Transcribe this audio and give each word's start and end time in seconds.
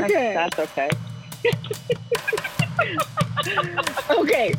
Okay. 0.00 0.32
That's, 0.34 0.56
that's 0.56 0.78
okay. 0.78 0.90
Okay. 4.10 4.54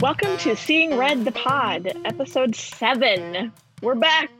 Welcome 0.00 0.36
to 0.38 0.56
Seeing 0.56 0.96
Red 0.96 1.24
the 1.24 1.32
Pod, 1.32 1.92
episode 2.04 2.56
seven. 2.56 3.52
We're 3.82 3.94
back. 3.94 4.39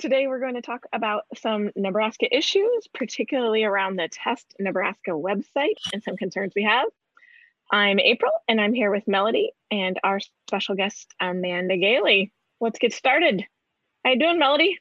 Today, 0.00 0.28
we're 0.28 0.40
going 0.40 0.54
to 0.54 0.62
talk 0.62 0.86
about 0.94 1.24
some 1.36 1.72
Nebraska 1.76 2.26
issues, 2.34 2.88
particularly 2.94 3.64
around 3.64 3.96
the 3.96 4.08
Test 4.10 4.54
Nebraska 4.58 5.10
website 5.10 5.76
and 5.92 6.02
some 6.02 6.16
concerns 6.16 6.54
we 6.56 6.62
have. 6.62 6.88
I'm 7.70 7.98
April, 7.98 8.32
and 8.48 8.62
I'm 8.62 8.72
here 8.72 8.90
with 8.90 9.06
Melody 9.06 9.52
and 9.70 10.00
our 10.02 10.18
special 10.48 10.74
guest, 10.74 11.14
Amanda 11.20 11.76
Gailey. 11.76 12.32
Let's 12.60 12.78
get 12.78 12.94
started. 12.94 13.44
How 14.02 14.12
you 14.12 14.18
doing, 14.18 14.38
Melody? 14.38 14.78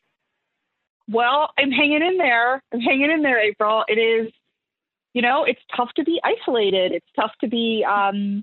Well, 1.10 1.52
I'm 1.58 1.72
hanging 1.72 2.02
in 2.02 2.18
there. 2.18 2.64
I'm 2.74 2.80
hanging 2.80 3.12
in 3.12 3.22
there, 3.22 3.42
April. 3.42 3.84
It 3.90 3.98
is, 3.98 4.32
you 5.14 5.22
know, 5.22 5.44
it's 5.44 5.60
tough 5.76 5.90
to 5.98 6.06
be 6.06 6.22
isolated. 6.24 6.94
It's 6.94 7.12
tough 7.18 7.34
to 7.42 7.50
be, 7.50 7.84
um, 7.86 8.42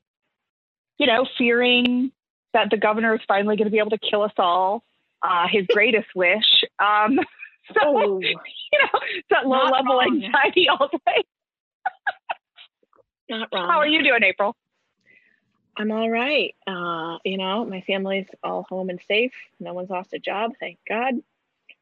you 0.99 1.07
know, 1.07 1.27
fearing 1.39 2.13
that 2.53 2.69
the 2.69 2.77
governor 2.77 3.15
is 3.15 3.23
finally 3.27 3.57
going 3.57 3.65
to 3.65 3.73
be 3.73 3.79
able 3.79 3.97
to 3.97 3.99
kill 3.99 4.21
us 4.21 4.35
all. 4.37 4.85
Uh, 5.23 5.47
his 5.51 5.67
greatest 5.67 6.09
wish. 6.15 6.65
Um, 6.79 7.19
so, 7.75 7.81
Oh, 7.83 8.21
you 8.21 8.35
know, 8.35 9.01
it's 9.17 9.29
that 9.31 9.47
low 9.47 9.65
level 9.65 9.99
wrong. 9.99 10.23
anxiety 10.25 10.69
all 10.69 10.89
day. 11.07 11.23
not 13.29 13.49
wrong. 13.53 13.69
How 13.71 13.79
are 13.79 13.87
you 13.89 14.03
doing, 14.03 14.23
April? 14.23 14.55
I'm 15.79 15.91
all 15.93 16.09
right. 16.09 16.55
Uh, 16.67 17.19
you 17.25 17.37
know, 17.37 17.65
my 17.65 17.83
family's 17.83 18.27
all 18.43 18.65
home 18.69 18.89
and 18.89 19.01
safe. 19.09 19.33
No 19.61 19.75
one's 19.75 19.91
lost 19.91 20.13
a 20.15 20.19
job, 20.19 20.53
thank 20.59 20.79
God. 20.89 21.15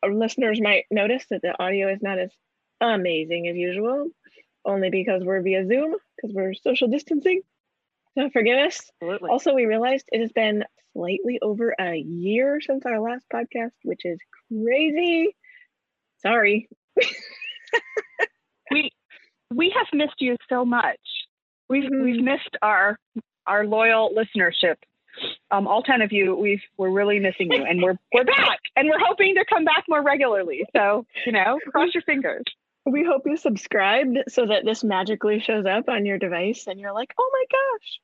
Our 0.03 0.13
listeners 0.13 0.61
might 0.61 0.87
notice 0.91 1.25
that 1.31 1.43
the 1.43 1.55
audio 1.63 1.89
is 1.93 2.03
not 2.03 2.19
as 2.19 2.31
amazing 2.81 3.47
as 3.49 3.57
usual, 3.57 4.09
only 4.65 4.91
because 4.91 5.23
we're 5.23 5.41
via 5.43 5.65
Zoom, 5.67 5.95
because 6.17 6.35
we're 6.35 6.55
social 6.55 6.89
distancing. 6.89 7.43
So 8.19 8.31
forgive 8.33 8.59
us. 8.59 8.81
Absolutely. 9.03 9.29
Also, 9.31 9.55
we 9.55 9.65
realized 9.67 10.05
it 10.13 10.21
has 10.21 10.31
been 10.33 10.65
slightly 10.93 11.39
over 11.43 11.75
a 11.81 11.97
year 11.97 12.61
since 12.61 12.87
our 12.87 13.01
last 13.01 13.25
podcast, 13.33 13.73
which 13.83 14.03
is 14.05 14.19
crazy. 14.49 15.35
Sorry. 16.23 16.69
we 18.71 18.91
we 19.53 19.71
have 19.71 19.87
missed 19.93 20.21
you 20.21 20.37
so 20.49 20.65
much. 20.65 21.01
We've 21.69 21.91
Mhm. 21.91 22.05
we've 22.05 22.23
missed 22.23 22.57
our 22.63 22.99
our 23.47 23.67
loyal 23.67 24.13
listenership. 24.15 24.77
Um, 25.51 25.67
all 25.69 25.83
ten 25.83 26.03
of 26.03 26.13
you, 26.13 26.35
we've 26.35 26.63
we're 26.77 26.91
really 26.91 27.19
missing 27.21 27.51
you, 27.53 27.65
and 27.65 27.83
we're 27.83 27.97
we're 28.13 28.25
back, 28.25 28.59
and 28.77 28.89
we're 28.89 28.99
hoping 28.99 29.35
to 29.37 29.45
come 29.45 29.65
back 29.65 29.85
more 29.89 30.03
regularly. 30.03 30.65
So 30.75 31.05
you 31.27 31.33
know, 31.33 31.59
cross 31.71 31.93
your 31.95 32.03
fingers. 32.03 32.45
We 32.87 33.05
hope 33.05 33.23
you 33.27 33.37
subscribed 33.37 34.19
so 34.29 34.47
that 34.47 34.65
this 34.65 34.85
magically 34.85 35.41
shows 35.41 35.65
up 35.65 35.89
on 35.89 36.05
your 36.05 36.19
device 36.19 36.67
and 36.67 36.79
you're 36.79 36.93
like, 36.93 37.15
oh 37.19 37.31
my 37.33 37.45
gosh, 37.51 38.01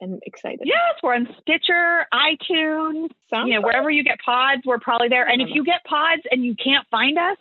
and 0.00 0.20
excited. 0.24 0.62
Yes, 0.64 0.96
we're 1.02 1.14
on 1.14 1.28
Stitcher, 1.40 2.06
iTunes, 2.12 3.10
Sounds 3.30 3.48
you 3.48 3.54
know, 3.54 3.62
wherever 3.62 3.90
you 3.90 4.02
get 4.02 4.18
pods, 4.20 4.62
we're 4.64 4.78
probably 4.78 5.08
there. 5.08 5.26
And 5.26 5.40
if 5.40 5.48
mm-hmm. 5.48 5.56
you 5.56 5.64
get 5.64 5.84
pods 5.84 6.22
and 6.30 6.44
you 6.44 6.54
can't 6.56 6.86
find 6.90 7.18
us, 7.18 7.36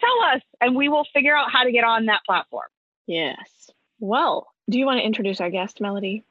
tell 0.00 0.34
us, 0.34 0.42
and 0.60 0.74
we 0.74 0.88
will 0.88 1.06
figure 1.12 1.36
out 1.36 1.50
how 1.52 1.64
to 1.64 1.72
get 1.72 1.84
on 1.84 2.06
that 2.06 2.20
platform. 2.24 2.68
Yes. 3.06 3.70
Well, 4.00 4.46
do 4.68 4.78
you 4.78 4.86
want 4.86 4.98
to 4.98 5.04
introduce 5.04 5.40
our 5.40 5.50
guest, 5.50 5.80
Melody? 5.80 6.24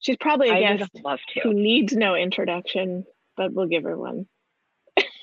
She's 0.00 0.16
probably 0.18 0.50
a 0.50 0.54
I 0.54 0.76
guest 0.76 0.90
who 1.42 1.52
needs 1.52 1.94
no 1.94 2.14
introduction, 2.14 3.06
but 3.36 3.52
we'll 3.52 3.66
give 3.66 3.84
her 3.84 3.96
one. 3.96 4.26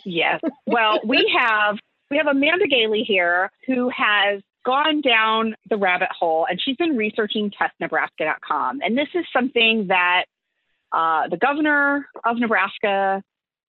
Yes. 0.06 0.42
Well, 0.66 1.00
we 1.06 1.34
have 1.40 1.80
we 2.10 2.18
have 2.18 2.28
Amanda 2.28 2.68
Gailey 2.68 3.04
here 3.04 3.50
who 3.66 3.90
has 3.90 4.42
gone 4.66 5.02
down 5.02 5.56
the 5.70 5.78
rabbit 5.78 6.10
hole 6.18 6.46
and 6.50 6.60
she's 6.62 6.78
been 6.78 6.96
researching 6.96 7.52
testnebraska.com. 7.52 8.82
And 8.82 8.98
this 8.98 9.10
is 9.14 9.26
something 9.34 9.88
that 9.88 10.26
uh, 10.92 11.28
the 11.28 11.38
governor 11.38 12.08
of 12.24 12.38
Nebraska, 12.38 13.24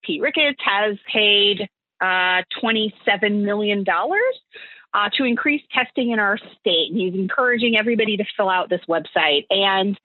Pete 0.05 0.21
Ricketts, 0.21 0.59
has 0.65 0.97
paid 1.13 1.69
uh, 2.01 2.43
$27 2.63 3.43
million 3.43 3.85
uh, 3.89 5.09
to 5.17 5.25
increase 5.25 5.63
testing 5.73 6.11
in 6.11 6.19
our 6.19 6.39
state. 6.61 6.91
And 6.91 7.01
he's 7.01 7.15
encouraging 7.15 7.77
everybody 7.77 8.17
to 8.19 8.25
fill 8.37 8.51
out 8.51 8.69
this 8.69 8.83
website. 8.89 9.47
And 9.51 9.99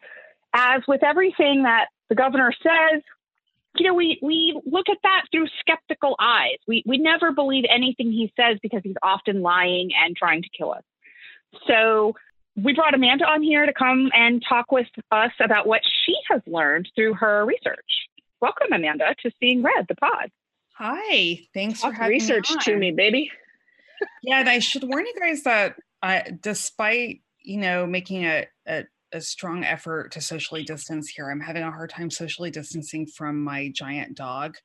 as 0.53 0.81
with 0.87 1.03
everything 1.03 1.63
that 1.63 1.87
the 2.07 2.15
governor 2.15 2.53
says, 2.63 3.03
you 3.79 3.87
know, 3.87 3.93
we 3.93 4.19
we 4.21 4.59
look 4.65 4.89
at 4.89 4.97
that 5.03 5.25
through 5.31 5.47
skeptical 5.59 6.15
eyes. 6.19 6.57
We 6.67 6.83
we 6.85 6.97
never 6.97 7.31
believe 7.31 7.65
anything 7.69 8.11
he 8.11 8.31
says 8.35 8.57
because 8.61 8.81
he's 8.83 8.95
often 9.01 9.41
lying 9.41 9.91
and 10.03 10.15
trying 10.15 10.43
to 10.43 10.49
kill 10.49 10.71
us. 10.71 10.83
So 11.67 12.15
we 12.55 12.73
brought 12.73 12.93
Amanda 12.93 13.25
on 13.25 13.41
here 13.41 13.65
to 13.65 13.73
come 13.73 14.11
and 14.13 14.43
talk 14.47 14.71
with 14.71 14.87
us 15.11 15.31
about 15.39 15.67
what 15.67 15.81
she 16.05 16.15
has 16.29 16.41
learned 16.45 16.89
through 16.95 17.15
her 17.15 17.45
research. 17.45 18.07
Welcome, 18.41 18.67
Amanda, 18.73 19.15
to 19.23 19.31
Seeing 19.39 19.61
Red, 19.61 19.85
the 19.87 19.95
pod. 19.95 20.31
Hi, 20.75 21.39
thanks 21.53 21.81
for 21.81 21.87
Talk 21.87 21.95
having 21.95 22.11
research 22.11 22.51
me 22.51 22.57
to 22.61 22.75
me, 22.77 22.91
baby. 22.91 23.31
Yeah, 24.23 24.39
and 24.39 24.49
I 24.49 24.59
should 24.59 24.83
warn 24.83 25.05
you 25.05 25.13
guys 25.19 25.43
that 25.43 25.75
uh, 26.01 26.21
despite 26.41 27.21
you 27.41 27.57
know 27.57 27.85
making 27.85 28.25
a, 28.25 28.47
a 28.65 28.85
a 29.11 29.21
strong 29.21 29.63
effort 29.63 30.11
to 30.13 30.21
socially 30.21 30.63
distance 30.63 31.09
here, 31.09 31.29
I'm 31.29 31.39
having 31.39 31.63
a 31.63 31.71
hard 31.71 31.89
time 31.89 32.09
socially 32.09 32.51
distancing 32.51 33.07
from 33.07 33.43
my 33.43 33.71
giant 33.75 34.15
dog. 34.15 34.55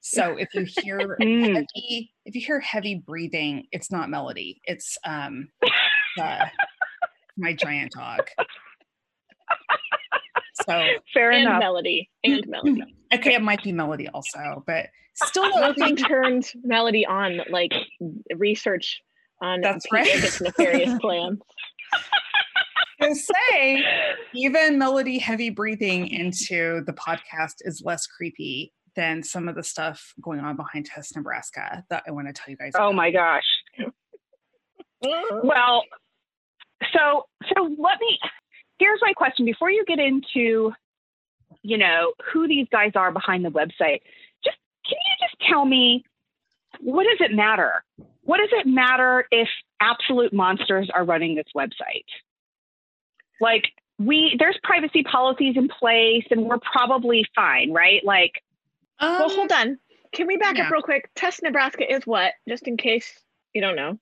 So 0.00 0.36
if 0.36 0.48
you 0.54 0.64
hear 0.82 1.16
Mm. 1.20 1.54
heavy, 1.54 2.12
if 2.24 2.34
you 2.34 2.40
hear 2.40 2.60
heavy 2.60 2.96
breathing, 2.96 3.66
it's 3.72 3.90
not 3.92 4.10
Melody. 4.10 4.60
It's 4.64 4.98
um 5.04 5.48
uh, 6.20 6.46
my 7.36 7.52
giant 7.54 7.92
dog. 7.92 8.28
So 10.66 10.86
Fair 11.14 11.30
and 11.30 11.42
enough. 11.42 11.60
Melody. 11.60 12.10
And 12.24 12.44
Melody. 12.48 12.82
okay, 13.14 13.34
it 13.34 13.42
might 13.42 13.62
be 13.62 13.70
Melody 13.72 14.08
also, 14.08 14.64
but 14.66 14.86
still 15.14 15.48
nothing. 15.60 15.94
turned 15.96 16.50
Melody 16.64 17.06
on 17.06 17.40
like 17.50 17.72
research 18.36 19.00
on 19.40 19.60
That's 19.60 19.86
right. 19.92 20.08
Nefarious 20.40 20.92
plans. 21.00 21.38
To 23.00 23.14
say 23.14 23.84
even 24.34 24.78
melody 24.78 25.18
heavy 25.18 25.50
breathing 25.50 26.08
into 26.08 26.82
the 26.86 26.92
podcast 26.92 27.54
is 27.60 27.82
less 27.84 28.06
creepy 28.06 28.72
than 28.96 29.22
some 29.22 29.48
of 29.48 29.54
the 29.54 29.62
stuff 29.62 30.12
going 30.20 30.40
on 30.40 30.56
behind 30.56 30.84
test 30.86 31.14
nebraska 31.16 31.84
that 31.90 32.02
i 32.06 32.10
want 32.10 32.26
to 32.26 32.32
tell 32.32 32.50
you 32.50 32.56
guys 32.56 32.72
Oh 32.76 32.92
my 32.92 33.10
gosh. 33.10 33.44
Well, 35.02 35.84
so 36.92 37.26
so 37.54 37.62
let 37.62 38.00
me 38.00 38.18
here's 38.78 39.00
my 39.02 39.12
question 39.12 39.44
before 39.44 39.70
you 39.70 39.84
get 39.86 39.98
into 39.98 40.72
you 41.62 41.78
know 41.78 42.12
who 42.32 42.46
these 42.48 42.66
guys 42.70 42.92
are 42.94 43.12
behind 43.12 43.44
the 43.44 43.50
website. 43.50 44.00
Just 44.44 44.56
can 44.86 44.96
you 44.96 45.26
just 45.26 45.36
tell 45.48 45.64
me 45.64 46.04
what 46.80 47.04
does 47.04 47.28
it 47.28 47.34
matter? 47.34 47.84
What 48.22 48.38
does 48.38 48.50
it 48.52 48.66
matter 48.66 49.26
if 49.30 49.48
absolute 49.80 50.32
monsters 50.32 50.90
are 50.94 51.04
running 51.04 51.34
this 51.34 51.46
website? 51.56 52.04
Like 53.40 53.64
we 53.98 54.36
there's 54.38 54.58
privacy 54.62 55.02
policies 55.02 55.56
in 55.56 55.68
place 55.68 56.24
and 56.30 56.44
we're 56.44 56.58
probably 56.58 57.24
fine, 57.34 57.72
right? 57.72 58.04
Like 58.04 58.42
um, 59.00 59.12
well, 59.18 59.28
hold 59.28 59.52
on. 59.52 59.78
Can 60.12 60.26
we 60.26 60.36
back 60.36 60.56
yeah. 60.56 60.66
up 60.66 60.72
real 60.72 60.82
quick? 60.82 61.10
Test 61.14 61.42
Nebraska 61.42 61.90
is 61.92 62.06
what? 62.06 62.32
Just 62.48 62.66
in 62.66 62.76
case 62.76 63.20
you 63.54 63.60
don't 63.60 63.76
know. 63.76 63.98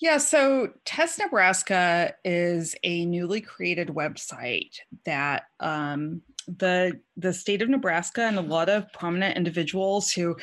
yeah 0.00 0.16
so 0.16 0.72
test 0.84 1.18
nebraska 1.18 2.14
is 2.24 2.74
a 2.82 3.04
newly 3.04 3.40
created 3.40 3.88
website 3.88 4.76
that 5.04 5.44
um, 5.60 6.22
the 6.46 6.98
the 7.16 7.32
state 7.32 7.62
of 7.62 7.68
nebraska 7.68 8.22
and 8.22 8.38
a 8.38 8.42
lot 8.42 8.68
of 8.68 8.90
prominent 8.92 9.36
individuals 9.36 10.10
who 10.10 10.36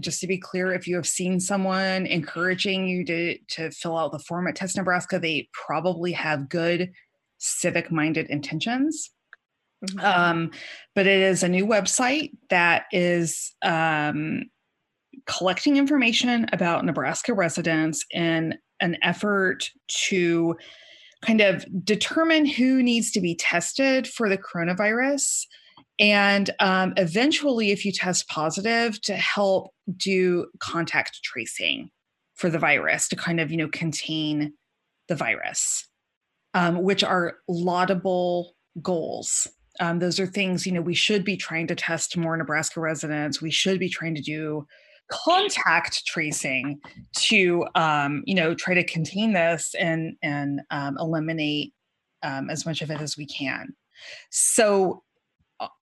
just 0.00 0.20
to 0.20 0.26
be 0.26 0.38
clear 0.38 0.72
if 0.72 0.88
you 0.88 0.96
have 0.96 1.06
seen 1.06 1.38
someone 1.38 2.06
encouraging 2.06 2.88
you 2.88 3.04
to 3.04 3.38
to 3.48 3.70
fill 3.70 3.96
out 3.96 4.12
the 4.12 4.18
form 4.18 4.48
at 4.48 4.56
test 4.56 4.76
nebraska 4.76 5.18
they 5.18 5.48
probably 5.52 6.12
have 6.12 6.48
good 6.48 6.90
civic 7.38 7.90
minded 7.90 8.26
intentions 8.28 9.10
um, 10.00 10.50
but 10.94 11.06
it 11.06 11.20
is 11.20 11.42
a 11.42 11.48
new 11.48 11.66
website 11.66 12.32
that 12.50 12.84
is 12.92 13.54
um, 13.62 14.44
collecting 15.26 15.76
information 15.76 16.46
about 16.52 16.84
Nebraska 16.84 17.34
residents 17.34 18.04
in 18.10 18.54
an 18.80 18.96
effort 19.02 19.70
to 19.88 20.56
kind 21.22 21.40
of 21.40 21.64
determine 21.84 22.44
who 22.44 22.82
needs 22.82 23.10
to 23.12 23.20
be 23.20 23.34
tested 23.34 24.06
for 24.06 24.28
the 24.28 24.38
coronavirus. 24.38 25.46
And 25.98 26.50
um, 26.60 26.92
eventually, 26.96 27.70
if 27.70 27.84
you 27.84 27.92
test 27.92 28.28
positive, 28.28 29.00
to 29.02 29.14
help 29.14 29.70
do 29.96 30.46
contact 30.58 31.20
tracing 31.22 31.90
for 32.34 32.50
the 32.50 32.58
virus 32.58 33.08
to 33.08 33.16
kind 33.16 33.40
of, 33.40 33.50
you 33.50 33.56
know, 33.56 33.68
contain 33.68 34.52
the 35.08 35.14
virus, 35.14 35.86
um, 36.54 36.82
which 36.82 37.04
are 37.04 37.36
laudable 37.48 38.54
goals. 38.80 39.46
Um, 39.80 39.98
those 39.98 40.20
are 40.20 40.26
things, 40.26 40.66
you 40.66 40.72
know, 40.72 40.80
we 40.80 40.94
should 40.94 41.24
be 41.24 41.36
trying 41.36 41.66
to 41.66 41.74
test 41.74 42.16
more 42.16 42.36
Nebraska 42.36 42.80
residents. 42.80 43.42
We 43.42 43.50
should 43.50 43.80
be 43.80 43.88
trying 43.88 44.14
to 44.14 44.22
do 44.22 44.66
contact 45.10 46.06
tracing 46.06 46.80
to, 47.16 47.66
um, 47.74 48.22
you 48.24 48.34
know, 48.34 48.54
try 48.54 48.74
to 48.74 48.84
contain 48.84 49.32
this 49.32 49.74
and 49.78 50.16
and 50.22 50.62
um, 50.70 50.96
eliminate 50.98 51.74
um, 52.22 52.50
as 52.50 52.64
much 52.64 52.82
of 52.82 52.90
it 52.90 53.00
as 53.00 53.16
we 53.16 53.26
can. 53.26 53.74
So, 54.30 55.02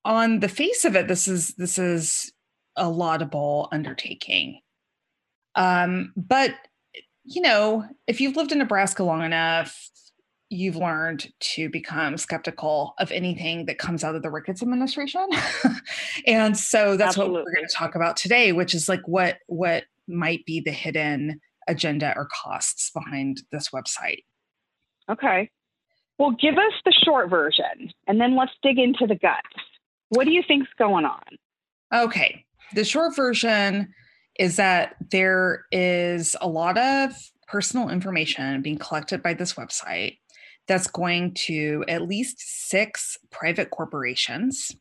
on 0.03 0.39
the 0.39 0.49
face 0.49 0.85
of 0.85 0.95
it, 0.95 1.07
this 1.07 1.27
is 1.27 1.53
this 1.55 1.77
is 1.77 2.33
a 2.75 2.89
laudable 2.89 3.69
undertaking. 3.71 4.59
Um, 5.55 6.13
but 6.17 6.55
you 7.25 7.41
know, 7.41 7.85
if 8.07 8.19
you've 8.19 8.35
lived 8.35 8.51
in 8.51 8.57
Nebraska 8.57 9.03
long 9.03 9.23
enough, 9.23 9.89
you've 10.53 10.75
learned 10.75 11.27
to 11.39 11.69
become 11.69 12.17
skeptical 12.17 12.93
of 12.99 13.11
anything 13.11 13.65
that 13.65 13.79
comes 13.79 14.03
out 14.03 14.15
of 14.15 14.21
the 14.21 14.29
Ricketts 14.29 14.61
administration. 14.61 15.27
and 16.27 16.55
so 16.55 16.95
that's 16.95 17.09
Absolutely. 17.09 17.33
what 17.33 17.45
we're 17.45 17.55
going 17.55 17.67
to 17.67 17.75
talk 17.75 17.95
about 17.95 18.15
today, 18.15 18.51
which 18.51 18.73
is 18.73 18.87
like 18.87 19.01
what 19.05 19.37
what 19.47 19.85
might 20.07 20.45
be 20.45 20.59
the 20.59 20.71
hidden 20.71 21.39
agenda 21.67 22.13
or 22.15 22.27
costs 22.31 22.91
behind 22.91 23.41
this 23.51 23.69
website. 23.69 24.23
Okay. 25.09 25.49
Well, 26.19 26.31
give 26.31 26.55
us 26.55 26.73
the 26.85 26.93
short 27.03 27.29
version 27.29 27.91
and 28.07 28.21
then 28.21 28.37
let's 28.37 28.51
dig 28.61 28.77
into 28.77 29.07
the 29.07 29.15
guts. 29.15 29.47
What 30.09 30.25
do 30.25 30.31
you 30.31 30.43
think's 30.47 30.69
going 30.77 31.05
on? 31.05 31.23
Okay. 31.93 32.45
The 32.75 32.83
short 32.83 33.15
version 33.15 33.93
is 34.39 34.57
that 34.57 34.95
there 35.11 35.65
is 35.71 36.35
a 36.41 36.47
lot 36.47 36.77
of 36.77 37.13
personal 37.47 37.89
information 37.89 38.61
being 38.61 38.77
collected 38.77 39.21
by 39.21 39.33
this 39.33 39.53
website 39.53 40.17
that's 40.67 40.87
going 40.87 41.33
to 41.33 41.83
at 41.87 42.07
least 42.07 42.37
six 42.69 43.17
private 43.31 43.69
corporations. 43.69 44.71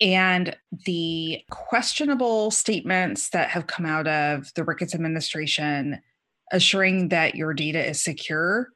And 0.00 0.56
the 0.84 1.40
questionable 1.50 2.50
statements 2.50 3.30
that 3.30 3.48
have 3.50 3.66
come 3.66 3.86
out 3.86 4.06
of 4.06 4.52
the 4.54 4.64
Ricketts 4.64 4.94
administration 4.94 6.00
assuring 6.52 7.08
that 7.08 7.34
your 7.34 7.54
data 7.54 7.84
is 7.84 8.02
secure 8.02 8.68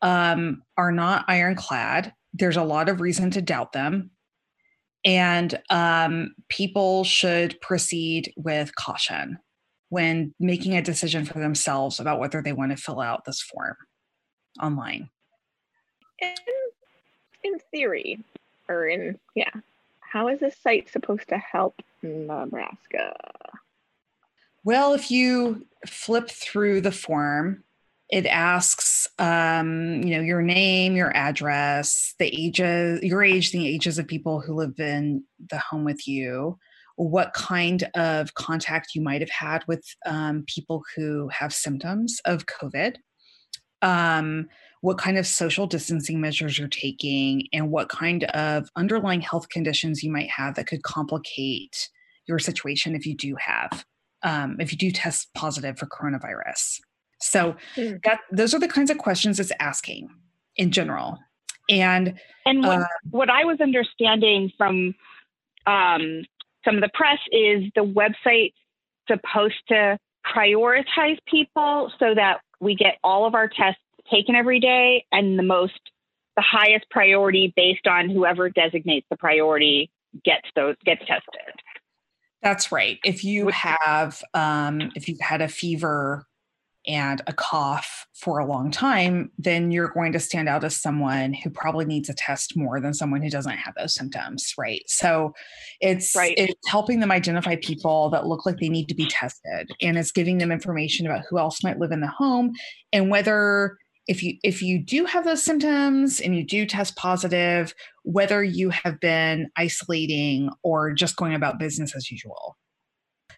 um, 0.00 0.62
are 0.76 0.92
not 0.92 1.24
ironclad. 1.28 2.12
There's 2.32 2.56
a 2.56 2.64
lot 2.64 2.88
of 2.88 3.00
reason 3.00 3.30
to 3.32 3.42
doubt 3.42 3.72
them. 3.72 4.10
And 5.04 5.58
um, 5.70 6.34
people 6.48 7.04
should 7.04 7.60
proceed 7.60 8.32
with 8.36 8.74
caution 8.74 9.38
when 9.88 10.34
making 10.40 10.74
a 10.74 10.82
decision 10.82 11.24
for 11.24 11.38
themselves 11.38 12.00
about 12.00 12.18
whether 12.18 12.40
they 12.42 12.52
want 12.52 12.70
to 12.72 12.82
fill 12.82 13.00
out 13.00 13.24
this 13.24 13.42
form 13.42 13.76
online 14.60 15.08
in, 16.22 16.34
in 17.44 17.58
theory, 17.70 18.20
or 18.68 18.86
in, 18.86 19.18
yeah, 19.34 19.50
how 20.00 20.28
is 20.28 20.40
this 20.40 20.56
site 20.62 20.88
supposed 20.90 21.28
to 21.28 21.38
help 21.38 21.74
Nebraska? 22.02 23.14
Well, 24.64 24.94
if 24.94 25.10
you 25.10 25.66
flip 25.86 26.30
through 26.30 26.82
the 26.82 26.92
form, 26.92 27.64
it 28.10 28.26
asks, 28.26 29.08
um, 29.18 30.02
you 30.02 30.14
know, 30.14 30.20
your 30.20 30.42
name, 30.42 30.94
your 30.94 31.16
address, 31.16 32.14
the 32.18 32.26
ages, 32.26 33.02
your 33.02 33.24
age, 33.24 33.50
the 33.50 33.66
ages 33.66 33.98
of 33.98 34.06
people 34.06 34.40
who 34.40 34.54
live 34.54 34.78
in 34.78 35.24
the 35.50 35.58
home 35.58 35.84
with 35.84 36.06
you, 36.06 36.58
what 36.96 37.32
kind 37.32 37.88
of 37.94 38.34
contact 38.34 38.94
you 38.94 39.00
might 39.00 39.22
have 39.22 39.30
had 39.30 39.64
with 39.66 39.82
um, 40.04 40.44
people 40.46 40.82
who 40.94 41.28
have 41.28 41.54
symptoms 41.54 42.20
of 42.26 42.44
COVID, 42.46 42.96
um, 43.80 44.46
what 44.82 44.98
kind 44.98 45.16
of 45.16 45.26
social 45.26 45.66
distancing 45.66 46.20
measures 46.20 46.58
you're 46.58 46.68
taking, 46.68 47.46
and 47.52 47.70
what 47.70 47.88
kind 47.88 48.24
of 48.24 48.68
underlying 48.76 49.20
health 49.20 49.48
conditions 49.48 50.02
you 50.02 50.10
might 50.12 50.28
have 50.28 50.56
that 50.56 50.66
could 50.66 50.82
complicate 50.82 51.88
your 52.26 52.38
situation 52.38 52.94
if 52.94 53.06
you 53.06 53.16
do 53.16 53.36
have, 53.36 53.84
um, 54.22 54.56
if 54.60 54.72
you 54.72 54.78
do 54.78 54.90
test 54.90 55.32
positive 55.34 55.78
for 55.78 55.86
coronavirus. 55.86 56.80
So 57.20 57.56
mm. 57.76 58.02
that 58.02 58.20
those 58.32 58.52
are 58.54 58.58
the 58.58 58.68
kinds 58.68 58.90
of 58.90 58.98
questions 58.98 59.38
it's 59.38 59.52
asking 59.60 60.08
in 60.56 60.72
general. 60.72 61.18
And 61.70 62.18
and 62.44 62.62
what, 62.62 62.80
uh, 62.80 62.86
what 63.10 63.30
I 63.30 63.44
was 63.44 63.60
understanding 63.60 64.50
from 64.58 64.94
um, 65.66 66.24
some 66.64 66.74
of 66.74 66.80
the 66.80 66.90
press 66.92 67.18
is 67.30 67.70
the 67.76 67.84
website 67.84 68.52
supposed 69.08 69.62
to 69.68 69.96
prioritize 70.26 71.18
people 71.26 71.92
so 71.98 72.14
that 72.14 72.40
we 72.60 72.74
get 72.74 72.98
all 73.04 73.26
of 73.26 73.34
our 73.34 73.48
tests 73.48 73.80
taken 74.10 74.34
every 74.34 74.60
day 74.60 75.04
and 75.12 75.38
the 75.38 75.42
most 75.42 75.78
the 76.36 76.42
highest 76.42 76.86
priority 76.90 77.52
based 77.56 77.86
on 77.86 78.08
whoever 78.08 78.48
designates 78.48 79.06
the 79.10 79.16
priority 79.16 79.90
gets 80.24 80.46
those 80.56 80.76
gets 80.84 81.00
tested 81.00 81.54
that's 82.42 82.72
right 82.72 82.98
if 83.04 83.24
you 83.24 83.48
have 83.48 84.22
um, 84.34 84.90
if 84.94 85.08
you've 85.08 85.20
had 85.20 85.40
a 85.40 85.48
fever 85.48 86.26
and 86.86 87.22
a 87.26 87.32
cough 87.32 88.06
for 88.12 88.38
a 88.38 88.46
long 88.46 88.70
time, 88.70 89.30
then 89.38 89.70
you're 89.70 89.88
going 89.88 90.12
to 90.12 90.18
stand 90.18 90.48
out 90.48 90.64
as 90.64 90.76
someone 90.76 91.32
who 91.32 91.50
probably 91.50 91.84
needs 91.84 92.08
a 92.08 92.14
test 92.14 92.56
more 92.56 92.80
than 92.80 92.92
someone 92.92 93.22
who 93.22 93.30
doesn't 93.30 93.56
have 93.56 93.74
those 93.76 93.94
symptoms, 93.94 94.52
right? 94.58 94.82
So 94.88 95.32
it's 95.80 96.16
right. 96.16 96.34
it's 96.36 96.68
helping 96.68 97.00
them 97.00 97.12
identify 97.12 97.56
people 97.56 98.10
that 98.10 98.26
look 98.26 98.44
like 98.46 98.58
they 98.58 98.68
need 98.68 98.88
to 98.88 98.94
be 98.94 99.06
tested 99.06 99.70
and 99.80 99.96
it's 99.96 100.10
giving 100.10 100.38
them 100.38 100.50
information 100.50 101.06
about 101.06 101.24
who 101.28 101.38
else 101.38 101.62
might 101.62 101.78
live 101.78 101.92
in 101.92 102.00
the 102.00 102.08
home 102.08 102.52
and 102.92 103.10
whether 103.10 103.78
if 104.08 104.22
you 104.22 104.36
if 104.42 104.62
you 104.62 104.78
do 104.78 105.04
have 105.04 105.24
those 105.24 105.42
symptoms 105.42 106.20
and 106.20 106.36
you 106.36 106.44
do 106.44 106.66
test 106.66 106.96
positive 106.96 107.74
whether 108.04 108.42
you 108.42 108.70
have 108.70 108.98
been 109.00 109.48
isolating 109.56 110.50
or 110.62 110.92
just 110.92 111.16
going 111.16 111.34
about 111.34 111.58
business 111.58 111.94
as 111.94 112.10
usual. 112.10 112.56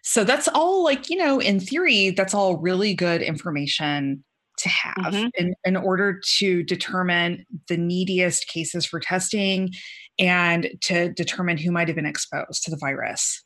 So 0.03 0.23
that's 0.23 0.47
all 0.47 0.83
like 0.83 1.09
you 1.09 1.17
know 1.17 1.39
in 1.39 1.59
theory 1.59 2.11
that's 2.11 2.33
all 2.33 2.57
really 2.57 2.93
good 2.93 3.21
information 3.21 4.23
to 4.57 4.69
have 4.69 4.95
mm-hmm. 5.13 5.27
in, 5.35 5.53
in 5.65 5.75
order 5.75 6.19
to 6.37 6.63
determine 6.63 7.45
the 7.67 7.77
neediest 7.77 8.47
cases 8.47 8.85
for 8.85 8.99
testing 8.99 9.69
and 10.17 10.69
to 10.81 11.11
determine 11.13 11.57
who 11.57 11.71
might 11.71 11.89
have 11.89 11.95
been 11.95 12.05
exposed 12.05 12.63
to 12.63 12.71
the 12.71 12.77
virus. 12.77 13.43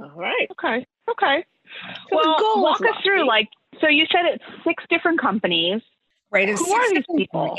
All 0.00 0.12
right. 0.16 0.48
Okay. 0.52 0.86
Okay. 1.10 1.44
So 2.10 2.16
well 2.16 2.62
walk 2.62 2.80
us 2.80 3.02
through 3.04 3.26
like 3.26 3.48
so 3.80 3.88
you 3.88 4.06
said 4.10 4.22
it's 4.24 4.44
six 4.64 4.84
different 4.88 5.20
companies 5.20 5.82
Right. 6.30 6.48
It's 6.48 6.64
Who 6.64 6.72
are 6.72 6.94
these 6.94 7.04
people? 7.16 7.58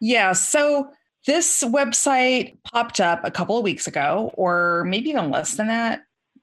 Yeah. 0.00 0.32
So 0.32 0.90
this 1.26 1.62
website 1.64 2.58
popped 2.64 3.00
up 3.00 3.20
a 3.24 3.30
couple 3.30 3.56
of 3.56 3.64
weeks 3.64 3.86
ago, 3.86 4.30
or 4.34 4.84
maybe 4.84 5.10
even 5.10 5.30
less 5.30 5.56
than 5.56 5.68
that, 5.68 6.02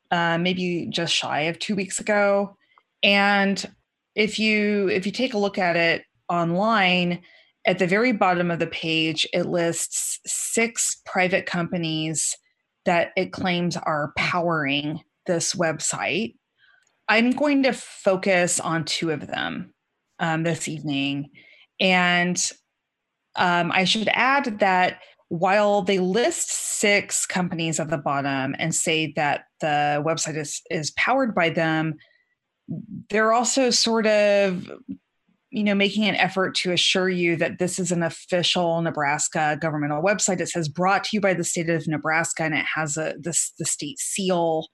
uh, 0.10 0.38
maybe 0.38 0.88
just 0.90 1.14
shy 1.14 1.42
of 1.42 1.60
two 1.60 1.76
weeks 1.76 2.00
ago. 2.00 2.58
And 3.04 3.64
if 4.16 4.40
you 4.40 4.90
if 4.90 5.06
you 5.06 5.12
take 5.12 5.34
a 5.34 5.38
look 5.40 5.58
at 5.58 5.76
it 5.76 6.04
online, 6.30 7.22
at 7.66 7.80
the 7.80 7.88
very 7.88 8.12
bottom 8.12 8.50
of 8.50 8.60
the 8.60 8.68
page, 8.68 9.28
it 9.34 9.46
lists 9.46 10.20
six 10.26 11.02
private 11.06 11.46
companies 11.46 12.36
that 12.86 13.12
it 13.16 13.32
claims 13.32 13.78
are 13.78 14.14
powering 14.18 15.02
this 15.28 15.54
website. 15.54 16.36
I'm 17.08 17.32
going 17.32 17.64
to 17.64 17.74
focus 17.74 18.60
on 18.60 18.86
two 18.86 19.12
of 19.12 19.28
them 19.28 19.74
um, 20.22 20.44
this 20.44 20.70
evening. 20.70 21.30
And 21.82 22.42
um, 23.36 23.72
I 23.74 23.84
should 23.84 24.10
add 24.14 24.60
that 24.60 25.00
while 25.28 25.82
they 25.82 26.00
list 26.00 26.52
six 26.52 27.26
companies 27.26 27.80
at 27.80 27.90
the 27.90 27.98
bottom 27.98 28.56
and 28.60 28.74
say 28.74 29.14
that 29.16 29.46
the 29.60 30.04
website 30.06 30.38
is, 30.38 30.62
is 30.70 30.92
powered 30.92 31.34
by 31.34 31.50
them, 31.50 31.96
they're 33.10 33.34
also 33.34 33.70
sort 33.70 34.08
of 34.08 34.72
you 35.50 35.64
know 35.64 35.76
making 35.76 36.06
an 36.06 36.16
effort 36.16 36.56
to 36.56 36.72
assure 36.72 37.10
you 37.10 37.36
that 37.36 37.60
this 37.60 37.78
is 37.78 37.92
an 37.92 38.02
official 38.02 38.82
nebraska 38.82 39.58
governmental 39.60 40.02
website 40.02 40.40
it 40.40 40.48
says 40.48 40.70
brought 40.70 41.04
to 41.04 41.10
you 41.14 41.20
by 41.20 41.34
the 41.34 41.44
state 41.44 41.70
of 41.70 41.86
nebraska 41.88 42.44
and 42.44 42.54
it 42.54 42.66
has 42.76 42.96
a 42.96 43.16
this 43.20 43.52
the 43.60 43.66
state 43.66 44.00
seal 44.00 44.68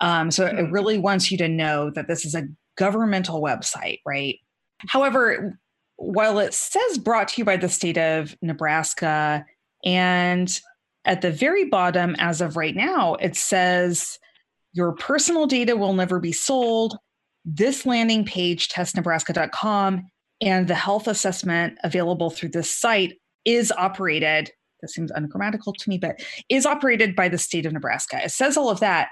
um, 0.00 0.30
so 0.30 0.46
it 0.46 0.56
hmm. 0.56 0.72
really 0.72 0.98
wants 0.98 1.30
you 1.30 1.38
to 1.38 1.46
know 1.46 1.90
that 1.90 2.08
this 2.08 2.24
is 2.24 2.34
a 2.34 2.48
governmental 2.76 3.40
website 3.40 4.00
right 4.04 4.38
However, 4.86 5.58
while 5.96 6.38
it 6.38 6.54
says 6.54 6.98
brought 6.98 7.28
to 7.28 7.40
you 7.40 7.44
by 7.44 7.56
the 7.56 7.68
state 7.68 7.98
of 7.98 8.36
Nebraska, 8.42 9.44
and 9.84 10.60
at 11.04 11.22
the 11.22 11.30
very 11.30 11.66
bottom, 11.66 12.16
as 12.18 12.40
of 12.40 12.56
right 12.56 12.74
now, 12.74 13.14
it 13.14 13.36
says 13.36 14.18
your 14.72 14.92
personal 14.92 15.46
data 15.46 15.76
will 15.76 15.92
never 15.92 16.20
be 16.20 16.32
sold. 16.32 16.96
This 17.44 17.86
landing 17.86 18.24
page, 18.24 18.68
testnebraska.com, 18.68 20.10
and 20.42 20.68
the 20.68 20.74
health 20.74 21.06
assessment 21.06 21.78
available 21.82 22.30
through 22.30 22.50
this 22.50 22.70
site 22.74 23.18
is 23.44 23.72
operated 23.76 24.50
that 24.80 24.88
seems 24.88 25.10
ungrammatical 25.10 25.72
to 25.72 25.88
me, 25.88 25.98
but 25.98 26.20
is 26.48 26.66
operated 26.66 27.14
by 27.14 27.28
the 27.28 27.38
state 27.38 27.66
of 27.66 27.72
Nebraska. 27.72 28.22
It 28.24 28.30
says 28.30 28.56
all 28.56 28.70
of 28.70 28.80
that, 28.80 29.10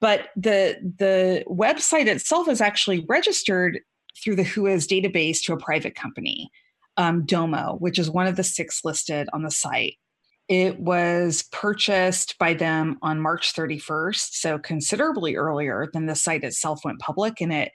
but 0.00 0.28
the 0.36 0.76
the 0.98 1.44
website 1.48 2.06
itself 2.06 2.48
is 2.48 2.60
actually 2.60 3.04
registered 3.08 3.80
through 4.22 4.36
the 4.36 4.44
WHOIS 4.44 4.86
database 4.86 5.42
to 5.44 5.52
a 5.52 5.58
private 5.58 5.94
company, 5.94 6.50
um, 6.96 7.24
Domo, 7.24 7.76
which 7.78 7.98
is 7.98 8.10
one 8.10 8.26
of 8.26 8.36
the 8.36 8.44
six 8.44 8.84
listed 8.84 9.28
on 9.32 9.42
the 9.42 9.50
site. 9.50 9.94
It 10.48 10.78
was 10.78 11.44
purchased 11.52 12.36
by 12.38 12.54
them 12.54 12.98
on 13.00 13.20
March 13.20 13.54
31st, 13.54 14.32
so 14.32 14.58
considerably 14.58 15.36
earlier 15.36 15.88
than 15.92 16.06
the 16.06 16.14
site 16.14 16.44
itself 16.44 16.80
went 16.84 16.98
public. 16.98 17.40
And 17.40 17.52
it, 17.52 17.72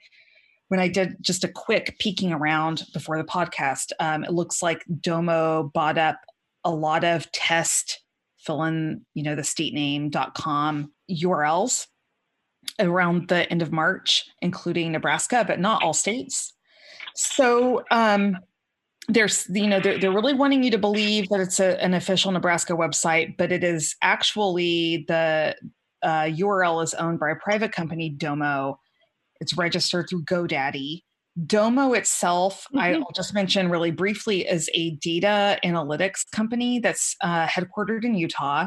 when 0.68 0.78
I 0.78 0.86
did 0.86 1.16
just 1.20 1.42
a 1.42 1.48
quick 1.48 1.96
peeking 1.98 2.32
around 2.32 2.84
before 2.92 3.18
the 3.18 3.24
podcast, 3.24 3.90
um, 3.98 4.22
it 4.22 4.32
looks 4.32 4.62
like 4.62 4.84
Domo 5.00 5.70
bought 5.74 5.98
up 5.98 6.20
a 6.64 6.70
lot 6.70 7.02
of 7.02 7.30
test 7.32 8.02
fill 8.38 8.62
in, 8.64 9.04
you 9.14 9.22
know, 9.22 9.34
the 9.34 9.44
state 9.44 9.74
name.com 9.74 10.92
URLs 11.10 11.86
around 12.80 13.28
the 13.28 13.50
end 13.50 13.62
of 13.62 13.72
March, 13.72 14.26
including 14.40 14.92
Nebraska, 14.92 15.44
but 15.46 15.60
not 15.60 15.82
all 15.82 15.92
states. 15.92 16.52
So 17.14 17.84
um, 17.90 18.36
there's, 19.08 19.46
you 19.50 19.66
know, 19.66 19.80
they're, 19.80 19.98
they're 19.98 20.12
really 20.12 20.34
wanting 20.34 20.62
you 20.62 20.70
to 20.70 20.78
believe 20.78 21.28
that 21.28 21.40
it's 21.40 21.60
a, 21.60 21.82
an 21.82 21.94
official 21.94 22.32
Nebraska 22.32 22.74
website, 22.74 23.36
but 23.36 23.52
it 23.52 23.64
is 23.64 23.96
actually 24.02 25.04
the 25.08 25.56
uh, 26.02 26.24
URL 26.24 26.82
is 26.82 26.94
owned 26.94 27.20
by 27.20 27.30
a 27.30 27.36
private 27.36 27.72
company, 27.72 28.08
Domo. 28.08 28.78
It's 29.40 29.56
registered 29.56 30.08
through 30.08 30.24
GoDaddy. 30.24 31.02
Domo 31.46 31.92
itself, 31.92 32.66
mm-hmm. 32.74 33.02
I'll 33.02 33.12
just 33.14 33.34
mention 33.34 33.70
really 33.70 33.90
briefly, 33.90 34.46
is 34.46 34.68
a 34.74 34.90
data 34.96 35.58
analytics 35.64 36.30
company 36.30 36.80
that's 36.80 37.16
uh, 37.22 37.46
headquartered 37.46 38.04
in 38.04 38.14
Utah. 38.14 38.66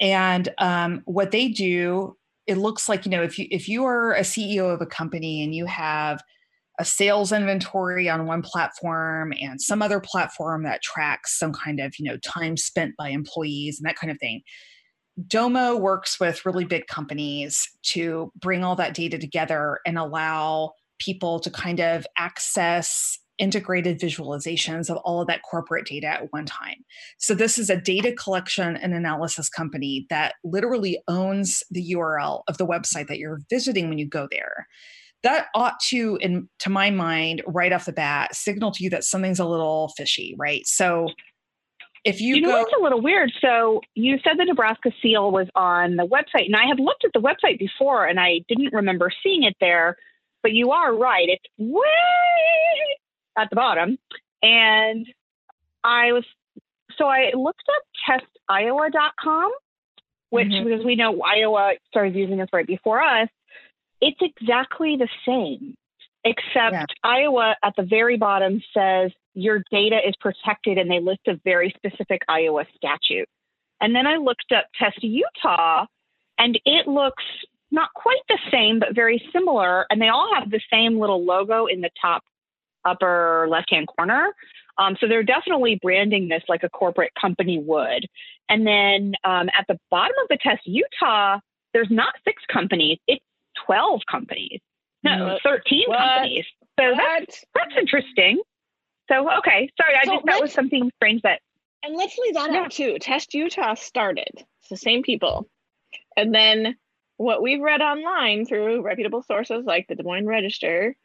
And 0.00 0.48
um, 0.58 1.02
what 1.06 1.30
they 1.30 1.48
do 1.48 2.16
it 2.46 2.58
looks 2.58 2.88
like 2.88 3.04
you 3.04 3.10
know 3.10 3.22
if 3.22 3.38
you 3.38 3.46
if 3.50 3.68
you 3.68 3.84
are 3.84 4.14
a 4.14 4.20
ceo 4.20 4.72
of 4.72 4.80
a 4.80 4.86
company 4.86 5.42
and 5.42 5.54
you 5.54 5.66
have 5.66 6.22
a 6.78 6.84
sales 6.84 7.32
inventory 7.32 8.08
on 8.08 8.26
one 8.26 8.42
platform 8.42 9.32
and 9.40 9.60
some 9.60 9.80
other 9.80 10.00
platform 10.00 10.62
that 10.62 10.82
tracks 10.82 11.38
some 11.38 11.52
kind 11.52 11.80
of 11.80 11.94
you 11.98 12.04
know 12.04 12.16
time 12.18 12.56
spent 12.56 12.94
by 12.96 13.08
employees 13.08 13.78
and 13.78 13.88
that 13.88 13.96
kind 13.96 14.10
of 14.10 14.18
thing 14.18 14.42
domo 15.26 15.76
works 15.76 16.20
with 16.20 16.44
really 16.44 16.64
big 16.64 16.86
companies 16.86 17.68
to 17.82 18.30
bring 18.36 18.62
all 18.62 18.76
that 18.76 18.94
data 18.94 19.18
together 19.18 19.80
and 19.86 19.98
allow 19.98 20.72
people 20.98 21.40
to 21.40 21.50
kind 21.50 21.80
of 21.80 22.06
access 22.18 23.18
integrated 23.38 23.98
visualizations 23.98 24.90
of 24.90 24.96
all 24.98 25.20
of 25.20 25.28
that 25.28 25.42
corporate 25.42 25.86
data 25.86 26.06
at 26.06 26.32
one 26.32 26.46
time. 26.46 26.84
So, 27.18 27.34
this 27.34 27.58
is 27.58 27.70
a 27.70 27.80
data 27.80 28.12
collection 28.12 28.76
and 28.76 28.94
analysis 28.94 29.48
company 29.48 30.06
that 30.10 30.34
literally 30.44 30.98
owns 31.08 31.62
the 31.70 31.94
URL 31.94 32.42
of 32.48 32.58
the 32.58 32.66
website 32.66 33.08
that 33.08 33.18
you're 33.18 33.40
visiting 33.50 33.88
when 33.88 33.98
you 33.98 34.06
go 34.08 34.28
there. 34.30 34.66
That 35.22 35.46
ought 35.54 35.80
to, 35.88 36.18
in 36.20 36.48
to 36.60 36.70
my 36.70 36.90
mind, 36.90 37.42
right 37.46 37.72
off 37.72 37.86
the 37.86 37.92
bat, 37.92 38.34
signal 38.34 38.70
to 38.72 38.84
you 38.84 38.90
that 38.90 39.04
something's 39.04 39.40
a 39.40 39.46
little 39.46 39.92
fishy, 39.96 40.34
right? 40.38 40.66
So, 40.66 41.08
if 42.04 42.20
you, 42.20 42.36
you 42.36 42.40
know 42.42 42.50
go, 42.50 42.58
what's 42.60 42.72
a 42.78 42.82
little 42.82 43.02
weird 43.02 43.32
so 43.40 43.80
you 43.96 44.16
said 44.22 44.38
the 44.38 44.44
nebraska 44.44 44.92
seal 45.02 45.32
was 45.32 45.48
on 45.56 45.96
the 45.96 46.06
website 46.06 46.46
and 46.46 46.54
i 46.54 46.64
have 46.68 46.78
looked 46.78 47.04
at 47.04 47.10
the 47.12 47.20
website 47.20 47.58
before 47.58 48.06
and 48.06 48.20
i 48.20 48.40
didn't 48.48 48.72
remember 48.72 49.10
seeing 49.24 49.42
it 49.42 49.56
there 49.60 49.96
but 50.40 50.52
you 50.52 50.70
are 50.70 50.94
right 50.94 51.28
it's 51.28 51.44
way 51.58 51.82
at 53.36 53.50
the 53.50 53.56
bottom. 53.56 53.98
And 54.42 55.06
I 55.84 56.12
was, 56.12 56.24
so 56.98 57.06
I 57.06 57.32
looked 57.34 57.64
up 57.76 58.22
testiowa.com, 58.50 59.50
which, 60.30 60.48
mm-hmm. 60.48 60.64
because 60.64 60.84
we 60.84 60.96
know 60.96 61.20
Iowa 61.22 61.72
started 61.88 62.14
using 62.14 62.38
this 62.38 62.48
right 62.52 62.66
before 62.66 63.00
us, 63.00 63.28
it's 64.00 64.20
exactly 64.20 64.96
the 64.96 65.08
same, 65.26 65.74
except 66.24 66.72
yeah. 66.72 66.84
Iowa 67.02 67.56
at 67.62 67.74
the 67.76 67.82
very 67.82 68.16
bottom 68.16 68.62
says 68.74 69.12
your 69.34 69.62
data 69.70 69.98
is 70.06 70.14
protected 70.20 70.78
and 70.78 70.90
they 70.90 71.00
list 71.00 71.20
a 71.28 71.40
very 71.44 71.74
specific 71.76 72.22
Iowa 72.28 72.64
statute. 72.76 73.28
And 73.80 73.94
then 73.94 74.06
I 74.06 74.16
looked 74.16 74.52
up 74.56 74.66
Test 74.78 75.02
Utah 75.02 75.86
and 76.38 76.58
it 76.64 76.88
looks 76.88 77.24
not 77.70 77.92
quite 77.94 78.20
the 78.28 78.38
same, 78.50 78.78
but 78.78 78.94
very 78.94 79.22
similar. 79.32 79.86
And 79.90 80.00
they 80.00 80.08
all 80.08 80.30
have 80.34 80.50
the 80.50 80.60
same 80.72 80.98
little 80.98 81.24
logo 81.24 81.66
in 81.66 81.80
the 81.80 81.90
top 82.00 82.22
upper 82.86 83.46
left 83.50 83.70
hand 83.70 83.88
corner. 83.88 84.34
Um, 84.78 84.96
so 85.00 85.08
they're 85.08 85.22
definitely 85.22 85.78
branding 85.82 86.28
this 86.28 86.42
like 86.48 86.62
a 86.62 86.68
corporate 86.68 87.12
company 87.20 87.58
would. 87.58 88.06
And 88.48 88.66
then 88.66 89.14
um, 89.24 89.48
at 89.58 89.66
the 89.68 89.78
bottom 89.90 90.14
of 90.22 90.28
the 90.28 90.38
test, 90.40 90.62
Utah, 90.66 91.40
there's 91.72 91.90
not 91.90 92.14
six 92.24 92.42
companies, 92.52 92.98
it's 93.06 93.24
12 93.66 94.02
companies. 94.10 94.60
No, 95.02 95.38
13 95.42 95.84
what? 95.86 95.98
companies. 95.98 96.44
So 96.78 96.92
that's, 96.96 97.44
that's 97.54 97.74
interesting. 97.78 98.40
So, 99.08 99.30
okay. 99.38 99.70
Sorry, 99.80 99.94
I 99.94 100.04
so 100.04 100.14
just, 100.14 100.26
that 100.26 100.40
was 100.40 100.52
something 100.52 100.90
strange 100.96 101.22
that. 101.22 101.40
And 101.82 101.94
let's 101.96 102.18
leave 102.18 102.34
that 102.34 102.52
yeah. 102.52 102.60
out 102.60 102.70
too. 102.72 102.98
Test 102.98 103.32
Utah 103.34 103.74
started. 103.74 104.30
It's 104.34 104.68
the 104.68 104.76
same 104.76 105.02
people. 105.02 105.48
And 106.16 106.34
then 106.34 106.76
what 107.16 107.42
we've 107.42 107.60
read 107.60 107.80
online 107.80 108.46
through 108.46 108.82
reputable 108.82 109.22
sources 109.22 109.64
like 109.64 109.86
the 109.88 109.94
Des 109.94 110.02
Moines 110.02 110.26
Register 110.26 110.96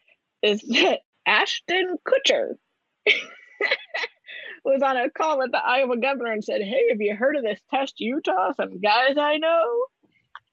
is 0.42 0.62
that 0.62 1.02
Ashton 1.25 1.98
Kutcher 2.06 2.56
was 4.66 4.82
on 4.82 4.98
a 4.98 5.10
call 5.10 5.40
with 5.40 5.51
the 5.51 5.63
Iowa 5.63 5.98
governor 5.98 6.32
and 6.32 6.44
said, 6.44 6.62
Hey, 6.62 6.90
have 6.90 7.01
you 7.01 7.16
heard 7.16 7.36
of 7.36 7.44
this 7.44 7.60
test 7.70 8.00
Utah? 8.00 8.54
Some 8.54 8.80
guys 8.80 9.18
I 9.18 9.38
know. 9.38 9.86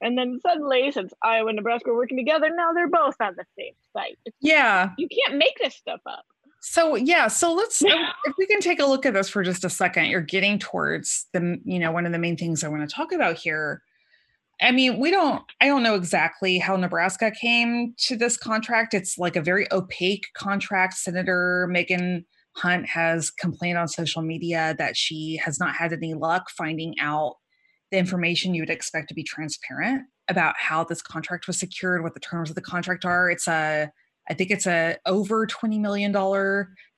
And 0.01 0.17
then 0.17 0.39
suddenly, 0.41 0.93
since 0.93 1.13
Iowa 1.23 1.49
and 1.49 1.57
Nebraska 1.57 1.91
are 1.91 1.95
working 1.95 2.17
together, 2.17 2.51
now 2.55 2.73
they're 2.73 2.89
both 2.89 3.17
on 3.21 3.35
the 3.37 3.45
same 3.59 3.73
site. 3.93 4.19
It's, 4.25 4.37
yeah. 4.41 4.91
You 4.97 5.09
can't 5.09 5.39
make 5.39 5.59
this 5.59 5.75
stuff 5.75 6.01
up. 6.07 6.25
So 6.61 6.97
yeah, 6.97 7.29
so 7.29 7.53
let's 7.53 7.83
if 7.85 8.35
we 8.37 8.47
can 8.47 8.61
take 8.61 8.81
a 8.81 8.87
look 8.87 9.07
at 9.07 9.15
this 9.15 9.29
for 9.29 9.43
just 9.43 9.65
a 9.65 9.71
second. 9.71 10.07
You're 10.07 10.21
getting 10.21 10.59
towards 10.59 11.27
the 11.33 11.59
you 11.65 11.79
know 11.79 11.93
one 11.93 12.07
of 12.07 12.13
the 12.13 12.19
main 12.19 12.37
things 12.37 12.63
I 12.63 12.69
want 12.69 12.89
to 12.89 12.95
talk 12.95 13.13
about 13.13 13.37
here 13.37 13.83
I 14.61 14.73
mean, 14.73 14.99
we 14.99 15.11
don't, 15.11 15.43
I 15.61 15.67
don't 15.67 15.85
know 15.85 15.95
exactly 15.95 16.59
how 16.59 16.75
Nebraska 16.77 17.31
came 17.31 17.95
to 17.99 18.17
this 18.17 18.37
contract. 18.37 18.93
It's 18.93 19.17
like 19.17 19.37
a 19.37 19.41
very 19.41 19.71
opaque 19.73 20.27
contract. 20.35 20.95
Senator 20.95 21.69
Megan 21.71 22.25
Hunt 22.57 22.87
has 22.87 23.31
complained 23.31 23.79
on 23.79 23.87
social 23.87 24.21
media 24.21 24.75
that 24.79 24.97
she 24.97 25.41
has 25.45 25.61
not 25.61 25.77
had 25.77 25.93
any 25.93 26.15
luck 26.15 26.51
finding 26.51 26.95
out 27.01 27.37
the 27.93 27.99
information 27.99 28.53
you 28.53 28.63
would 28.63 28.71
expect 28.71 29.09
to 29.09 29.15
be 29.15 29.23
transparent 29.23 30.03
about 30.29 30.55
how 30.59 30.85
this 30.85 31.03
contract 31.03 31.47
was 31.47 31.59
secured, 31.59 32.03
what 32.03 32.15
the 32.15 32.21
terms 32.21 32.51
of 32.51 32.57
the 32.57 32.63
contract 32.63 33.05
are. 33.05 33.31
It's 33.31 33.47
a, 33.47 33.91
I 34.29 34.35
think 34.35 34.51
it's 34.51 34.67
a 34.67 34.97
over 35.07 35.47
$20 35.47 35.81
million 35.81 36.13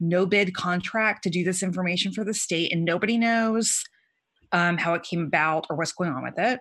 no 0.01 0.27
bid 0.27 0.55
contract 0.55 1.23
to 1.25 1.31
do 1.31 1.45
this 1.45 1.63
information 1.63 2.13
for 2.13 2.25
the 2.25 2.35
state, 2.35 2.73
and 2.73 2.85
nobody 2.85 3.19
knows 3.19 3.85
um, 4.53 4.79
how 4.79 4.95
it 4.95 5.03
came 5.03 5.25
about 5.25 5.67
or 5.71 5.77
what's 5.77 5.93
going 5.93 6.11
on 6.11 6.25
with 6.25 6.39
it. 6.39 6.61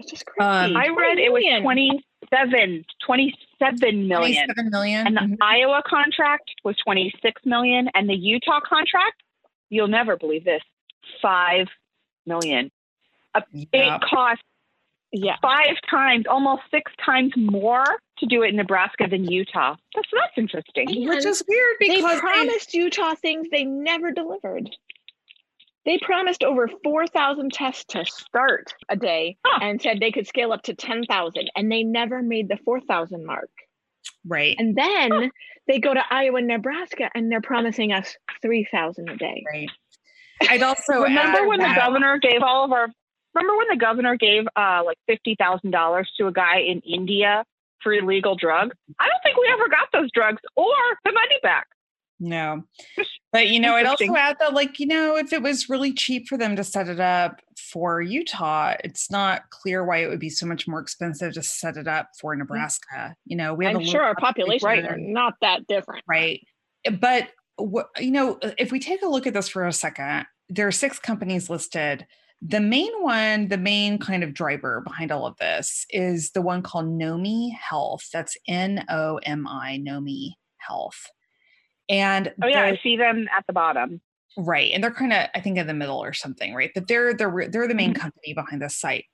It's 0.00 0.10
just 0.10 0.26
crazy. 0.26 0.74
Um, 0.74 0.76
I 0.76 0.88
read 0.88 1.18
it 1.18 1.32
was 1.32 1.44
27, 1.62 2.84
27 3.04 4.08
million. 4.08 4.46
27 4.46 4.70
million. 4.70 5.06
And 5.06 5.16
the 5.16 5.20
mm-hmm. 5.20 5.42
Iowa 5.42 5.82
contract 5.86 6.50
was 6.64 6.76
26 6.84 7.42
million. 7.44 7.88
And 7.94 8.08
the 8.08 8.14
Utah 8.14 8.60
contract, 8.60 9.22
you'll 9.68 9.88
never 9.88 10.16
believe 10.16 10.44
this, 10.44 10.62
5 11.22 11.66
million. 12.26 12.70
Yeah. 13.52 13.66
It 13.72 14.00
cost 14.02 14.42
yeah. 15.12 15.36
five 15.42 15.76
times, 15.88 16.24
almost 16.28 16.62
six 16.70 16.90
times 17.04 17.32
more 17.36 17.84
to 18.18 18.26
do 18.26 18.42
it 18.42 18.48
in 18.48 18.56
Nebraska 18.56 19.06
than 19.08 19.30
Utah. 19.30 19.76
That's 19.94 20.08
that's 20.12 20.32
interesting. 20.36 20.88
And 20.88 21.08
Which 21.08 21.24
is 21.24 21.42
weird 21.46 21.76
because 21.78 22.02
they 22.02 22.18
promised 22.20 22.72
they, 22.72 22.78
Utah 22.78 23.14
things 23.14 23.48
they 23.50 23.64
never 23.64 24.12
delivered. 24.12 24.70
They 25.86 25.98
promised 25.98 26.44
over 26.44 26.68
4,000 26.84 27.52
tests 27.52 27.84
to 27.90 28.04
start 28.04 28.74
a 28.88 28.96
day 28.96 29.38
huh. 29.44 29.60
and 29.62 29.80
said 29.80 29.98
they 29.98 30.12
could 30.12 30.26
scale 30.26 30.52
up 30.52 30.62
to 30.62 30.74
10,000, 30.74 31.50
and 31.56 31.72
they 31.72 31.82
never 31.82 32.22
made 32.22 32.48
the 32.48 32.58
4,000 32.64 33.24
mark. 33.24 33.50
Right. 34.26 34.56
And 34.58 34.76
then 34.76 35.10
huh. 35.10 35.28
they 35.66 35.78
go 35.78 35.94
to 35.94 36.02
Iowa, 36.10 36.38
and 36.38 36.48
Nebraska, 36.48 37.10
and 37.14 37.32
they're 37.32 37.40
promising 37.40 37.92
us 37.92 38.14
3,000 38.42 39.08
a 39.08 39.16
day. 39.16 39.42
Right. 39.50 39.70
I'd 40.48 40.62
also 40.62 41.02
remember 41.02 41.46
when 41.46 41.60
that. 41.60 41.74
the 41.74 41.80
governor 41.80 42.18
gave 42.18 42.42
all 42.42 42.64
of 42.64 42.72
our. 42.72 42.88
Remember 43.34 43.56
when 43.58 43.68
the 43.68 43.76
governor 43.76 44.16
gave 44.16 44.46
uh, 44.56 44.82
like 44.84 44.98
fifty 45.06 45.36
thousand 45.38 45.70
dollars 45.70 46.10
to 46.18 46.26
a 46.26 46.32
guy 46.32 46.60
in 46.60 46.80
India 46.80 47.44
for 47.82 47.92
illegal 47.92 48.36
drugs? 48.36 48.74
I 48.98 49.06
don't 49.06 49.22
think 49.22 49.36
we 49.36 49.48
ever 49.52 49.68
got 49.68 49.88
those 49.92 50.10
drugs 50.12 50.40
or 50.56 50.74
the 51.04 51.12
money 51.12 51.36
back. 51.42 51.66
No. 52.20 52.64
But 53.32 53.48
you 53.48 53.58
know, 53.60 53.74
I'd 53.74 53.86
also 53.86 54.14
add 54.14 54.36
that 54.40 54.52
like, 54.52 54.78
you 54.78 54.86
know, 54.86 55.16
if 55.16 55.32
it 55.32 55.42
was 55.42 55.68
really 55.68 55.92
cheap 55.92 56.28
for 56.28 56.36
them 56.36 56.54
to 56.56 56.64
set 56.64 56.88
it 56.88 57.00
up 57.00 57.40
for 57.56 58.02
Utah, 58.02 58.74
it's 58.84 59.10
not 59.10 59.48
clear 59.50 59.84
why 59.84 59.98
it 59.98 60.08
would 60.08 60.20
be 60.20 60.30
so 60.30 60.46
much 60.46 60.68
more 60.68 60.80
expensive 60.80 61.32
to 61.34 61.42
set 61.42 61.76
it 61.76 61.88
up 61.88 62.10
for 62.20 62.34
mm. 62.34 62.38
Nebraska. 62.38 63.14
You 63.24 63.36
know, 63.36 63.54
we 63.54 63.64
have 63.64 63.76
I'm 63.76 63.84
sure 63.84 64.02
our 64.02 64.14
population 64.14 64.66
right. 64.66 64.84
are 64.84 64.98
not 64.98 65.34
that 65.40 65.66
different. 65.66 66.04
Right. 66.06 66.44
But 67.00 67.28
you 67.98 68.10
know, 68.10 68.38
if 68.58 68.70
we 68.70 68.80
take 68.80 69.02
a 69.02 69.08
look 69.08 69.26
at 69.26 69.34
this 69.34 69.48
for 69.48 69.66
a 69.66 69.72
second, 69.72 70.26
there 70.48 70.66
are 70.66 70.72
six 70.72 70.98
companies 70.98 71.48
listed. 71.48 72.06
The 72.42 72.60
main 72.60 72.92
one, 73.00 73.48
the 73.48 73.58
main 73.58 73.98
kind 73.98 74.24
of 74.24 74.34
driver 74.34 74.80
behind 74.80 75.12
all 75.12 75.26
of 75.26 75.36
this 75.36 75.86
is 75.90 76.32
the 76.32 76.42
one 76.42 76.62
called 76.62 76.86
Nomi 76.86 77.50
Health. 77.52 78.08
That's 78.12 78.36
N 78.48 78.84
O 78.88 79.18
M 79.18 79.46
I, 79.46 79.78
Nomi 79.86 80.30
Health. 80.56 81.06
And 81.90 82.32
oh 82.42 82.46
yeah, 82.46 82.62
I 82.62 82.80
see 82.82 82.96
them 82.96 83.28
at 83.36 83.44
the 83.46 83.52
bottom. 83.52 84.00
Right, 84.38 84.70
and 84.72 84.82
they're 84.82 84.92
kind 84.92 85.12
of 85.12 85.28
I 85.34 85.40
think 85.40 85.58
in 85.58 85.66
the 85.66 85.74
middle 85.74 86.02
or 86.02 86.12
something, 86.12 86.54
right? 86.54 86.70
But 86.74 86.86
they're 86.86 87.12
the 87.12 87.48
they're 87.50 87.68
the 87.68 87.74
main 87.74 87.92
mm-hmm. 87.92 88.00
company 88.00 88.32
behind 88.32 88.62
this 88.62 88.76
site. 88.76 89.04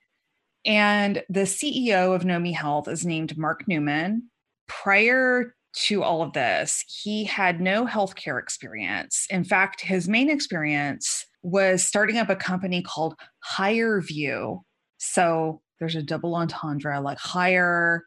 And 0.66 1.22
the 1.28 1.42
CEO 1.42 2.14
of 2.14 2.22
Nomi 2.22 2.54
Health 2.54 2.86
is 2.86 3.06
named 3.06 3.38
Mark 3.38 3.66
Newman. 3.66 4.30
Prior 4.68 5.54
to 5.76 6.02
all 6.02 6.22
of 6.22 6.32
this, 6.32 6.84
he 7.02 7.24
had 7.24 7.60
no 7.60 7.86
healthcare 7.86 8.38
experience. 8.40 9.26
In 9.30 9.44
fact, 9.44 9.80
his 9.80 10.08
main 10.08 10.28
experience 10.28 11.24
was 11.42 11.82
starting 11.84 12.18
up 12.18 12.28
a 12.28 12.36
company 12.36 12.82
called 12.82 13.14
HireVue. 13.56 14.60
So 14.98 15.62
there's 15.78 15.94
a 15.94 16.02
double 16.02 16.34
entendre 16.34 17.00
like 17.00 17.18
hire, 17.18 18.04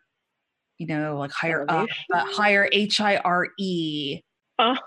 you 0.78 0.88
know, 0.88 1.18
like 1.18 1.32
hire 1.32 1.66
up, 1.70 1.88
but 2.10 2.28
hire 2.28 2.68
H 2.72 3.00
I 3.00 3.18
R 3.18 3.48
E. 3.58 4.22
Oh. 4.60 4.78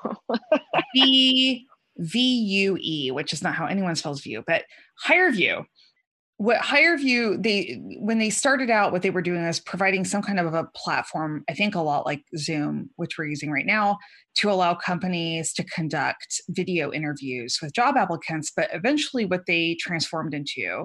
V 0.94 1.66
V 1.98 2.20
U 2.20 2.78
E, 2.80 3.10
which 3.10 3.32
is 3.32 3.42
not 3.42 3.54
how 3.54 3.66
anyone 3.66 3.96
spells 3.96 4.20
view, 4.20 4.44
but 4.46 4.64
HireVue 5.06 5.64
what 6.42 6.58
HireVue 6.58 7.40
they 7.40 7.80
when 8.00 8.18
they 8.18 8.28
started 8.28 8.68
out 8.68 8.90
what 8.90 9.02
they 9.02 9.10
were 9.10 9.22
doing 9.22 9.46
was 9.46 9.60
providing 9.60 10.04
some 10.04 10.22
kind 10.22 10.40
of 10.40 10.52
a 10.54 10.64
platform 10.74 11.44
i 11.48 11.54
think 11.54 11.76
a 11.76 11.80
lot 11.80 12.04
like 12.04 12.24
zoom 12.36 12.90
which 12.96 13.16
we're 13.16 13.26
using 13.26 13.48
right 13.48 13.64
now 13.64 13.96
to 14.34 14.50
allow 14.50 14.74
companies 14.74 15.52
to 15.52 15.62
conduct 15.62 16.40
video 16.48 16.92
interviews 16.92 17.60
with 17.62 17.72
job 17.72 17.96
applicants 17.96 18.50
but 18.56 18.68
eventually 18.72 19.24
what 19.24 19.46
they 19.46 19.76
transformed 19.78 20.34
into 20.34 20.84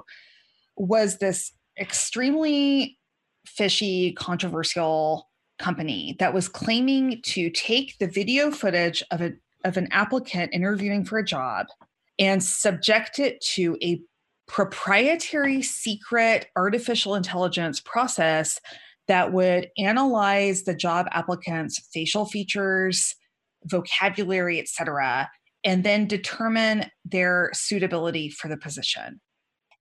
was 0.75 1.17
this 1.17 1.51
extremely 1.79 2.95
fishy 3.47 4.11
controversial 4.11 5.27
company 5.59 6.15
that 6.19 6.33
was 6.33 6.47
claiming 6.47 7.21
to 7.23 7.49
take 7.49 7.97
the 7.99 8.07
video 8.07 8.51
footage 8.51 9.03
of 9.11 9.21
a 9.21 9.33
of 9.65 9.75
an 9.75 9.87
applicant 9.91 10.53
interviewing 10.53 11.03
for 11.03 11.17
a 11.17 11.25
job 11.25 11.65
and 12.19 12.43
subject 12.43 13.19
it 13.19 13.41
to 13.41 13.77
a 13.81 14.01
proprietary 14.47 15.61
secret 15.61 16.47
artificial 16.55 17.15
intelligence 17.15 17.79
process 17.79 18.59
that 19.07 19.33
would 19.33 19.69
analyze 19.77 20.63
the 20.63 20.75
job 20.75 21.07
applicant's 21.11 21.79
facial 21.93 22.25
features, 22.25 23.15
vocabulary, 23.65 24.59
etc., 24.59 25.29
and 25.63 25.83
then 25.83 26.07
determine 26.07 26.85
their 27.03 27.49
suitability 27.53 28.29
for 28.29 28.47
the 28.47 28.57
position. 28.57 29.19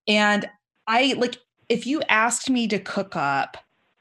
And 0.09 0.49
I 0.87 1.14
like 1.16 1.38
if 1.68 1.87
you 1.87 2.02
asked 2.09 2.49
me 2.49 2.66
to 2.68 2.78
cook 2.78 3.14
up 3.16 3.56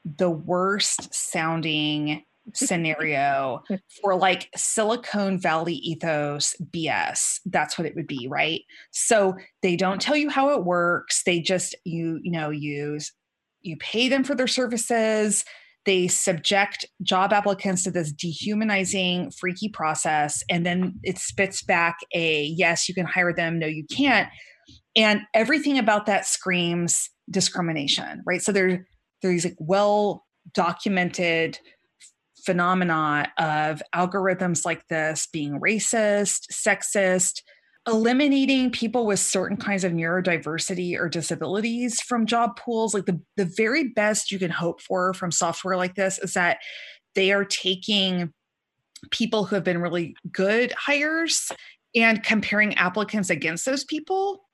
the 0.06 0.30
worst 0.30 1.12
sounding 1.12 2.22
scenario 2.54 3.62
for 4.02 4.14
like 4.14 4.48
Silicon 4.56 5.38
Valley 5.38 5.74
ethos 5.74 6.54
BS. 6.70 7.40
That's 7.46 7.76
what 7.76 7.86
it 7.86 7.96
would 7.96 8.06
be, 8.06 8.28
right? 8.28 8.62
So 8.92 9.34
they 9.62 9.76
don't 9.76 10.00
tell 10.00 10.16
you 10.16 10.30
how 10.30 10.50
it 10.50 10.64
works. 10.64 11.22
They 11.24 11.40
just 11.40 11.74
you 11.84 12.20
you 12.22 12.30
know 12.30 12.50
use 12.50 13.12
you 13.62 13.76
pay 13.78 14.08
them 14.08 14.24
for 14.24 14.34
their 14.34 14.46
services. 14.46 15.44
They 15.84 16.08
subject 16.08 16.84
job 17.02 17.32
applicants 17.32 17.84
to 17.84 17.92
this 17.92 18.12
dehumanizing, 18.12 19.30
freaky 19.32 19.68
process, 19.68 20.42
and 20.50 20.66
then 20.66 20.98
it 21.02 21.18
spits 21.18 21.62
back 21.62 21.98
a 22.12 22.44
yes, 22.44 22.88
you 22.88 22.94
can 22.94 23.06
hire 23.06 23.32
them, 23.32 23.58
no, 23.58 23.66
you 23.66 23.84
can't. 23.94 24.28
And 24.96 25.22
everything 25.34 25.78
about 25.78 26.06
that 26.06 26.26
screams 26.26 27.10
discrimination, 27.30 28.22
right? 28.24 28.42
So 28.42 28.52
there, 29.22 29.30
there's 29.30 29.44
like 29.44 29.56
well 29.58 30.24
documented 30.54 31.58
phenomena 32.44 33.30
of 33.38 33.82
algorithms 33.94 34.64
like 34.64 34.86
this 34.88 35.28
being 35.32 35.60
racist, 35.60 36.52
sexist, 36.52 37.42
eliminating 37.88 38.70
people 38.70 39.06
with 39.06 39.18
certain 39.18 39.56
kinds 39.56 39.84
of 39.84 39.92
neurodiversity 39.92 40.98
or 40.98 41.08
disabilities 41.08 42.00
from 42.00 42.26
job 42.26 42.56
pools. 42.56 42.94
Like 42.94 43.06
the, 43.06 43.20
the 43.36 43.44
very 43.56 43.88
best 43.88 44.30
you 44.30 44.38
can 44.38 44.50
hope 44.50 44.80
for 44.80 45.12
from 45.12 45.30
software 45.30 45.76
like 45.76 45.94
this 45.96 46.18
is 46.18 46.34
that 46.34 46.58
they 47.14 47.32
are 47.32 47.44
taking 47.44 48.32
people 49.10 49.44
who 49.44 49.54
have 49.54 49.64
been 49.64 49.80
really 49.80 50.16
good 50.32 50.72
hires 50.72 51.50
and 51.94 52.22
comparing 52.22 52.74
applicants 52.74 53.30
against 53.30 53.64
those 53.66 53.84
people 53.84 54.45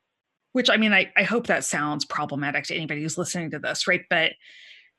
which 0.53 0.71
i 0.71 0.77
mean 0.77 0.93
I, 0.93 1.11
I 1.17 1.23
hope 1.23 1.47
that 1.49 1.65
sounds 1.65 2.05
problematic 2.05 2.65
to 2.65 2.75
anybody 2.75 3.03
who's 3.03 3.19
listening 3.19 3.51
to 3.51 3.59
this 3.59 3.87
right 3.87 4.03
but 4.09 4.33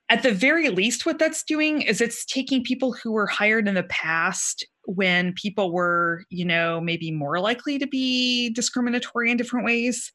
at 0.10 0.22
the 0.22 0.32
very 0.32 0.70
least, 0.70 1.06
what 1.06 1.18
that's 1.18 1.44
doing 1.44 1.82
is 1.82 2.02
it's 2.02 2.26
taking 2.26 2.64
people 2.64 2.94
who 2.94 3.12
were 3.12 3.28
hired 3.28 3.68
in 3.68 3.76
the 3.76 3.84
past 3.84 4.66
when 4.86 5.34
people 5.34 5.72
were, 5.72 6.24
you 6.30 6.46
know, 6.46 6.82
maybe 6.82 7.10
more 7.12 7.40
likely 7.40 7.80
to 7.80 7.88
be 7.88 8.50
discriminatory 8.50 9.32
in 9.32 9.38
different 9.38 9.66
ways 9.66 10.12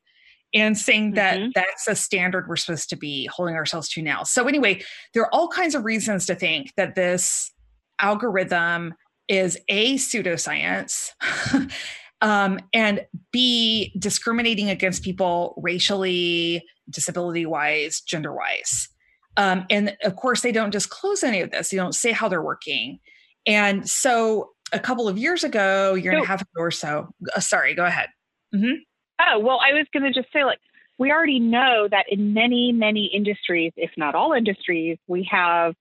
and 0.54 0.76
saying 0.76 1.14
that 1.14 1.38
mm-hmm. 1.38 1.50
that's 1.54 1.88
a 1.88 1.94
standard 1.94 2.48
we're 2.48 2.56
supposed 2.56 2.90
to 2.90 2.96
be 2.96 3.26
holding 3.26 3.54
ourselves 3.54 3.88
to 3.88 4.02
now. 4.02 4.22
So, 4.22 4.46
anyway, 4.46 4.82
there 5.14 5.22
are 5.22 5.34
all 5.34 5.48
kinds 5.48 5.74
of 5.74 5.84
reasons 5.84 6.26
to 6.26 6.34
think 6.34 6.72
that 6.76 6.94
this 6.94 7.50
algorithm 7.98 8.94
is 9.26 9.58
A, 9.68 9.94
pseudoscience. 9.94 11.10
um, 12.20 12.58
and 12.72 13.04
B, 13.32 13.92
discriminating 13.98 14.70
against 14.70 15.02
people 15.02 15.54
racially, 15.62 16.64
disability 16.90 17.46
wise, 17.46 18.00
gender 18.00 18.34
wise. 18.34 18.88
Um, 19.36 19.66
and 19.70 19.96
of 20.02 20.16
course, 20.16 20.40
they 20.40 20.52
don't 20.52 20.70
disclose 20.70 21.22
any 21.22 21.40
of 21.40 21.50
this. 21.50 21.68
They 21.70 21.76
don't 21.76 21.94
say 21.94 22.12
how 22.12 22.28
they're 22.28 22.42
working. 22.42 22.98
And 23.46 23.88
so 23.88 24.50
a 24.72 24.80
couple 24.80 25.08
of 25.08 25.16
years 25.16 25.44
ago, 25.44 25.94
year 25.94 26.12
and 26.12 26.22
a 26.22 26.26
half 26.26 26.42
ago 26.42 26.48
or 26.56 26.70
so, 26.70 27.08
uh, 27.34 27.40
sorry, 27.40 27.74
go 27.74 27.84
ahead. 27.84 28.08
Mm-hmm. 28.54 28.74
Oh, 29.20 29.38
well, 29.38 29.60
I 29.60 29.72
was 29.72 29.86
going 29.92 30.02
to 30.02 30.12
just 30.12 30.32
say, 30.32 30.44
like, 30.44 30.58
we 30.98 31.12
already 31.12 31.38
know 31.38 31.86
that 31.88 32.06
in 32.08 32.34
many, 32.34 32.72
many 32.72 33.06
industries, 33.06 33.72
if 33.76 33.90
not 33.96 34.14
all 34.14 34.32
industries, 34.32 34.98
we 35.06 35.28
have 35.30 35.74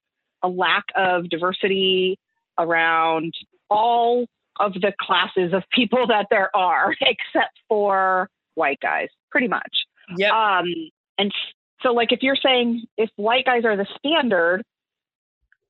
a 0.44 0.48
lack 0.48 0.86
of 0.96 1.30
diversity 1.30 2.20
around 2.60 3.34
all 3.70 4.28
of 4.60 4.74
the 4.74 4.94
classes 5.00 5.54
of 5.54 5.64
people 5.72 6.08
that 6.08 6.28
there 6.30 6.56
are, 6.56 6.94
except 7.02 7.58
for 7.68 8.30
white 8.56 8.80
guys, 8.80 9.10
pretty 9.32 9.48
much. 9.48 9.86
Yeah. 10.18 10.60
Um, 10.60 10.74
and 11.18 11.32
so, 11.82 11.94
like, 11.94 12.12
if 12.12 12.24
you're 12.24 12.36
saying 12.36 12.84
if 12.98 13.10
white 13.16 13.46
guys 13.46 13.66
are 13.66 13.76
the 13.76 13.88
standard, 13.98 14.64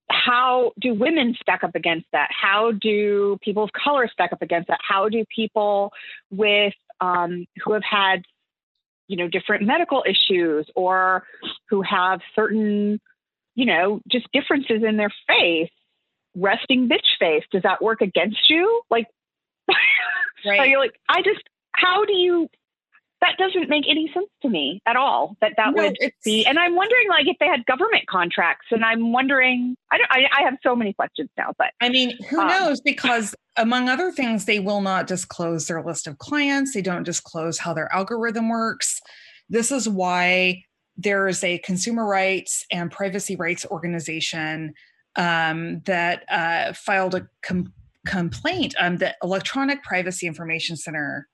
how 0.09 0.71
do 0.79 0.93
women 0.93 1.35
stack 1.41 1.63
up 1.63 1.75
against 1.75 2.07
that? 2.13 2.29
How 2.31 2.71
do 2.71 3.37
people 3.41 3.63
of 3.63 3.71
color 3.71 4.09
stack 4.11 4.31
up 4.31 4.41
against 4.41 4.69
that? 4.69 4.79
How 4.81 5.09
do 5.09 5.25
people 5.33 5.91
with 6.31 6.73
um, 7.01 7.45
who 7.63 7.73
have 7.73 7.83
had, 7.83 8.23
you 9.07 9.17
know, 9.17 9.27
different 9.27 9.65
medical 9.65 10.03
issues 10.07 10.69
or 10.75 11.23
who 11.69 11.81
have 11.81 12.21
certain, 12.35 12.99
you 13.55 13.65
know, 13.65 14.01
just 14.09 14.27
differences 14.31 14.83
in 14.87 14.97
their 14.97 15.11
face, 15.27 15.69
resting 16.37 16.87
bitch 16.87 17.17
face, 17.19 17.43
does 17.51 17.63
that 17.63 17.81
work 17.81 18.01
against 18.01 18.49
you? 18.49 18.81
Like, 18.89 19.07
right. 20.45 20.59
are 20.59 20.67
you 20.67 20.79
like, 20.79 20.99
I 21.09 21.21
just, 21.21 21.41
how 21.73 22.05
do 22.05 22.13
you 22.13 22.49
that 23.21 23.35
doesn't 23.37 23.67
make 23.69 23.85
any 23.89 24.11
sense 24.13 24.27
to 24.43 24.49
me 24.49 24.81
at 24.85 24.95
all 24.95 25.35
that 25.41 25.53
that 25.57 25.73
no, 25.73 25.83
would 25.83 25.97
be 26.23 26.45
and 26.45 26.59
i'm 26.59 26.75
wondering 26.75 27.09
like 27.09 27.27
if 27.27 27.35
they 27.39 27.47
had 27.47 27.65
government 27.65 28.05
contracts 28.07 28.67
and 28.71 28.85
i'm 28.85 29.11
wondering 29.11 29.75
i 29.91 29.97
don't 29.97 30.11
i, 30.11 30.25
I 30.37 30.43
have 30.43 30.57
so 30.61 30.75
many 30.75 30.93
questions 30.93 31.29
now 31.37 31.53
but 31.57 31.71
i 31.81 31.89
mean 31.89 32.17
who 32.29 32.39
um, 32.39 32.47
knows 32.47 32.81
because 32.81 33.35
among 33.55 33.89
other 33.89 34.11
things 34.11 34.45
they 34.45 34.59
will 34.59 34.81
not 34.81 35.07
disclose 35.07 35.67
their 35.67 35.83
list 35.83 36.07
of 36.07 36.17
clients 36.19 36.73
they 36.73 36.81
don't 36.81 37.03
disclose 37.03 37.57
how 37.57 37.73
their 37.73 37.91
algorithm 37.93 38.49
works 38.49 39.01
this 39.49 39.71
is 39.71 39.87
why 39.89 40.61
there 40.95 41.27
is 41.27 41.43
a 41.43 41.59
consumer 41.59 42.05
rights 42.05 42.65
and 42.71 42.91
privacy 42.91 43.35
rights 43.35 43.65
organization 43.69 44.73
um, 45.17 45.81
that 45.85 46.23
uh, 46.29 46.73
filed 46.73 47.15
a 47.15 47.27
com- 47.43 47.73
complaint 48.05 48.73
um, 48.79 48.97
the 48.97 49.13
electronic 49.21 49.83
privacy 49.83 50.27
information 50.27 50.77
center 50.77 51.27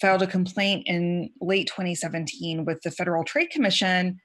filed 0.00 0.22
a 0.22 0.26
complaint 0.26 0.82
in 0.86 1.30
late 1.40 1.66
2017 1.66 2.64
with 2.64 2.80
the 2.82 2.90
Federal 2.90 3.24
Trade 3.24 3.50
Commission 3.50 4.18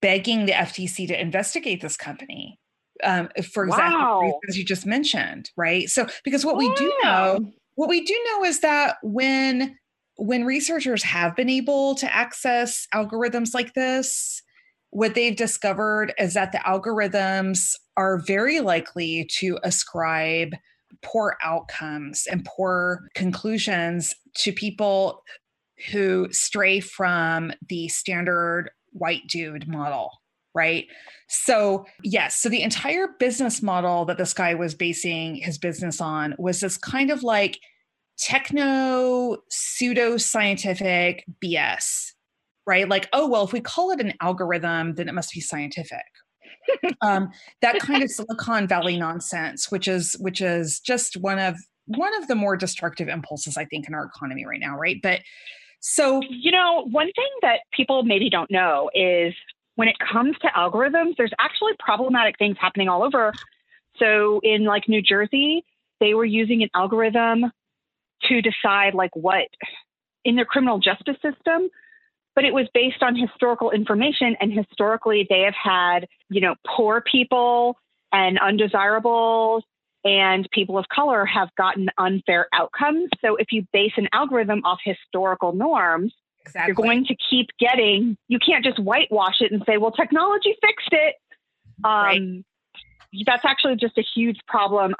begging 0.00 0.46
the 0.46 0.52
FTC 0.52 1.08
to 1.08 1.20
investigate 1.20 1.80
this 1.80 1.96
company 1.96 2.58
um, 3.04 3.28
for 3.52 3.64
exactly 3.64 3.96
wow. 3.96 4.20
reasons 4.20 4.58
you 4.58 4.64
just 4.64 4.86
mentioned, 4.86 5.50
right? 5.56 5.88
So, 5.88 6.06
because 6.24 6.44
what 6.44 6.56
we 6.56 6.72
do 6.74 6.92
know, 7.02 7.52
what 7.74 7.88
we 7.88 8.04
do 8.04 8.16
know 8.30 8.44
is 8.44 8.60
that 8.60 8.96
when 9.02 9.76
when 10.16 10.44
researchers 10.44 11.04
have 11.04 11.36
been 11.36 11.48
able 11.48 11.94
to 11.94 12.12
access 12.12 12.88
algorithms 12.92 13.54
like 13.54 13.74
this, 13.74 14.42
what 14.90 15.14
they've 15.14 15.36
discovered 15.36 16.12
is 16.18 16.34
that 16.34 16.50
the 16.50 16.58
algorithms 16.58 17.74
are 17.98 18.18
very 18.18 18.60
likely 18.60 19.28
to 19.38 19.58
ascribe 19.64 20.54
poor 21.02 21.36
outcomes 21.42 22.26
and 22.30 22.44
poor 22.44 23.08
conclusions 23.14 24.14
to 24.36 24.52
people 24.52 25.22
who 25.90 26.28
stray 26.30 26.78
from 26.78 27.52
the 27.68 27.88
standard 27.88 28.70
white 28.92 29.26
dude 29.26 29.66
model, 29.66 30.10
right? 30.54 30.86
So, 31.28 31.86
yes, 32.04 32.36
so 32.36 32.48
the 32.48 32.62
entire 32.62 33.08
business 33.18 33.62
model 33.62 34.04
that 34.04 34.16
this 34.16 34.32
guy 34.32 34.54
was 34.54 34.76
basing 34.76 35.34
his 35.34 35.58
business 35.58 36.00
on 36.00 36.36
was 36.38 36.60
this 36.60 36.78
kind 36.78 37.10
of 37.10 37.24
like 37.24 37.58
techno 38.16 39.38
pseudo 39.50 40.16
scientific 40.16 41.24
BS, 41.44 42.12
right? 42.64 42.88
Like, 42.88 43.08
oh, 43.12 43.28
well, 43.28 43.44
if 43.44 43.52
we 43.52 43.60
call 43.60 43.90
it 43.90 44.00
an 44.00 44.14
algorithm, 44.20 44.94
then 44.94 45.08
it 45.08 45.14
must 45.14 45.32
be 45.32 45.40
scientific. 45.40 46.04
Um, 47.00 47.30
that 47.62 47.78
kind 47.80 48.02
of 48.02 48.10
Silicon 48.10 48.66
Valley 48.66 48.98
nonsense, 48.98 49.70
which 49.70 49.88
is 49.88 50.16
which 50.20 50.40
is 50.40 50.80
just 50.80 51.16
one 51.16 51.38
of 51.38 51.56
one 51.86 52.14
of 52.16 52.28
the 52.28 52.34
more 52.34 52.56
destructive 52.56 53.08
impulses 53.08 53.56
I 53.56 53.64
think 53.64 53.88
in 53.88 53.94
our 53.94 54.04
economy 54.04 54.44
right 54.46 54.60
now, 54.60 54.76
right? 54.76 54.98
But 55.02 55.20
so 55.80 56.20
you 56.28 56.50
know, 56.50 56.86
one 56.90 57.10
thing 57.14 57.30
that 57.42 57.60
people 57.72 58.02
maybe 58.02 58.30
don't 58.30 58.50
know 58.50 58.90
is 58.94 59.34
when 59.76 59.88
it 59.88 59.96
comes 59.98 60.36
to 60.42 60.48
algorithms, 60.56 61.14
there's 61.16 61.32
actually 61.38 61.72
problematic 61.78 62.36
things 62.38 62.56
happening 62.60 62.88
all 62.88 63.02
over. 63.02 63.32
So 63.98 64.40
in 64.42 64.64
like 64.64 64.88
New 64.88 65.02
Jersey, 65.02 65.64
they 66.00 66.14
were 66.14 66.24
using 66.24 66.62
an 66.62 66.68
algorithm 66.74 67.52
to 68.28 68.42
decide 68.42 68.94
like 68.94 69.14
what 69.14 69.48
in 70.24 70.36
their 70.36 70.44
criminal 70.44 70.78
justice 70.78 71.16
system 71.22 71.68
but 72.38 72.44
it 72.44 72.54
was 72.54 72.68
based 72.72 73.02
on 73.02 73.16
historical 73.16 73.72
information 73.72 74.36
and 74.40 74.52
historically 74.52 75.26
they 75.28 75.40
have 75.40 75.56
had 75.60 76.06
you 76.30 76.40
know 76.40 76.54
poor 76.64 77.00
people 77.00 77.76
and 78.12 78.38
undesirables 78.38 79.64
and 80.04 80.48
people 80.52 80.78
of 80.78 80.84
color 80.88 81.26
have 81.26 81.48
gotten 81.56 81.88
unfair 81.98 82.46
outcomes 82.52 83.08
so 83.20 83.34
if 83.34 83.48
you 83.50 83.66
base 83.72 83.90
an 83.96 84.06
algorithm 84.12 84.62
off 84.64 84.78
historical 84.84 85.52
norms 85.52 86.14
exactly. 86.42 86.68
you're 86.68 86.76
going 86.76 87.04
to 87.04 87.16
keep 87.28 87.48
getting 87.58 88.16
you 88.28 88.38
can't 88.38 88.64
just 88.64 88.78
whitewash 88.78 89.40
it 89.40 89.50
and 89.50 89.64
say 89.66 89.76
well 89.76 89.90
technology 89.90 90.54
fixed 90.62 90.92
it 90.92 91.16
um, 91.82 91.90
right. 91.92 92.44
that's 93.26 93.44
actually 93.44 93.74
just 93.74 93.98
a 93.98 94.04
huge 94.14 94.38
problem 94.46 94.94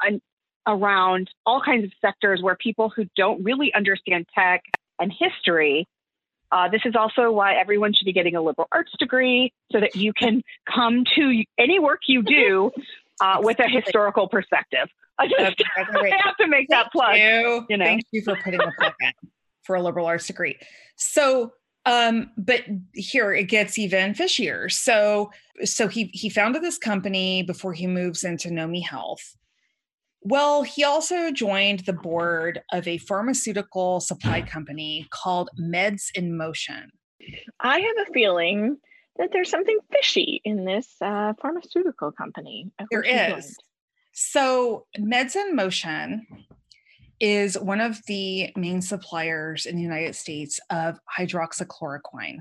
around 0.67 1.29
all 1.45 1.61
kinds 1.61 1.85
of 1.85 1.91
sectors 2.01 2.41
where 2.41 2.57
people 2.57 2.91
who 2.93 3.05
don't 3.15 3.41
really 3.45 3.73
understand 3.73 4.27
tech 4.35 4.61
and 4.99 5.13
history 5.17 5.87
uh, 6.51 6.67
this 6.69 6.81
is 6.85 6.95
also 6.95 7.31
why 7.31 7.55
everyone 7.55 7.93
should 7.93 8.05
be 8.05 8.13
getting 8.13 8.35
a 8.35 8.41
liberal 8.41 8.67
arts 8.71 8.91
degree 8.99 9.53
so 9.71 9.79
that 9.79 9.95
you 9.95 10.13
can 10.13 10.41
come 10.73 11.03
to 11.15 11.43
any 11.57 11.79
work 11.79 12.01
you 12.07 12.23
do 12.23 12.71
uh, 13.21 13.37
with 13.39 13.59
a 13.59 13.67
historical 13.67 14.27
perspective. 14.27 14.87
I 15.19 15.27
just 15.27 15.41
I 15.77 16.11
have 16.23 16.37
to 16.37 16.47
make 16.47 16.69
that 16.69 16.91
plug. 16.91 17.17
You. 17.17 17.65
you 17.69 17.77
know? 17.77 17.85
Thank 17.85 18.03
you 18.11 18.21
for 18.23 18.35
putting 18.43 18.61
a 18.61 18.71
plug 18.79 18.93
in 19.01 19.29
for 19.63 19.75
a 19.75 19.81
liberal 19.81 20.05
arts 20.05 20.27
degree. 20.27 20.57
So, 20.95 21.53
um, 21.85 22.31
but 22.37 22.63
here 22.93 23.33
it 23.33 23.43
gets 23.43 23.77
even 23.77 24.13
fishier. 24.13 24.71
So, 24.71 25.31
so 25.63 25.87
he 25.87 26.05
he 26.13 26.29
founded 26.29 26.63
this 26.63 26.77
company 26.77 27.43
before 27.43 27.73
he 27.73 27.85
moves 27.85 28.23
into 28.23 28.49
Nomi 28.49 28.83
Health. 28.83 29.35
Well, 30.21 30.63
he 30.63 30.83
also 30.83 31.31
joined 31.31 31.81
the 31.81 31.93
board 31.93 32.61
of 32.73 32.87
a 32.87 32.97
pharmaceutical 32.97 33.99
supply 33.99 34.41
company 34.41 35.07
called 35.11 35.49
Meds 35.59 36.09
in 36.13 36.35
Motion. 36.35 36.91
I 37.59 37.79
have 37.79 38.07
a 38.07 38.11
feeling 38.13 38.77
that 39.17 39.29
there's 39.31 39.49
something 39.49 39.77
fishy 39.91 40.41
in 40.43 40.65
this 40.65 40.95
uh, 41.01 41.33
pharmaceutical 41.41 42.11
company. 42.11 42.71
There 42.91 43.03
is. 43.03 43.55
So, 44.13 44.85
Meds 44.97 45.35
in 45.35 45.55
Motion 45.55 46.25
is 47.19 47.57
one 47.57 47.81
of 47.81 47.99
the 48.07 48.51
main 48.55 48.81
suppliers 48.81 49.65
in 49.65 49.75
the 49.75 49.81
United 49.81 50.15
States 50.15 50.59
of 50.69 50.99
hydroxychloroquine. 51.17 52.39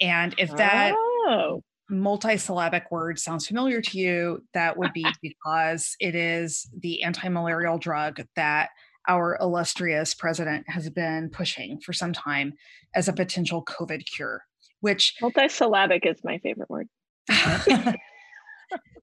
And 0.00 0.34
if 0.38 0.54
that 0.56 0.94
oh 0.96 1.62
multisyllabic 1.92 2.84
word 2.90 3.18
sounds 3.18 3.46
familiar 3.46 3.80
to 3.82 3.98
you, 3.98 4.42
that 4.54 4.76
would 4.76 4.92
be 4.92 5.06
because 5.20 5.94
it 6.00 6.14
is 6.14 6.68
the 6.80 7.02
anti 7.02 7.28
malarial 7.28 7.78
drug 7.78 8.22
that 8.34 8.70
our 9.08 9.36
illustrious 9.40 10.14
president 10.14 10.64
has 10.68 10.88
been 10.90 11.28
pushing 11.30 11.80
for 11.80 11.92
some 11.92 12.12
time 12.12 12.54
as 12.94 13.08
a 13.08 13.12
potential 13.12 13.64
COVID 13.64 14.04
cure, 14.06 14.42
which 14.80 15.14
multisyllabic 15.20 16.06
is 16.06 16.18
my 16.24 16.38
favorite 16.38 16.70
word. 16.70 16.88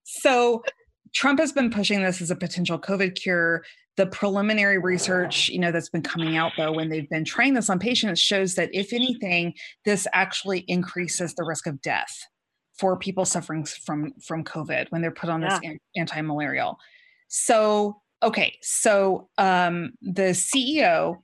so 0.03 0.63
Trump 1.13 1.39
has 1.39 1.51
been 1.51 1.69
pushing 1.69 2.01
this 2.01 2.21
as 2.21 2.31
a 2.31 2.35
potential 2.35 2.79
COVID 2.79 3.15
cure. 3.15 3.63
The 3.97 4.07
preliminary 4.07 4.77
research, 4.77 5.49
you 5.49 5.59
know, 5.59 5.71
that's 5.71 5.89
been 5.89 6.01
coming 6.01 6.37
out 6.37 6.53
though, 6.57 6.71
when 6.71 6.89
they've 6.89 7.09
been 7.09 7.25
trying 7.25 7.53
this 7.53 7.69
on 7.69 7.79
patients, 7.79 8.19
shows 8.19 8.55
that 8.55 8.69
if 8.71 8.93
anything, 8.93 9.53
this 9.83 10.07
actually 10.13 10.63
increases 10.67 11.33
the 11.35 11.43
risk 11.43 11.67
of 11.67 11.81
death 11.81 12.25
for 12.79 12.97
people 12.97 13.25
suffering 13.25 13.65
from 13.65 14.13
from 14.25 14.43
COVID 14.43 14.87
when 14.89 15.01
they're 15.01 15.11
put 15.11 15.29
on 15.29 15.41
this 15.41 15.59
anti-malarial. 15.95 16.77
So 17.27 18.01
okay, 18.23 18.57
so 18.61 19.29
um, 19.37 19.91
the 20.01 20.31
CEO 20.33 21.17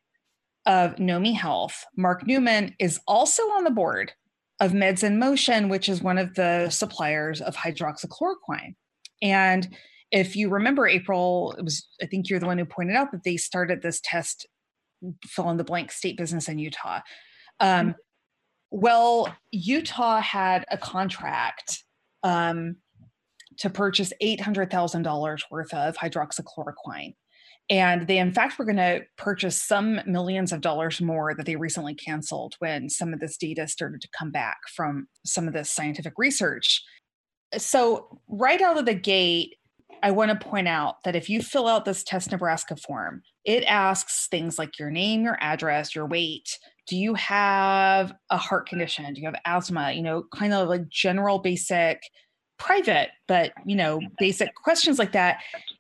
of 0.66 0.96
Nomi 0.96 1.36
Health, 1.36 1.86
Mark 1.96 2.26
Newman, 2.28 2.76
is 2.80 3.00
also 3.08 3.44
on 3.44 3.64
the 3.64 3.72
board 3.72 4.14
of 4.60 4.72
Meds 4.72 5.04
in 5.04 5.20
Motion, 5.20 5.70
which 5.70 5.90
is 5.90 6.02
one 6.02 6.18
of 6.18 6.34
the 6.36 6.70
suppliers 6.70 7.42
of 7.42 7.56
hydroxychloroquine. 7.56 8.76
And 9.22 9.76
if 10.12 10.36
you 10.36 10.50
remember, 10.50 10.88
April, 10.88 11.56
it 11.58 11.64
was 11.64 11.88
I 12.02 12.06
think 12.06 12.30
you're 12.30 12.40
the 12.40 12.46
one 12.46 12.58
who 12.58 12.66
pointed 12.66 12.96
out 12.96 13.12
that 13.12 13.24
they 13.24 13.38
started 13.38 13.82
this 13.82 14.02
test 14.04 14.48
fill 15.26 15.50
in 15.50 15.58
the 15.58 15.64
blank 15.64 15.92
state 15.92 16.18
business 16.18 16.50
in 16.50 16.60
Utah. 16.60 17.02
Um, 17.60 17.90
mm-hmm. 17.90 17.92
Well, 18.78 19.34
Utah 19.54 20.20
had 20.20 20.66
a 20.70 20.78
contract 20.78 21.86
um, 22.24 22.76
to 23.60 23.70
purchase 23.70 24.12
$800,000 24.22 25.40
worth 25.50 25.74
of 25.74 25.96
hydroxychloroquine. 25.96 27.16
And 27.70 28.06
they, 28.06 28.18
in 28.18 28.34
fact, 28.34 28.60
were 28.60 28.66
going 28.66 28.76
to 28.76 29.04
purchase 29.18 29.62
some 29.62 30.02
millions 30.06 30.52
of 30.52 30.60
dollars 30.60 31.00
more 31.00 31.34
that 31.36 31.46
they 31.46 31.56
recently 31.56 31.96
canceled 31.96 32.56
when 32.60 32.90
some 32.90 33.14
of 33.14 33.22
this 33.22 33.38
data 33.38 33.66
started 33.70 34.02
to 34.02 34.10
come 34.10 34.30
back 34.30 34.58
from 34.76 35.08
some 35.26 35.48
of 35.48 35.54
this 35.54 35.72
scientific 35.72 36.16
research. 36.18 36.84
So, 37.58 38.20
right 38.28 38.62
out 38.62 38.78
of 38.78 38.86
the 38.86 38.94
gate, 38.94 39.56
I 40.04 40.12
want 40.12 40.32
to 40.32 40.48
point 40.48 40.68
out 40.68 41.02
that 41.06 41.16
if 41.16 41.30
you 41.30 41.42
fill 41.42 41.70
out 41.70 41.86
this 41.86 42.04
Test 42.04 42.30
Nebraska 42.30 42.76
form, 42.76 43.22
it 43.46 43.64
asks 43.64 44.28
things 44.28 44.60
like 44.60 44.78
your 44.78 44.92
name, 44.92 45.24
your 45.24 45.38
address, 45.40 45.96
your 45.96 46.08
weight, 46.08 46.60
do 46.88 46.98
you 46.98 47.14
have 47.16 48.14
a 48.30 48.38
heart 48.38 48.68
condition? 48.68 49.12
Do 49.14 49.22
you 49.22 49.28
have 49.28 49.40
asthma? 49.46 49.92
You 49.94 50.02
know 50.02 50.24
kind 50.36 50.54
of 50.54 50.70
like 50.70 50.88
general 50.90 51.40
basic 51.40 52.02
private 52.58 53.10
but 53.28 53.52
you 53.66 53.76
know 53.76 54.00
basic 54.20 54.54
questions 54.56 55.00
like 55.00 55.12
that. 55.12 55.40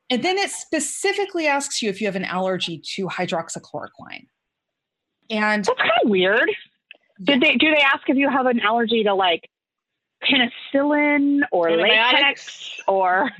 And 0.09 0.23
then 0.23 0.37
it 0.37 0.51
specifically 0.51 1.47
asks 1.47 1.81
you 1.81 1.89
if 1.89 2.01
you 2.01 2.07
have 2.07 2.15
an 2.15 2.25
allergy 2.25 2.81
to 2.95 3.07
hydroxychloroquine. 3.07 4.27
And 5.29 5.65
that's 5.65 5.79
kind 5.79 5.91
of 6.03 6.09
weird. 6.09 6.51
Did 7.23 7.41
they 7.41 7.55
do 7.55 7.69
they 7.73 7.81
ask 7.81 8.09
if 8.09 8.17
you 8.17 8.29
have 8.29 8.45
an 8.45 8.59
allergy 8.59 9.03
to 9.03 9.13
like 9.13 9.49
penicillin 10.23 11.41
or 11.51 11.71
latex 11.71 12.79
or 12.87 13.31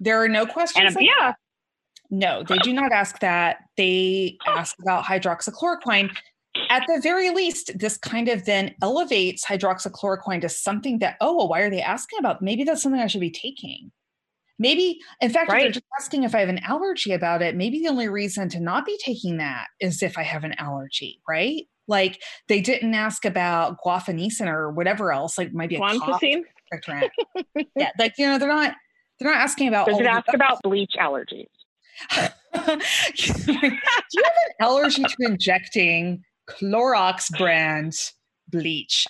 there 0.00 0.22
are 0.22 0.28
no 0.28 0.46
questions 0.46 0.94
like 0.94 1.04
yeah. 1.04 1.28
that. 1.28 1.36
no 2.10 2.42
they 2.42 2.58
do 2.58 2.72
not 2.72 2.92
ask 2.92 3.18
that. 3.20 3.58
They 3.76 4.38
ask 4.46 4.76
about 4.80 5.04
hydroxychloroquine 5.04 6.16
at 6.70 6.84
the 6.86 7.00
very 7.00 7.30
least, 7.30 7.78
this 7.78 7.96
kind 7.96 8.28
of 8.28 8.44
then 8.44 8.74
elevates 8.82 9.44
hydroxychloroquine 9.44 10.40
to 10.42 10.48
something 10.48 10.98
that, 11.00 11.16
oh, 11.20 11.36
well, 11.36 11.48
why 11.48 11.60
are 11.60 11.70
they 11.70 11.82
asking 11.82 12.18
about? 12.18 12.42
Maybe 12.42 12.64
that's 12.64 12.82
something 12.82 13.00
I 13.00 13.06
should 13.06 13.20
be 13.20 13.30
taking. 13.30 13.90
Maybe, 14.58 15.00
in 15.20 15.30
fact, 15.30 15.50
right. 15.50 15.58
if 15.58 15.64
they're 15.64 15.72
just 15.72 15.86
asking 16.00 16.24
if 16.24 16.34
I 16.34 16.40
have 16.40 16.48
an 16.48 16.60
allergy 16.60 17.12
about 17.12 17.42
it, 17.42 17.54
maybe 17.54 17.80
the 17.80 17.88
only 17.88 18.08
reason 18.08 18.48
to 18.50 18.60
not 18.60 18.86
be 18.86 18.98
taking 19.04 19.36
that 19.36 19.66
is 19.80 20.02
if 20.02 20.16
I 20.16 20.22
have 20.22 20.44
an 20.44 20.54
allergy, 20.58 21.20
right? 21.28 21.64
Like 21.88 22.22
they 22.48 22.60
didn't 22.60 22.94
ask 22.94 23.24
about 23.24 23.76
guaifenesin 23.84 24.46
or 24.46 24.70
whatever 24.70 25.12
else, 25.12 25.36
like 25.36 25.52
maybe 25.52 25.76
a 25.76 25.80
guanfacine. 25.80 26.42
yeah, 27.76 27.90
like 27.98 28.14
you 28.18 28.26
know, 28.26 28.38
they're 28.38 28.48
not 28.48 28.74
they're 29.18 29.30
not 29.30 29.40
asking 29.40 29.68
about. 29.68 29.86
Does 29.86 30.00
it 30.00 30.06
ask 30.06 30.32
about 30.34 30.62
bleach 30.62 30.94
allergies? 30.98 31.46
Do 32.10 32.20
you 32.52 33.32
have 33.52 33.62
an 33.62 33.78
allergy 34.60 35.04
to 35.04 35.16
injecting 35.20 36.24
Clorox 36.48 37.36
brand 37.36 37.94
bleach. 38.48 39.06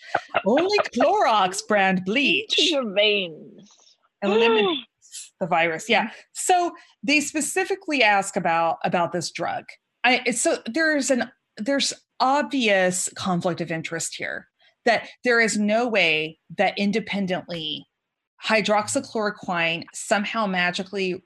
Only 0.46 0.78
Clorox 0.94 1.60
brand 1.66 2.02
bleach. 2.04 2.54
your 2.70 2.92
veins. 2.94 3.68
Eliminates 4.22 5.32
the 5.40 5.46
virus. 5.46 5.88
Yeah. 5.88 6.10
So 6.32 6.72
they 7.02 7.20
specifically 7.20 8.02
ask 8.02 8.36
about 8.36 8.78
about 8.84 9.12
this 9.12 9.30
drug. 9.30 9.64
I 10.04 10.30
so 10.30 10.58
there's 10.66 11.10
an 11.10 11.30
there's 11.56 11.92
obvious 12.20 13.08
conflict 13.14 13.60
of 13.60 13.70
interest 13.70 14.14
here 14.16 14.48
that 14.84 15.08
there 15.24 15.40
is 15.40 15.58
no 15.58 15.86
way 15.86 16.38
that 16.56 16.78
independently 16.78 17.86
hydroxychloroquine 18.44 19.84
somehow 19.92 20.46
magically 20.46 21.22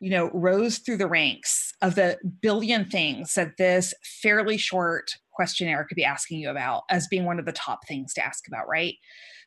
you 0.00 0.10
know 0.10 0.30
rose 0.32 0.78
through 0.78 0.96
the 0.96 1.06
ranks 1.06 1.72
of 1.82 1.94
the 1.94 2.18
billion 2.40 2.84
things 2.84 3.34
that 3.34 3.56
this 3.58 3.94
fairly 4.02 4.56
short 4.56 5.12
questionnaire 5.40 5.84
could 5.84 5.94
be 5.94 6.04
asking 6.04 6.38
you 6.38 6.50
about 6.50 6.82
as 6.90 7.08
being 7.08 7.24
one 7.24 7.38
of 7.38 7.46
the 7.46 7.52
top 7.52 7.78
things 7.88 8.12
to 8.12 8.22
ask 8.22 8.46
about, 8.46 8.68
right? 8.68 8.96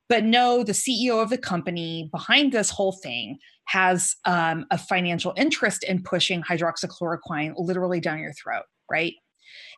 But 0.09 0.23
no, 0.23 0.63
the 0.63 0.71
CEO 0.71 1.21
of 1.21 1.29
the 1.29 1.37
company 1.37 2.09
behind 2.11 2.51
this 2.51 2.71
whole 2.71 2.93
thing 2.93 3.37
has 3.65 4.15
um, 4.25 4.65
a 4.71 4.77
financial 4.79 5.35
interest 5.37 5.83
in 5.83 6.01
pushing 6.01 6.41
hydroxychloroquine 6.41 7.53
literally 7.57 7.99
down 7.99 8.17
your 8.17 8.33
throat, 8.33 8.63
right? 8.89 9.13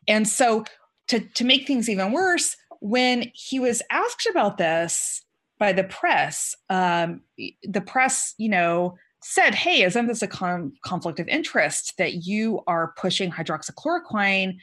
And 0.08 0.26
so 0.26 0.64
to, 1.08 1.20
to 1.20 1.44
make 1.44 1.66
things 1.66 1.90
even 1.90 2.12
worse, 2.12 2.56
when 2.80 3.30
he 3.34 3.60
was 3.60 3.82
asked 3.90 4.26
about 4.30 4.56
this 4.56 5.22
by 5.58 5.74
the 5.74 5.84
press, 5.84 6.54
um, 6.70 7.20
the 7.62 7.82
press, 7.82 8.32
you 8.38 8.48
know, 8.48 8.96
said, 9.22 9.54
"Hey, 9.54 9.82
isn't 9.82 10.06
this 10.06 10.22
a 10.22 10.28
con- 10.28 10.72
conflict 10.82 11.20
of 11.20 11.28
interest 11.28 11.92
that 11.98 12.24
you 12.26 12.62
are 12.66 12.94
pushing 12.96 13.30
hydroxychloroquine 13.30 14.56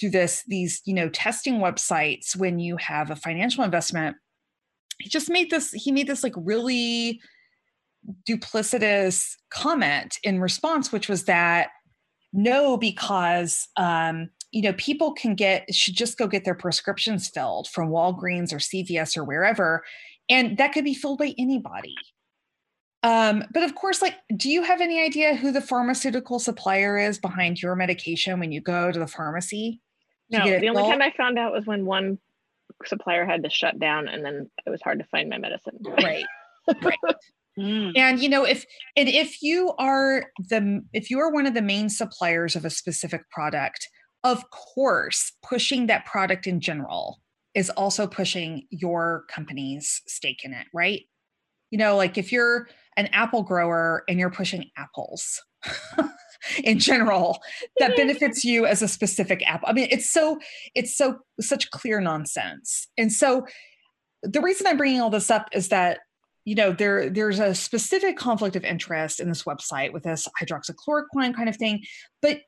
through 0.00 0.10
this 0.10 0.42
these 0.46 0.80
you 0.84 0.94
know 0.94 1.08
testing 1.10 1.56
websites 1.56 2.34
when 2.34 2.58
you 2.58 2.76
have 2.78 3.10
a 3.10 3.16
financial 3.16 3.62
investment?" 3.64 4.16
He 4.98 5.08
just 5.08 5.30
made 5.30 5.50
this. 5.50 5.70
He 5.72 5.92
made 5.92 6.06
this 6.06 6.22
like 6.22 6.34
really 6.36 7.20
duplicitous 8.28 9.34
comment 9.50 10.18
in 10.22 10.40
response, 10.40 10.90
which 10.90 11.08
was 11.08 11.24
that 11.24 11.68
no, 12.32 12.76
because 12.76 13.68
um, 13.76 14.30
you 14.52 14.62
know 14.62 14.72
people 14.74 15.12
can 15.12 15.34
get 15.34 15.72
should 15.74 15.96
just 15.96 16.18
go 16.18 16.26
get 16.26 16.44
their 16.44 16.54
prescriptions 16.54 17.28
filled 17.28 17.68
from 17.68 17.90
Walgreens 17.90 18.52
or 18.52 18.56
CVS 18.56 19.16
or 19.16 19.24
wherever, 19.24 19.82
and 20.28 20.56
that 20.58 20.72
could 20.72 20.84
be 20.84 20.94
filled 20.94 21.18
by 21.18 21.34
anybody. 21.38 21.94
Um, 23.02 23.44
but 23.52 23.62
of 23.62 23.74
course, 23.74 24.02
like, 24.02 24.16
do 24.36 24.50
you 24.50 24.62
have 24.62 24.80
any 24.80 25.02
idea 25.02 25.34
who 25.34 25.52
the 25.52 25.62
pharmaceutical 25.62 26.38
supplier 26.38 26.98
is 26.98 27.18
behind 27.18 27.62
your 27.62 27.74
medication 27.74 28.38
when 28.38 28.52
you 28.52 28.60
go 28.60 28.92
to 28.92 28.98
the 28.98 29.06
pharmacy? 29.06 29.80
No, 30.30 30.44
the 30.44 30.68
only 30.68 30.82
time 30.82 31.02
I 31.02 31.12
found 31.16 31.38
out 31.38 31.52
was 31.52 31.66
when 31.66 31.84
one 31.84 32.18
supplier 32.86 33.26
had 33.26 33.42
to 33.44 33.50
shut 33.50 33.78
down 33.78 34.08
and 34.08 34.24
then 34.24 34.50
it 34.66 34.70
was 34.70 34.80
hard 34.82 34.98
to 35.00 35.04
find 35.06 35.28
my 35.28 35.38
medicine. 35.38 35.78
Right. 35.82 36.24
right. 36.82 36.98
Mm. 37.58 37.92
And 37.96 38.20
you 38.20 38.28
know, 38.28 38.44
if 38.44 38.64
and 38.96 39.08
if 39.08 39.42
you 39.42 39.72
are 39.78 40.26
the 40.38 40.82
if 40.92 41.10
you 41.10 41.18
are 41.18 41.32
one 41.32 41.46
of 41.46 41.54
the 41.54 41.62
main 41.62 41.88
suppliers 41.88 42.54
of 42.54 42.64
a 42.64 42.70
specific 42.70 43.28
product, 43.30 43.88
of 44.22 44.48
course, 44.50 45.32
pushing 45.42 45.86
that 45.86 46.06
product 46.06 46.46
in 46.46 46.60
general 46.60 47.20
is 47.54 47.68
also 47.70 48.06
pushing 48.06 48.66
your 48.70 49.24
company's 49.28 50.02
stake 50.06 50.44
in 50.44 50.52
it, 50.52 50.66
right? 50.72 51.02
You 51.70 51.78
know, 51.78 51.96
like 51.96 52.16
if 52.16 52.30
you're 52.30 52.68
an 52.96 53.08
apple 53.08 53.42
grower 53.42 54.04
and 54.08 54.18
you're 54.18 54.30
pushing 54.30 54.70
apples 54.76 55.42
in 56.64 56.78
general 56.78 57.40
that 57.78 57.90
mm-hmm. 57.90 57.96
benefits 57.96 58.44
you 58.44 58.66
as 58.66 58.82
a 58.82 58.88
specific 58.88 59.46
app. 59.46 59.62
i 59.66 59.72
mean 59.72 59.88
it's 59.90 60.10
so 60.10 60.38
it's 60.74 60.96
so 60.96 61.18
such 61.40 61.70
clear 61.70 62.00
nonsense. 62.00 62.88
And 62.98 63.12
so 63.12 63.46
the 64.22 64.40
reason 64.40 64.66
i'm 64.66 64.76
bringing 64.76 65.00
all 65.00 65.10
this 65.10 65.30
up 65.30 65.48
is 65.52 65.68
that 65.68 66.00
you 66.44 66.54
know 66.54 66.72
there 66.72 67.10
there's 67.10 67.38
a 67.38 67.54
specific 67.54 68.16
conflict 68.16 68.56
of 68.56 68.64
interest 68.64 69.20
in 69.20 69.28
this 69.28 69.44
website 69.44 69.92
with 69.92 70.02
this 70.02 70.26
hydroxychloroquine 70.40 71.34
kind 71.34 71.48
of 71.48 71.56
thing. 71.56 71.82
But 72.22 72.40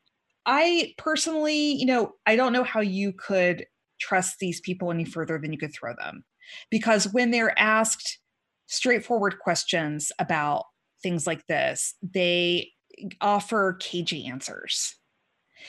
i 0.44 0.92
personally 0.98 1.72
you 1.74 1.86
know 1.86 2.14
i 2.26 2.34
don't 2.34 2.52
know 2.52 2.64
how 2.64 2.80
you 2.80 3.12
could 3.12 3.64
trust 4.02 4.38
these 4.38 4.60
people 4.60 4.90
any 4.90 5.04
further 5.04 5.38
than 5.38 5.52
you 5.52 5.58
could 5.58 5.72
throw 5.72 5.94
them. 5.98 6.24
Because 6.70 7.12
when 7.12 7.30
they're 7.30 7.58
asked 7.58 8.18
straightforward 8.66 9.38
questions 9.38 10.12
about 10.18 10.64
things 11.02 11.26
like 11.26 11.46
this, 11.46 11.94
they 12.02 12.70
offer 13.20 13.76
cagey 13.80 14.26
answers. 14.26 14.96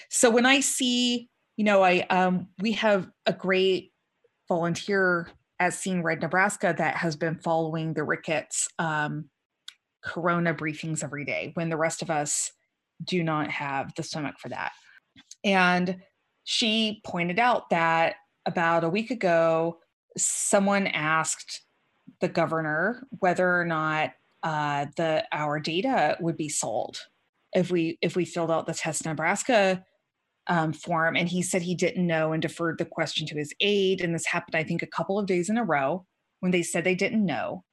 So 0.10 0.30
when 0.30 0.46
I 0.46 0.60
see, 0.60 1.30
you 1.58 1.63
know, 1.63 1.84
I 1.84 2.02
um, 2.10 2.48
we 2.60 2.74
have 2.74 3.10
a 3.26 3.34
great 3.34 3.91
volunteer 4.48 5.30
at 5.60 5.74
Seeing 5.74 6.04
Red 6.04 6.22
Nebraska 6.22 6.74
that 6.78 6.98
has 6.98 7.15
been 7.15 7.36
following 7.36 7.93
the 7.93 8.04
Ricketts 8.04 8.67
um, 8.80 9.30
Corona 10.04 10.54
briefings 10.54 11.04
every 11.04 11.26
day 11.26 11.52
when 11.54 11.69
the 11.69 11.78
rest 11.78 12.02
of 12.02 12.10
us 12.10 12.52
do 13.04 13.24
not 13.24 13.50
have 13.50 13.93
the 13.96 14.04
stomach 14.04 14.36
for 14.39 14.50
that. 14.50 14.72
And 15.43 15.98
she 16.43 17.02
pointed 17.06 17.39
out 17.39 17.69
that 17.69 18.15
about 18.46 18.84
a 18.84 18.89
week 18.89 19.12
ago, 19.12 19.80
someone 20.17 20.88
asked 20.88 21.62
the 22.19 22.28
governor 22.28 23.08
whether 23.19 23.60
or 23.60 23.65
not 23.65 24.12
uh, 24.43 24.88
the 24.98 25.24
our 25.32 25.60
data 25.60 26.17
would 26.19 26.36
be 26.36 26.50
sold 26.50 27.00
if 27.56 27.72
we 27.72 27.98
if 28.02 28.16
we 28.16 28.26
filled 28.26 28.52
out 28.52 28.66
the 28.66 28.74
test 28.74 29.06
Nebraska 29.06 29.84
um, 30.48 30.74
form, 30.74 31.16
and 31.16 31.30
he 31.30 31.42
said 31.42 31.62
he 31.62 31.76
didn't 31.76 32.06
know 32.06 32.34
and 32.34 32.42
deferred 32.42 32.78
the 32.78 32.86
question 32.86 33.26
to 33.28 33.36
his 33.36 33.54
aide. 33.62 34.02
And 34.02 34.13
this 34.13 34.26
happened, 34.26 34.56
I 34.56 34.63
think, 34.63 34.82
a 34.82 34.88
couple 34.88 35.18
of 35.18 35.26
days 35.26 35.50
in 35.50 35.58
a 35.58 35.63
row 35.63 36.06
when 36.39 36.52
they 36.52 36.63
said 36.63 36.84
they 36.84 36.96
didn't 36.96 37.26
know. 37.26 37.63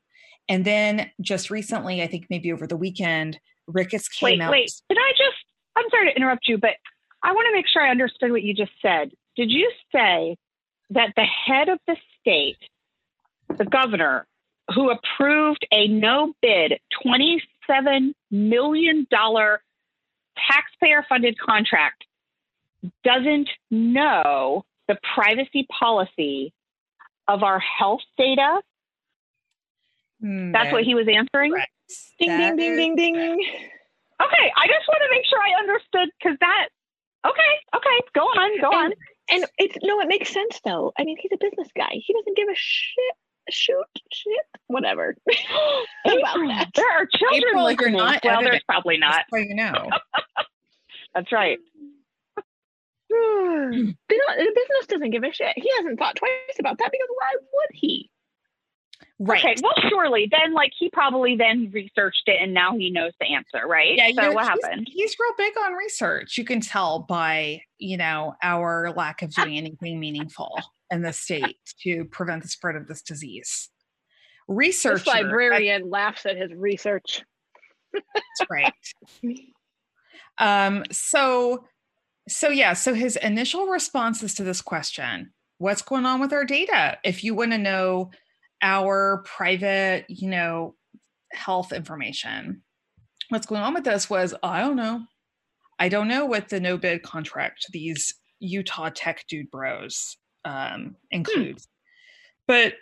And 0.49 0.65
then 0.65 1.11
just 1.21 1.51
recently, 1.51 2.03
I 2.03 2.07
think 2.07 2.27
maybe 2.31 2.53
over 2.53 2.67
the 2.67 2.77
weekend, 2.77 3.39
Ricketts 3.67 4.09
came 4.09 4.39
wait, 4.39 4.41
out. 4.41 4.51
Wait, 4.53 4.73
Can 4.89 4.99
I 4.99 5.13
just? 5.13 5.37
I'm 5.77 5.89
sorry 5.91 6.11
to 6.11 6.17
interrupt 6.17 6.49
you, 6.49 6.59
but 6.59 6.77
I 7.23 7.33
want 7.33 7.47
to 7.47 7.53
make 7.53 7.67
sure 7.69 7.83
I 7.83 7.91
understood 7.91 8.33
what 8.33 8.43
you 8.43 8.55
just 8.55 8.73
said. 8.83 9.11
Did 9.37 9.51
you 9.51 9.71
say 9.93 10.37
that 10.91 11.13
the 11.17 11.25
head 11.25 11.69
of 11.69 11.79
the 11.87 11.97
state, 12.21 12.59
the 13.57 13.65
governor, 13.65 14.27
who 14.75 14.91
approved 14.91 15.67
a 15.73 15.89
no 15.89 16.35
bid 16.43 16.79
$27 17.05 18.13
million 18.31 19.07
taxpayer 20.51 21.05
funded 21.09 21.39
contract 21.39 22.05
doesn't 23.05 23.49
know 23.71 24.65
the 24.89 24.97
privacy 25.15 25.67
policy 25.79 26.53
of 27.29 27.43
our 27.43 27.59
health 27.59 28.01
data? 28.17 28.61
Mm, 30.23 30.53
That's 30.53 30.73
what 30.73 30.85
he 30.85 30.95
was 30.95 31.07
answering? 31.09 31.53
Correct. 31.53 31.71
Ding, 32.19 32.29
that 32.29 32.57
ding, 32.57 32.77
ding, 32.77 32.97
ding, 32.97 33.15
ding. 33.15 33.41
Okay, 34.23 34.53
I 34.57 34.67
just 34.67 34.87
want 34.87 35.01
to 35.03 35.11
make 35.11 35.25
sure 35.25 35.39
I 35.41 35.59
understood 35.61 36.09
because 36.19 36.37
that, 36.41 36.69
okay, 37.27 37.53
okay, 37.75 37.99
go 38.15 38.21
on, 38.23 38.61
go 38.61 38.69
and, 38.71 38.93
on. 38.93 38.93
And 39.33 39.45
it's, 39.59 39.77
no, 39.83 40.01
it 40.01 40.09
makes 40.09 40.33
sense 40.33 40.61
though. 40.65 40.93
I 40.99 41.05
mean, 41.05 41.17
he's 41.21 41.33
a 41.33 41.39
business 41.39 41.69
guy. 41.75 41.91
He 41.93 42.13
doesn't 42.13 42.37
give 42.37 42.49
a 42.49 42.55
shit 42.55 43.17
shoot 43.49 43.85
shit 44.13 44.33
whatever 44.69 45.17
about 46.05 46.37
that. 46.49 46.69
There 46.75 46.91
are 46.91 47.07
children 47.07 47.43
April, 47.49 47.65
listening. 47.65 47.95
You're 47.95 48.05
not 48.05 48.21
well, 48.25 48.43
there's 48.43 48.63
probably 48.65 48.99
not. 48.99 49.25
So 49.33 49.39
you 49.39 49.55
know. 49.55 49.73
That's 51.15 51.33
right. 51.33 51.59
they 53.11 53.15
the 53.15 54.53
business 54.55 54.87
doesn't 54.89 55.11
give 55.11 55.25
a 55.25 55.33
shit. 55.33 55.53
He 55.57 55.71
hasn't 55.79 55.99
thought 55.99 56.17
twice 56.17 56.59
about 56.59 56.79
that 56.79 56.91
because 56.93 57.09
why 57.09 57.33
would 57.41 57.71
he? 57.73 58.11
Right. 59.19 59.45
Okay. 59.45 59.55
Well, 59.63 59.91
surely 59.91 60.29
then, 60.31 60.55
like 60.55 60.73
he 60.79 60.89
probably 60.89 61.37
then 61.37 61.71
researched 61.73 62.23
it, 62.27 62.41
and 62.41 62.55
now 62.55 62.77
he 62.77 62.91
knows 62.91 63.13
the 63.21 63.35
answer, 63.35 63.67
right? 63.67 63.97
Yeah. 63.97 64.09
So 64.15 64.29
know, 64.29 64.33
what 64.33 64.51
he's, 64.51 64.65
happened? 64.65 64.89
He's 64.91 65.17
real 65.19 65.33
big 65.37 65.53
on 65.59 65.75
research. 65.75 66.39
You 66.39 66.45
can 66.45 66.61
tell 66.61 67.01
by 67.01 67.63
you 67.79 67.97
know 67.97 68.35
our 68.43 68.93
lack 68.97 69.23
of 69.23 69.35
doing 69.35 69.57
anything 69.59 70.01
meaningful 70.01 70.59
in 70.91 71.03
the 71.03 71.13
state 71.13 71.59
to 71.83 72.05
prevent 72.07 72.43
the 72.43 72.49
spread 72.49 72.77
of 72.77 72.87
this 72.87 73.03
disease. 73.03 73.69
Research 74.49 75.07
librarian 75.07 75.91
laughs 75.91 76.27
at 76.27 76.37
his 76.37 76.53
research. 76.53 77.23
That's 77.93 78.51
right. 78.51 78.73
um. 80.41 80.85
So. 80.91 81.65
So 82.29 82.49
yeah. 82.49 82.75
So 82.75 82.95
his 82.95 83.17
initial 83.17 83.67
responses 83.67 84.35
to 84.35 84.45
this 84.45 84.61
question: 84.61 85.33
What's 85.59 85.83
going 85.83 86.07
on 86.07 86.21
with 86.21 86.33
our 86.33 86.45
data? 86.45 86.99
If 87.03 87.25
you 87.25 87.35
want 87.35 87.53
to 87.53 87.59
know 87.59 88.11
our 88.63 89.23
private, 89.25 90.05
you 90.09 90.29
know, 90.29 90.75
health 91.33 91.73
information. 91.73 92.63
What's 93.29 93.47
going 93.47 93.63
on 93.63 93.75
with 93.75 93.85
this 93.85 94.11
was 94.11 94.35
I 94.43 94.61
don't 94.61 94.77
know. 94.77 95.03
I 95.79 95.89
don't 95.89 96.09
know 96.09 96.27
what 96.27 96.49
the 96.49 96.61
no 96.61 96.77
bid 96.77 97.03
contract 97.03 97.67
these 97.73 98.15
Utah 98.41 98.91
tech 98.95 99.25
dude 99.29 99.51
bros 99.51 100.17
um, 100.45 100.97
includes. 101.11 101.65
Hmm. 101.65 101.71
But 102.47 102.75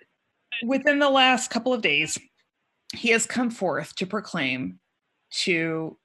within 0.64 0.98
the 0.98 1.10
last 1.10 1.50
couple 1.50 1.72
of 1.72 1.82
days, 1.82 2.18
he 2.94 3.10
has 3.10 3.26
come 3.26 3.50
forth 3.50 3.94
to 3.96 4.06
proclaim 4.06 4.80
to 5.42 5.96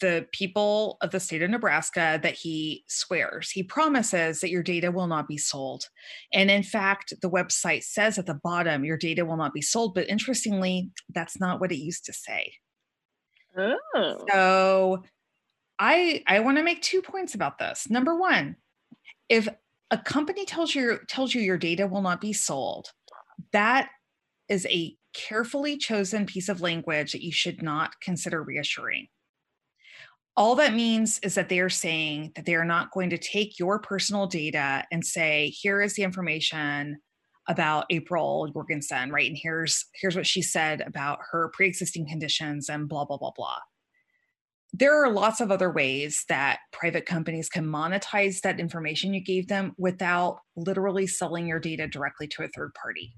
the 0.00 0.26
people 0.32 0.98
of 1.00 1.10
the 1.10 1.20
state 1.20 1.42
of 1.42 1.50
Nebraska 1.50 2.18
that 2.22 2.34
he 2.34 2.84
swears. 2.88 3.50
He 3.50 3.62
promises 3.62 4.40
that 4.40 4.50
your 4.50 4.62
data 4.62 4.90
will 4.90 5.06
not 5.06 5.28
be 5.28 5.38
sold. 5.38 5.84
And 6.32 6.50
in 6.50 6.62
fact, 6.62 7.14
the 7.22 7.30
website 7.30 7.84
says 7.84 8.18
at 8.18 8.26
the 8.26 8.40
bottom, 8.42 8.84
your 8.84 8.96
data 8.96 9.24
will 9.24 9.36
not 9.36 9.54
be 9.54 9.62
sold. 9.62 9.94
But 9.94 10.08
interestingly, 10.08 10.90
that's 11.14 11.38
not 11.38 11.60
what 11.60 11.72
it 11.72 11.78
used 11.78 12.04
to 12.06 12.12
say. 12.12 12.54
Oh. 13.56 14.24
So 14.30 15.02
I 15.78 16.22
I 16.26 16.40
want 16.40 16.58
to 16.58 16.64
make 16.64 16.82
two 16.82 17.02
points 17.02 17.34
about 17.34 17.58
this. 17.58 17.88
Number 17.88 18.18
one, 18.18 18.56
if 19.28 19.48
a 19.90 19.98
company 19.98 20.44
tells 20.44 20.74
you 20.74 20.98
tells 21.08 21.34
you 21.34 21.40
your 21.40 21.58
data 21.58 21.86
will 21.86 22.02
not 22.02 22.20
be 22.20 22.32
sold, 22.32 22.90
that 23.52 23.88
is 24.48 24.66
a 24.66 24.96
carefully 25.14 25.78
chosen 25.78 26.26
piece 26.26 26.48
of 26.48 26.60
language 26.60 27.12
that 27.12 27.22
you 27.22 27.32
should 27.32 27.62
not 27.62 27.98
consider 28.02 28.42
reassuring 28.42 29.08
all 30.36 30.54
that 30.56 30.74
means 30.74 31.18
is 31.20 31.34
that 31.34 31.48
they 31.48 31.60
are 31.60 31.70
saying 31.70 32.32
that 32.36 32.44
they 32.44 32.54
are 32.54 32.64
not 32.64 32.90
going 32.92 33.10
to 33.10 33.18
take 33.18 33.58
your 33.58 33.78
personal 33.78 34.26
data 34.26 34.84
and 34.92 35.04
say, 35.04 35.48
here 35.48 35.80
is 35.80 35.94
the 35.94 36.02
information 36.02 36.98
about 37.48 37.86
April 37.90 38.48
Jorgensen, 38.52 39.10
right? 39.10 39.28
And 39.28 39.38
here's 39.40 39.86
here's 39.94 40.16
what 40.16 40.26
she 40.26 40.42
said 40.42 40.82
about 40.82 41.20
her 41.30 41.50
pre-existing 41.54 42.06
conditions 42.06 42.68
and 42.68 42.88
blah 42.88 43.04
blah 43.04 43.16
blah 43.16 43.30
blah. 43.34 43.58
There 44.72 45.02
are 45.02 45.10
lots 45.10 45.40
of 45.40 45.50
other 45.50 45.70
ways 45.70 46.24
that 46.28 46.58
private 46.72 47.06
companies 47.06 47.48
can 47.48 47.64
monetize 47.64 48.40
that 48.40 48.60
information 48.60 49.14
you 49.14 49.22
gave 49.22 49.48
them 49.48 49.72
without 49.78 50.40
literally 50.56 51.06
selling 51.06 51.46
your 51.46 51.60
data 51.60 51.86
directly 51.86 52.26
to 52.28 52.42
a 52.42 52.48
third 52.48 52.74
party. 52.74 53.14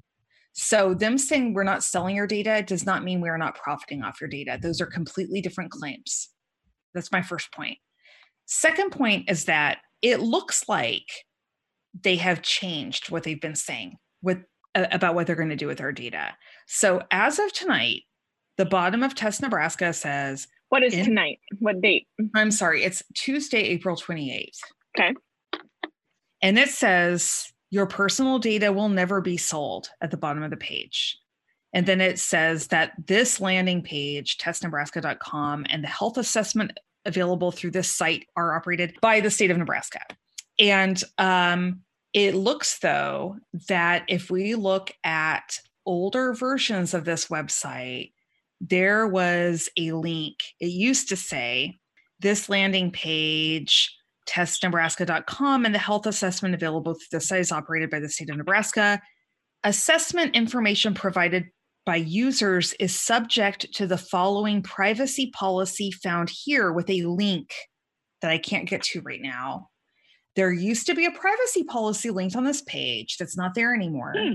So, 0.53 0.93
them 0.93 1.19
saying 1.19 1.55
we're 1.55 1.65
not 1.65 1.83
selling 1.83 2.15
your 2.15 2.27
data 2.27 2.63
does 2.65 2.85
not 2.85 3.03
mean 3.03 3.21
we're 3.21 3.39
not 3.39 3.57
profiting 3.57 4.03
off 4.03 4.21
your 4.21 4.29
data. 4.29 4.59
Those 4.61 4.81
are 4.81 4.87
completely 4.87 5.41
different 5.41 5.71
claims. 5.71 6.29
That's 6.95 7.13
my 7.13 7.23
first 7.23 7.53
point. 7.53 7.79
Second 8.47 8.91
point 8.91 9.29
is 9.29 9.45
that 9.45 9.79
it 10.03 10.21
looks 10.21 10.69
like 10.69 11.07
they 12.03 12.17
have 12.17 12.43
changed 12.43 13.11
what 13.11 13.23
they've 13.23 13.41
been 13.41 13.55
saying 13.55 13.97
with 14.23 14.39
uh, 14.75 14.87
about 14.91 15.15
what 15.15 15.27
they're 15.27 15.37
going 15.37 15.49
to 15.49 15.57
do 15.57 15.67
with 15.67 15.81
our 15.81 15.93
data. 15.93 16.31
So 16.67 17.03
as 17.11 17.39
of 17.39 17.53
tonight, 17.53 18.03
the 18.57 18.65
bottom 18.65 19.03
of 19.03 19.15
Test 19.15 19.43
Nebraska 19.43 19.93
says 19.93 20.47
What 20.69 20.83
is 20.83 20.95
in, 20.95 21.05
tonight? 21.05 21.39
What 21.59 21.81
date? 21.81 22.07
I'm 22.35 22.51
sorry, 22.51 22.85
it's 22.85 23.03
Tuesday, 23.15 23.61
April 23.61 23.97
28th. 23.97 24.59
Okay. 24.99 25.15
And 26.43 26.59
it 26.59 26.69
says 26.69 27.53
your 27.71 27.87
personal 27.87 28.39
data 28.39 28.73
will 28.73 28.89
never 28.89 29.21
be 29.21 29.37
sold 29.37 29.91
at 30.01 30.11
the 30.11 30.17
bottom 30.17 30.43
of 30.43 30.51
the 30.51 30.57
page. 30.57 31.19
And 31.73 31.87
then 31.87 32.01
it 32.01 32.19
says 32.19 32.69
that 32.69 32.93
this 33.07 33.41
landing 33.41 33.83
page, 33.83 34.39
testnebraska.com, 34.39 35.67
and 35.69 35.85
the 35.85 35.89
health 35.89 36.17
assessment 36.17 36.79
available 37.05 37.53
through 37.53 37.73
this 37.73 37.91
site 37.91 38.27
are 38.37 38.55
operated 38.55 38.97
by 39.01 39.21
the 39.21 39.31
state 39.31 39.51
of 39.51 39.59
Nebraska. 39.59 40.01
And 40.59 41.03
um, 41.19 41.81
it 42.13 42.35
looks, 42.35 42.79
though, 42.79 43.37
that 43.69 44.05
if 44.09 44.31
we 44.31 44.55
look 44.55 44.93
at 45.05 45.59
older 45.87 46.33
versions 46.33 46.95
of 46.95 47.05
this 47.05 47.27
website, 47.27 48.13
there 48.61 49.07
was 49.07 49.69
a 49.77 49.93
link. 49.93 50.37
It 50.61 50.67
used 50.67 51.09
to 51.11 51.17
say 51.17 51.79
this 52.21 52.49
landing 52.49 52.91
page, 52.91 53.95
testnebraska.com, 54.29 55.65
and 55.65 55.75
the 55.75 55.79
health 55.79 56.07
assessment 56.07 56.55
available 56.55 56.95
through 56.95 57.19
the 57.19 57.21
site 57.21 57.41
is 57.41 57.53
operated 57.53 57.91
by 57.91 58.01
the 58.01 58.09
state 58.09 58.31
of 58.31 58.37
Nebraska. 58.37 59.01
Assessment 59.65 60.35
information 60.35 60.95
provided 60.95 61.47
by 61.89 61.97
users 61.97 62.75
is 62.75 62.95
subject 62.95 63.73
to 63.73 63.87
the 63.87 63.97
following 63.97 64.61
privacy 64.61 65.31
policy 65.31 65.91
found 65.91 66.29
here 66.29 66.71
with 66.71 66.91
a 66.91 67.01
link 67.05 67.51
that 68.21 68.31
I 68.31 68.37
can't 68.37 68.69
get 68.69 68.83
to 68.83 69.01
right 69.01 69.23
now. 69.23 69.71
There 70.37 70.53
used 70.53 70.85
to 70.89 70.95
be 70.95 71.07
a 71.07 71.11
privacy 71.11 71.65
policy 71.65 72.11
linked 72.11 72.37
on 72.37 72.45
this 72.45 72.61
page 72.61 73.17
that's 73.17 73.39
not 73.39 73.55
there 73.55 73.75
anymore. 73.75 74.13
Hmm. 74.19 74.33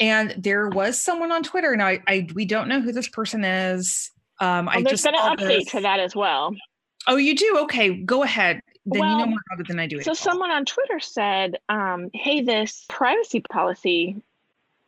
And 0.00 0.34
there 0.38 0.70
was 0.70 0.98
someone 0.98 1.32
on 1.32 1.42
Twitter. 1.42 1.76
Now, 1.76 1.88
I, 1.88 2.02
I, 2.08 2.28
we 2.34 2.46
don't 2.46 2.66
know 2.66 2.80
who 2.80 2.92
this 2.92 3.10
person 3.10 3.44
is. 3.44 4.10
Um, 4.40 4.64
well, 4.64 4.78
I 4.78 4.82
there's 4.82 5.02
just 5.02 5.04
been 5.04 5.16
an 5.16 5.36
update 5.36 5.64
this. 5.64 5.72
to 5.72 5.80
that 5.82 6.00
as 6.00 6.16
well. 6.16 6.54
Oh, 7.06 7.16
you 7.16 7.36
do? 7.36 7.58
Okay, 7.64 7.94
go 8.04 8.22
ahead. 8.22 8.58
Then 8.86 9.00
well, 9.00 9.10
you 9.10 9.18
know 9.18 9.26
more 9.26 9.40
about 9.52 9.60
it 9.60 9.68
than 9.68 9.78
I 9.78 9.86
do. 9.86 10.00
So, 10.00 10.14
someone 10.14 10.50
on 10.50 10.64
Twitter 10.64 11.00
said, 11.00 11.58
um, 11.68 12.08
"Hey, 12.14 12.40
this 12.40 12.86
privacy 12.88 13.42
policy, 13.52 14.16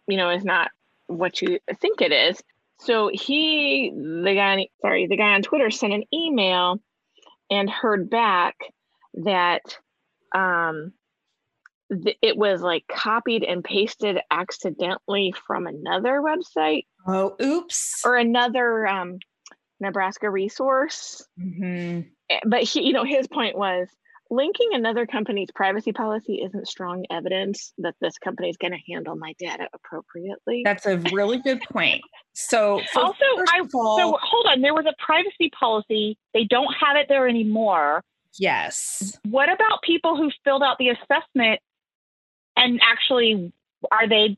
you 0.07 0.17
know, 0.17 0.31
is 0.31 0.45
not 0.45 0.71
what 1.09 1.43
you 1.43 1.59
think 1.81 2.01
it 2.01 2.13
is. 2.13 2.41
So 2.81 3.11
he, 3.13 3.91
the 3.93 4.35
guy, 4.35 4.69
sorry, 4.81 5.09
the 5.09 5.17
guy 5.17 5.35
on 5.35 5.43
Twitter 5.43 5.71
sent 5.71 5.93
an 5.93 6.05
email 6.15 6.81
and 7.51 7.69
heard 7.69 8.09
back 8.09 8.57
that 9.15 9.63
um, 10.33 10.93
th- 11.93 12.19
it 12.23 12.37
was 12.37 12.61
like 12.63 12.85
copied 12.89 13.43
and 13.43 13.65
pasted 13.65 14.19
accidentally 14.31 15.35
from 15.47 15.67
another 15.67 16.23
website. 16.23 16.87
Oh, 17.07 17.35
oops. 17.43 18.03
Or 18.05 18.17
another 18.17 18.87
um, 18.87 19.19
Nebraska 19.81 20.31
resource. 20.31 21.27
Mm-hmm. 21.41 22.09
Eh, 22.31 22.41
but 22.47 22.63
he, 22.63 22.87
you 22.87 22.93
know, 22.93 23.05
his 23.05 23.27
point 23.27 23.57
was 23.57 23.89
linking 24.31 24.69
another 24.73 25.07
company's 25.07 25.49
privacy 25.55 25.93
policy 25.93 26.43
isn't 26.45 26.69
strong 26.69 27.05
evidence 27.11 27.73
that 27.79 27.95
this 28.01 28.19
company 28.19 28.51
is 28.51 28.57
going 28.57 28.73
to 28.73 28.93
handle 28.93 29.17
my 29.17 29.35
data 29.39 29.69
appropriately. 29.73 30.63
That's 30.65 30.87
a 30.87 30.99
really 31.13 31.41
good 31.41 31.61
point. 31.73 32.03
So, 32.35 32.81
also, 32.95 33.25
I, 33.49 33.63
all, 33.75 33.99
so 33.99 34.19
hold 34.23 34.47
on. 34.47 34.61
There 34.61 34.75
was 34.75 34.87
a 34.87 34.95
privacy 35.03 35.51
policy. 35.59 36.19
They 36.35 36.45
don't 36.45 36.73
have 36.75 36.97
it 36.97 37.07
there 37.09 37.27
anymore. 37.27 38.03
Yes. 38.39 39.19
What 39.25 39.51
about 39.51 39.83
people 39.83 40.17
who 40.17 40.31
filled 40.45 40.63
out 40.63 40.77
the 40.79 40.91
assessment 40.91 41.61
and 42.57 42.81
actually 42.83 43.53
are 43.91 44.09
they? 44.09 44.37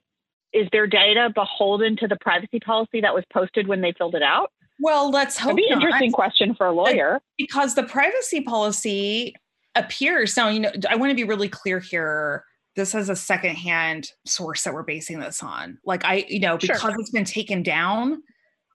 Is 0.52 0.68
their 0.72 0.88
data 0.88 1.30
beholden 1.32 1.96
to 1.98 2.08
the 2.08 2.16
privacy 2.20 2.58
policy 2.58 3.00
that 3.02 3.14
was 3.14 3.22
posted 3.32 3.68
when 3.68 3.82
they 3.82 3.92
filled 3.96 4.16
it 4.16 4.22
out? 4.22 4.50
Well, 4.80 5.10
let's 5.10 5.38
hope. 5.38 5.50
That'd 5.50 5.56
be 5.58 5.66
an 5.68 5.74
interesting 5.74 6.10
question 6.10 6.54
for 6.54 6.66
a 6.66 6.72
lawyer. 6.72 7.20
Because 7.38 7.74
the 7.74 7.84
privacy 7.84 8.40
policy 8.40 9.34
appears 9.74 10.36
now 10.36 10.48
you 10.48 10.60
know 10.60 10.70
i 10.88 10.96
want 10.96 11.10
to 11.10 11.14
be 11.14 11.24
really 11.24 11.48
clear 11.48 11.78
here. 11.78 12.44
This 12.76 12.94
is 12.94 13.08
a 13.08 13.16
secondhand 13.16 14.10
source 14.24 14.62
that 14.62 14.72
we're 14.72 14.84
basing 14.84 15.18
this 15.20 15.42
on. 15.42 15.78
Like 15.84 16.04
i 16.04 16.24
you 16.28 16.40
know 16.40 16.56
because 16.56 16.80
sure. 16.80 16.94
it's 16.98 17.10
been 17.10 17.24
taken 17.24 17.62
down 17.62 18.22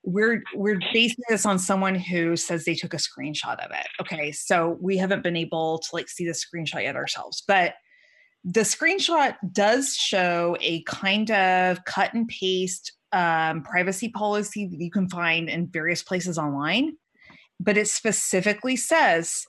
we're 0.04 0.44
we're 0.54 0.80
basing 0.94 1.24
this 1.30 1.46
on 1.46 1.58
someone 1.58 1.96
who 1.96 2.36
says 2.36 2.64
they 2.64 2.76
took 2.76 2.94
a 2.94 2.98
screenshot 2.98 3.64
of 3.66 3.72
it 3.72 3.88
okay? 4.02 4.32
So 4.32 4.78
we 4.80 4.98
haven't 4.98 5.24
been 5.24 5.36
able 5.36 5.80
to 5.80 5.90
like 5.94 6.10
see 6.10 6.26
the 6.26 6.34
screenshot 6.34 6.84
yet 6.84 6.96
ourselves. 6.96 7.44
But 7.48 7.76
the 8.44 8.62
screenshot 8.62 9.36
does 9.52 9.96
show 9.96 10.56
a 10.62 10.84
kind 10.84 11.32
of 11.32 11.84
cut 11.86 12.14
and 12.14 12.28
paste 12.28 12.94
um, 13.12 13.64
privacy 13.64 14.10
policy 14.10 14.68
that 14.68 14.80
you 14.80 14.92
can 14.92 15.10
find 15.10 15.50
in 15.50 15.68
various 15.68 16.04
places 16.04 16.38
online. 16.38 16.96
But 17.60 17.78
it 17.78 17.88
specifically 17.88 18.76
says 18.76 19.48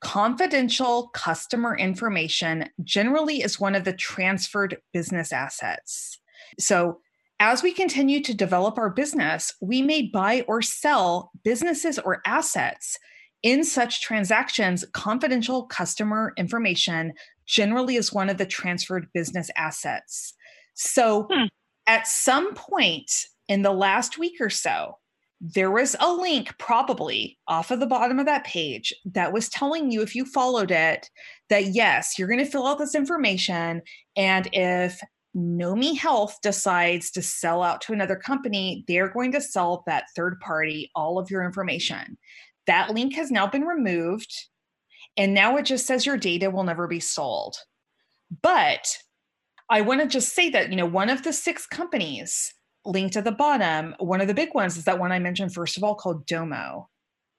Confidential 0.00 1.08
customer 1.08 1.76
information 1.76 2.68
generally 2.84 3.42
is 3.42 3.58
one 3.58 3.74
of 3.74 3.84
the 3.84 3.92
transferred 3.92 4.78
business 4.92 5.32
assets. 5.32 6.20
So, 6.58 7.00
as 7.40 7.62
we 7.62 7.72
continue 7.72 8.20
to 8.22 8.34
develop 8.34 8.78
our 8.78 8.90
business, 8.90 9.54
we 9.60 9.80
may 9.80 10.02
buy 10.02 10.44
or 10.48 10.60
sell 10.60 11.30
businesses 11.44 11.98
or 11.98 12.20
assets. 12.26 12.98
In 13.44 13.62
such 13.62 14.02
transactions, 14.02 14.84
confidential 14.92 15.64
customer 15.66 16.32
information 16.36 17.12
generally 17.46 17.94
is 17.94 18.12
one 18.12 18.28
of 18.28 18.38
the 18.38 18.46
transferred 18.46 19.06
business 19.14 19.50
assets. 19.56 20.34
So, 20.74 21.28
hmm. 21.30 21.46
at 21.86 22.06
some 22.06 22.54
point 22.54 23.12
in 23.48 23.62
the 23.62 23.72
last 23.72 24.18
week 24.18 24.34
or 24.40 24.50
so, 24.50 24.98
there 25.40 25.70
was 25.70 25.94
a 26.00 26.12
link 26.12 26.56
probably 26.58 27.38
off 27.46 27.70
of 27.70 27.78
the 27.78 27.86
bottom 27.86 28.18
of 28.18 28.26
that 28.26 28.44
page 28.44 28.92
that 29.04 29.32
was 29.32 29.48
telling 29.48 29.90
you 29.90 30.02
if 30.02 30.14
you 30.14 30.24
followed 30.24 30.70
it 30.70 31.08
that 31.48 31.66
yes 31.66 32.18
you're 32.18 32.28
going 32.28 32.44
to 32.44 32.50
fill 32.50 32.66
out 32.66 32.78
this 32.78 32.94
information 32.94 33.80
and 34.16 34.48
if 34.52 35.00
nomi 35.36 35.96
health 35.96 36.36
decides 36.42 37.10
to 37.10 37.22
sell 37.22 37.62
out 37.62 37.80
to 37.80 37.92
another 37.92 38.16
company 38.16 38.84
they're 38.88 39.10
going 39.10 39.30
to 39.30 39.40
sell 39.40 39.84
that 39.86 40.06
third 40.16 40.40
party 40.40 40.90
all 40.94 41.18
of 41.18 41.30
your 41.30 41.44
information. 41.44 42.18
That 42.66 42.90
link 42.90 43.14
has 43.14 43.30
now 43.30 43.46
been 43.46 43.64
removed 43.64 44.34
and 45.16 45.34
now 45.34 45.56
it 45.56 45.64
just 45.64 45.86
says 45.86 46.04
your 46.04 46.16
data 46.16 46.50
will 46.50 46.64
never 46.64 46.86
be 46.86 47.00
sold. 47.00 47.56
But 48.42 48.98
i 49.70 49.82
want 49.82 50.00
to 50.00 50.06
just 50.06 50.34
say 50.34 50.48
that 50.48 50.70
you 50.70 50.76
know 50.76 50.86
one 50.86 51.10
of 51.10 51.22
the 51.22 51.32
six 51.32 51.66
companies 51.66 52.54
linked 52.88 53.16
at 53.16 53.24
the 53.24 53.32
bottom, 53.32 53.94
one 53.98 54.20
of 54.20 54.28
the 54.28 54.34
big 54.34 54.54
ones 54.54 54.76
is 54.76 54.84
that 54.84 54.98
one 54.98 55.12
I 55.12 55.18
mentioned 55.18 55.54
first 55.54 55.76
of 55.76 55.84
all 55.84 55.94
called 55.94 56.26
Domo, 56.26 56.88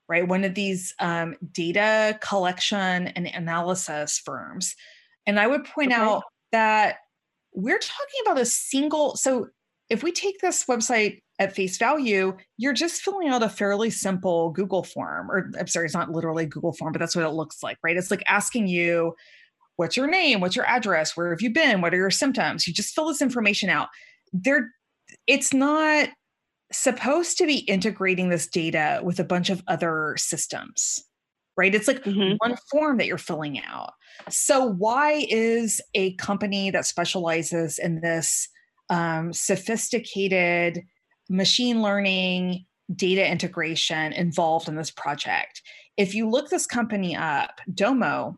right? 0.08 0.28
One 0.28 0.44
of 0.44 0.56
these 0.56 0.94
um, 1.00 1.36
data 1.52 2.18
collection 2.22 3.08
and 3.08 3.28
analysis 3.28 4.22
firms. 4.24 4.76
And 5.26 5.40
I 5.40 5.48
would 5.48 5.66
point 5.66 5.92
okay. 5.92 6.02
out 6.02 6.24
that 6.52 6.98
we're 7.54 7.80
talking 7.80 8.22
about 8.26 8.40
a 8.40 8.46
single, 8.46 9.16
so 9.16 9.48
if 9.90 10.04
we 10.04 10.12
take 10.12 10.40
this 10.40 10.66
website 10.66 11.22
at 11.40 11.56
face 11.56 11.78
value, 11.78 12.36
you're 12.58 12.74
just 12.74 13.02
filling 13.02 13.30
out 13.30 13.44
a 13.44 13.50
fairly 13.50 13.90
simple 13.90 14.52
Google 14.52 14.84
form, 14.84 15.32
or 15.32 15.52
I'm 15.60 15.68
sorry, 15.68 15.86
it's 15.86 15.96
not 15.96 16.12
literally 16.12 16.46
Google 16.46 16.74
form, 16.74 16.92
but 16.92 17.00
that's 17.00 17.16
what 17.16 17.26
it 17.26 17.32
looks 17.32 17.64
like, 17.64 17.78
right? 17.84 17.98
It's 17.98 18.12
like 18.12 18.24
asking 18.28 18.68
you, 18.68 19.16
what's 19.78 19.96
your 19.96 20.08
name? 20.08 20.42
What's 20.42 20.56
your 20.56 20.66
address? 20.66 21.16
Where 21.16 21.30
have 21.30 21.42
you 21.42 21.52
been? 21.52 21.82
What 21.82 21.94
are 21.94 21.98
your 21.98 22.12
symptoms? 22.12 22.68
You 22.68 22.74
just 22.74 22.94
fill 22.94 23.08
this 23.08 23.22
information 23.22 23.70
out. 23.70 23.88
They're 24.34 24.70
it's 25.30 25.54
not 25.54 26.10
supposed 26.74 27.38
to 27.38 27.46
be 27.46 27.60
integrating 27.60 28.30
this 28.30 28.48
data 28.48 29.00
with 29.04 29.20
a 29.20 29.24
bunch 29.24 29.50
of 29.50 29.64
other 29.68 30.16
systems 30.18 31.06
right? 31.60 31.76
It's 31.76 31.90
like 31.90 32.06
mm-hmm. 32.06 32.36
one 32.38 32.56
form 32.72 32.98
that 32.98 33.06
you're 33.06 33.18
filling 33.18 33.62
out. 33.62 33.92
So 34.30 34.66
why 34.66 35.26
is 35.30 35.82
a 35.94 36.14
company 36.14 36.72
that 36.72 36.86
specializes 36.86 37.78
in 37.78 38.00
this 38.00 38.48
um, 38.90 39.34
sophisticated 39.34 40.82
machine 41.30 41.82
learning 41.82 42.66
data 42.96 43.30
integration 43.30 44.14
involved 44.14 44.70
in 44.70 44.78
this 44.78 44.90
project? 44.90 45.62
If 45.98 46.16
you 46.16 46.30
look 46.30 46.50
this 46.50 46.66
company 46.66 47.14
up, 47.14 47.60
Domo, 47.74 48.38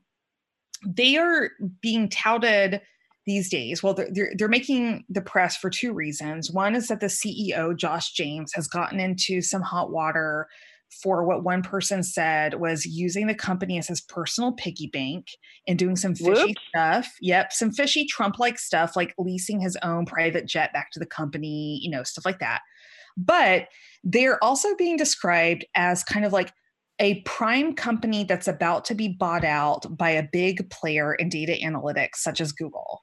they 0.84 1.18
are 1.18 1.52
being 1.80 2.10
touted 2.10 2.82
these 3.26 3.50
days. 3.50 3.84
Well, 3.84 3.94
they're, 3.94 4.32
they're 4.36 4.48
making 4.48 5.06
the 5.10 5.22
press 5.22 5.56
for 5.58 5.70
two 5.70 5.94
reasons. 5.94 6.52
One 6.52 6.76
is 6.76 6.88
that 6.88 7.00
the 7.00 7.08
CEO, 7.08 7.76
Josh 7.76 8.14
James, 8.14 8.52
has 8.54 8.68
gotten 8.68 9.00
into 9.00 9.42
some 9.42 9.62
hot 9.62 9.92
water 9.92 10.48
for 11.02 11.24
what 11.24 11.44
one 11.44 11.62
person 11.62 12.04
said 12.04 12.60
was 12.60 12.86
using 12.86 13.28
the 13.28 13.36
company 13.36 13.78
as 13.78 13.88
his 13.88 14.02
personal 14.02 14.52
piggy 14.52 14.88
bank 14.88 15.28
and 15.68 15.80
doing 15.80 15.96
some 15.96 16.16
fishy 16.16 16.30
Whoops. 16.48 16.62
stuff. 16.70 17.08
Yep, 17.22 17.54
some 17.54 17.72
fishy 17.72 18.06
Trump 18.06 18.40
like 18.40 18.60
stuff, 18.60 18.96
like 18.96 19.14
leasing 19.18 19.62
his 19.62 19.78
own 19.84 20.06
private 20.06 20.46
jet 20.46 20.74
back 20.74 20.92
to 20.92 21.00
the 21.00 21.06
company, 21.06 21.80
you 21.82 21.90
know, 21.90 22.04
stuff 22.04 22.26
like 22.26 22.40
that. 22.40 22.62
But 23.16 23.68
they're 24.04 24.44
also 24.44 24.76
being 24.76 24.98
described 24.98 25.66
as 25.76 26.04
kind 26.04 26.26
of 26.26 26.34
like 26.34 26.52
a 27.00 27.22
prime 27.22 27.74
company 27.74 28.24
that's 28.24 28.48
about 28.48 28.86
to 28.86 28.96
be 28.96 29.08
bought 29.08 29.44
out 29.44 29.86
by 29.98 30.10
a 30.12 30.28
big 30.32 30.70
player 30.70 31.16
in 31.16 31.30
data 31.30 31.58
analytics, 31.64 32.18
such 32.18 32.40
as 32.42 32.52
Google. 32.52 33.02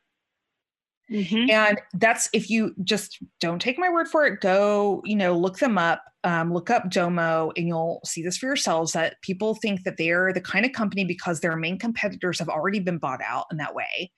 Mm-hmm. 1.10 1.50
And 1.50 1.80
that's 1.94 2.28
if 2.32 2.50
you 2.50 2.74
just 2.84 3.18
don't 3.40 3.60
take 3.60 3.78
my 3.78 3.88
word 3.88 4.08
for 4.08 4.26
it, 4.26 4.40
go, 4.40 5.02
you 5.04 5.16
know, 5.16 5.36
look 5.36 5.58
them 5.58 5.78
up, 5.78 6.02
um, 6.24 6.52
look 6.52 6.70
up 6.70 6.90
Domo, 6.90 7.50
and 7.56 7.66
you'll 7.66 8.00
see 8.04 8.22
this 8.22 8.36
for 8.36 8.46
yourselves 8.46 8.92
that 8.92 9.20
people 9.22 9.54
think 9.54 9.84
that 9.84 9.96
they're 9.96 10.32
the 10.32 10.40
kind 10.40 10.66
of 10.66 10.72
company 10.72 11.04
because 11.04 11.40
their 11.40 11.56
main 11.56 11.78
competitors 11.78 12.38
have 12.38 12.48
already 12.48 12.80
been 12.80 12.98
bought 12.98 13.20
out 13.26 13.46
in 13.50 13.56
that 13.56 13.74
way, 13.74 14.10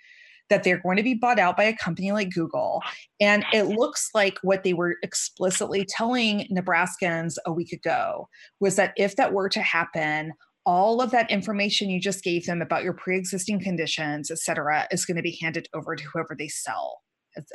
that 0.49 0.65
they're 0.65 0.83
going 0.83 0.97
to 0.97 1.03
be 1.05 1.15
bought 1.15 1.39
out 1.39 1.57
by 1.57 1.65
a 1.65 1.77
company 1.77 2.11
like 2.11 2.31
Google. 2.31 2.83
And 3.21 3.45
it 3.53 3.65
looks 3.65 4.11
like 4.13 4.39
what 4.43 4.65
they 4.65 4.73
were 4.73 4.97
explicitly 5.05 5.87
telling 5.89 6.49
Nebraskans 6.53 7.37
a 7.47 7.53
week 7.53 7.73
ago 7.73 8.29
was 8.59 8.75
that 8.77 8.95
if 8.97 9.15
that 9.15 9.33
were 9.33 9.49
to 9.51 9.63
happen, 9.63 10.33
all 10.67 11.01
of 11.01 11.11
that 11.11 11.31
information 11.31 11.91
you 11.91 12.01
just 12.01 12.23
gave 12.23 12.47
them 12.47 12.61
about 12.61 12.85
your 12.85 12.93
pre-existing 12.93 13.61
conditions, 13.61 14.31
et 14.31 14.39
cetera, 14.39 14.87
is 14.91 15.05
going 15.05 15.17
to 15.17 15.23
be 15.23 15.39
handed 15.41 15.69
over 15.75 15.97
to 15.97 16.05
whoever 16.13 16.37
they 16.39 16.49
sell, 16.49 17.01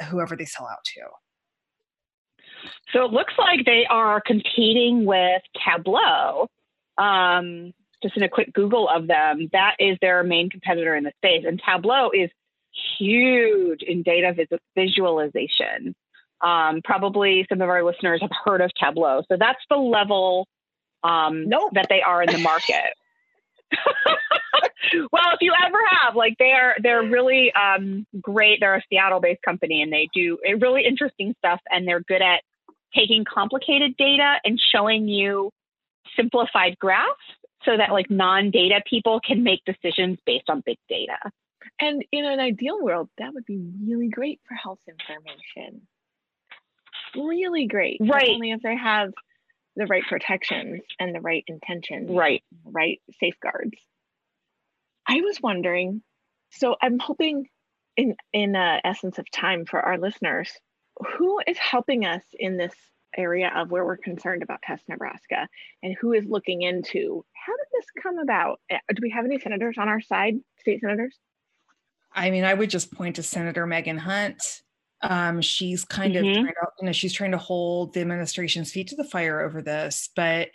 whoever 0.09 0.35
they 0.35 0.45
sell 0.45 0.67
out 0.67 0.83
to. 0.85 1.01
So 2.91 3.05
it 3.05 3.11
looks 3.11 3.33
like 3.37 3.65
they 3.65 3.85
are 3.89 4.21
competing 4.25 5.05
with 5.05 5.41
Tableau. 5.63 6.47
Um, 6.97 7.73
just 8.01 8.17
in 8.17 8.23
a 8.23 8.29
quick 8.29 8.53
Google 8.53 8.89
of 8.89 9.07
them, 9.07 9.49
that 9.51 9.75
is 9.79 9.97
their 10.01 10.23
main 10.23 10.49
competitor 10.49 10.95
in 10.95 11.03
the 11.03 11.11
space. 11.17 11.43
And 11.47 11.61
Tableau 11.63 12.09
is 12.11 12.29
huge 12.97 13.81
in 13.81 14.03
data 14.03 14.33
vis- 14.33 14.59
visualization. 14.75 15.95
Um, 16.43 16.81
probably 16.83 17.45
some 17.49 17.61
of 17.61 17.69
our 17.69 17.83
listeners 17.83 18.21
have 18.21 18.31
heard 18.43 18.61
of 18.61 18.71
Tableau. 18.81 19.23
So 19.31 19.37
that's 19.39 19.61
the 19.69 19.77
level 19.77 20.47
um, 21.03 21.47
nope. 21.47 21.71
that 21.73 21.87
they 21.89 22.01
are 22.01 22.23
in 22.23 22.31
the 22.31 22.37
market. 22.39 22.93
well, 25.11 25.33
if 25.33 25.41
you 25.41 25.53
ever 25.65 25.77
have, 26.01 26.15
like 26.15 26.35
they 26.37 26.51
are, 26.51 26.75
they're 26.81 27.03
really 27.03 27.51
um, 27.53 28.05
great. 28.21 28.59
They're 28.59 28.75
a 28.75 28.83
Seattle-based 28.89 29.41
company, 29.41 29.81
and 29.81 29.91
they 29.91 30.07
do 30.13 30.37
really 30.59 30.85
interesting 30.85 31.35
stuff. 31.39 31.59
And 31.69 31.87
they're 31.87 32.01
good 32.01 32.21
at 32.21 32.41
taking 32.95 33.25
complicated 33.25 33.97
data 33.97 34.35
and 34.43 34.59
showing 34.71 35.07
you 35.07 35.51
simplified 36.15 36.77
graphs, 36.79 37.09
so 37.63 37.75
that 37.77 37.91
like 37.91 38.09
non-data 38.09 38.81
people 38.89 39.19
can 39.19 39.43
make 39.43 39.61
decisions 39.65 40.19
based 40.25 40.49
on 40.49 40.61
big 40.65 40.77
data. 40.87 41.17
And 41.79 42.05
in 42.11 42.25
an 42.25 42.39
ideal 42.39 42.81
world, 42.81 43.09
that 43.17 43.33
would 43.33 43.45
be 43.45 43.59
really 43.85 44.07
great 44.07 44.39
for 44.47 44.53
health 44.53 44.79
information. 44.87 45.81
Really 47.15 47.67
great. 47.67 47.97
Right. 47.99 48.29
Only 48.29 48.51
if 48.51 48.61
they 48.61 48.75
have 48.75 49.13
the 49.75 49.85
right 49.85 50.03
protections 50.07 50.81
and 50.99 51.13
the 51.13 51.21
right 51.21 51.43
intentions, 51.47 52.09
right, 52.11 52.43
right 52.63 53.01
safeguards. 53.19 53.77
I 55.07 55.21
was 55.21 55.39
wondering, 55.41 56.01
so 56.51 56.75
I'm 56.81 56.99
hoping 56.99 57.47
in 57.97 58.15
in 58.33 58.55
uh, 58.55 58.79
essence 58.83 59.19
of 59.19 59.29
time 59.31 59.65
for 59.65 59.79
our 59.79 59.97
listeners, 59.97 60.51
who 61.17 61.39
is 61.47 61.57
helping 61.57 62.05
us 62.05 62.23
in 62.33 62.57
this 62.57 62.73
area 63.17 63.51
of 63.55 63.71
where 63.71 63.85
we're 63.85 63.97
concerned 63.97 64.43
about 64.43 64.61
Test 64.61 64.83
Nebraska 64.89 65.47
and 65.81 65.95
who 65.99 66.13
is 66.13 66.25
looking 66.27 66.61
into 66.61 67.23
how 67.33 67.53
did 67.55 67.67
this 67.73 67.85
come 68.03 68.17
about? 68.19 68.59
Uh, 68.71 68.77
do 68.89 68.99
we 69.01 69.11
have 69.11 69.25
any 69.25 69.39
senators 69.39 69.77
on 69.77 69.87
our 69.87 70.01
side, 70.01 70.35
state 70.59 70.81
senators? 70.81 71.17
I 72.13 72.29
mean, 72.29 72.45
I 72.45 72.53
would 72.53 72.69
just 72.69 72.93
point 72.93 73.17
to 73.17 73.23
Senator 73.23 73.67
Megan 73.67 73.97
Hunt 73.97 74.63
um, 75.05 75.41
she's 75.41 75.85
kind 75.85 76.15
mm-hmm. 76.15 76.27
of 76.27 76.33
trying 76.33 76.45
to, 76.47 76.67
you 76.79 76.85
know, 76.87 76.91
she's 76.91 77.13
trying 77.13 77.31
to 77.31 77.37
hold 77.37 77.93
the 77.93 78.01
administration's 78.01 78.71
feet 78.71 78.87
to 78.87 78.95
the 78.95 79.03
fire 79.03 79.41
over 79.41 79.61
this, 79.61 80.09
but 80.15 80.49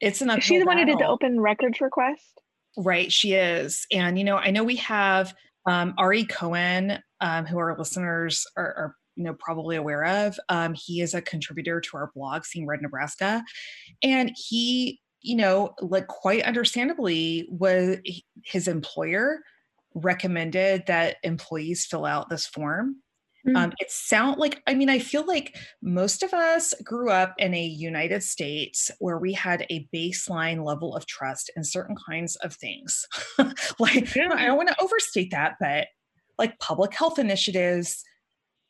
it's 0.00 0.20
an 0.20 0.30
Is 0.30 0.44
she 0.44 0.58
the 0.58 0.64
one 0.64 0.78
who 0.78 0.84
did 0.84 0.98
the 0.98 1.06
open 1.06 1.40
records 1.40 1.80
request? 1.80 2.40
Right, 2.76 3.10
she 3.10 3.34
is. 3.34 3.86
And 3.92 4.18
you 4.18 4.24
know, 4.24 4.36
I 4.36 4.50
know 4.50 4.64
we 4.64 4.76
have 4.76 5.34
um, 5.66 5.94
Ari 5.98 6.24
Cohen, 6.24 6.98
um, 7.20 7.46
who 7.46 7.58
our 7.58 7.76
listeners 7.78 8.46
are, 8.56 8.64
are 8.64 8.96
you 9.16 9.24
know 9.24 9.34
probably 9.38 9.76
aware 9.76 10.04
of. 10.04 10.38
Um, 10.48 10.74
he 10.74 11.00
is 11.00 11.14
a 11.14 11.22
contributor 11.22 11.80
to 11.80 11.96
our 11.96 12.10
blog, 12.14 12.44
Seeing 12.44 12.66
Red 12.66 12.82
Nebraska, 12.82 13.42
and 14.02 14.32
he, 14.36 15.00
you 15.22 15.36
know, 15.36 15.74
like 15.80 16.06
quite 16.08 16.42
understandably, 16.42 17.46
was 17.48 17.98
his 18.44 18.68
employer 18.68 19.38
recommended 19.94 20.84
that 20.86 21.16
employees 21.22 21.86
fill 21.86 22.04
out 22.04 22.28
this 22.28 22.46
form 22.46 22.96
Mm-hmm. 23.46 23.56
Um, 23.56 23.72
it 23.78 23.90
sound 23.90 24.38
like 24.38 24.62
I 24.66 24.74
mean 24.74 24.88
I 24.88 24.98
feel 24.98 25.26
like 25.26 25.56
most 25.82 26.22
of 26.22 26.32
us 26.32 26.72
grew 26.82 27.10
up 27.10 27.34
in 27.38 27.52
a 27.52 27.62
United 27.62 28.22
States 28.22 28.90
where 29.00 29.18
we 29.18 29.32
had 29.32 29.66
a 29.70 29.86
baseline 29.94 30.64
level 30.64 30.96
of 30.96 31.06
trust 31.06 31.50
in 31.56 31.64
certain 31.64 31.96
kinds 32.08 32.36
of 32.36 32.54
things. 32.54 33.06
like 33.78 34.14
yeah. 34.14 34.30
I 34.32 34.46
don't 34.46 34.56
want 34.56 34.70
to 34.70 34.82
overstate 34.82 35.30
that, 35.32 35.56
but 35.60 35.88
like 36.38 36.58
public 36.58 36.94
health 36.94 37.18
initiatives, 37.18 38.02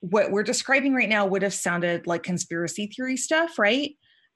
what 0.01 0.31
we're 0.31 0.43
describing 0.43 0.95
right 0.95 1.09
now 1.09 1.25
would 1.25 1.43
have 1.43 1.55
sounded 1.55 2.07
like 2.07 2.23
conspiracy 2.23 2.87
theory 2.87 3.17
stuff, 3.17 3.59
right? 3.59 3.93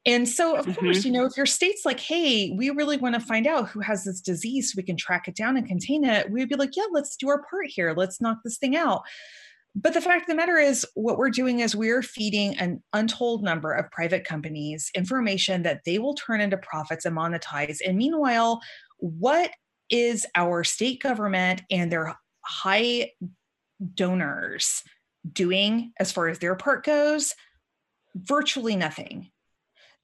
And 0.07 0.29
so, 0.29 0.57
of 0.57 0.65
mm-hmm. 0.65 0.81
course, 0.81 1.05
you 1.05 1.13
know, 1.13 1.27
if 1.27 1.37
your 1.37 1.45
state's 1.45 1.85
like, 1.85 2.01
hey, 2.01 2.55
we 2.57 2.71
really 2.71 2.97
want 2.97 3.15
to 3.15 3.21
find 3.21 3.47
out 3.47 3.69
who 3.69 3.81
has 3.81 4.05
this 4.05 4.21
disease 4.21 4.73
so 4.73 4.77
we 4.77 4.83
can 4.83 4.97
track 4.97 5.29
it 5.29 5.35
down 5.35 5.57
and 5.57 5.67
contain 5.67 6.05
it, 6.05 6.31
we'd 6.31 6.49
be 6.49 6.55
like, 6.55 6.77
yeah, 6.77 6.85
let's 6.93 7.17
do 7.17 7.29
our 7.29 7.43
part 7.43 7.67
here. 7.67 7.93
Let's 7.97 8.21
knock 8.21 8.39
this 8.45 8.59
thing 8.59 8.77
out. 8.77 9.03
But 9.81 9.95
the 9.95 10.01
fact 10.01 10.23
of 10.23 10.27
the 10.27 10.35
matter 10.35 10.57
is, 10.57 10.85
what 10.95 11.19
we're 11.19 11.31
doing 11.31 11.61
is 11.61 11.77
we're 11.77 12.03
feeding 12.03 12.59
an 12.59 12.83
untold 12.93 13.45
number 13.45 13.73
of 13.73 13.91
private 13.93 14.25
companies 14.25 14.91
information 14.95 15.63
that 15.63 15.83
they 15.85 16.01
will 16.01 16.15
turn 16.15 16.41
into 16.41 16.57
profits 16.57 17.05
and 17.05 17.17
monetize. 17.17 17.79
And 17.87 17.97
meanwhile, 17.97 18.61
what 18.99 19.53
is 19.89 20.27
our 20.35 20.65
state 20.65 21.01
government 21.01 21.63
and 21.71 21.93
their 21.93 22.17
high 22.45 23.13
donors 23.95 24.83
doing 25.33 25.93
as 26.01 26.11
far 26.11 26.27
as 26.27 26.41
their 26.41 26.57
part 26.57 26.85
goes? 26.85 27.35
Virtually 28.17 28.75
nothing. 28.75 29.31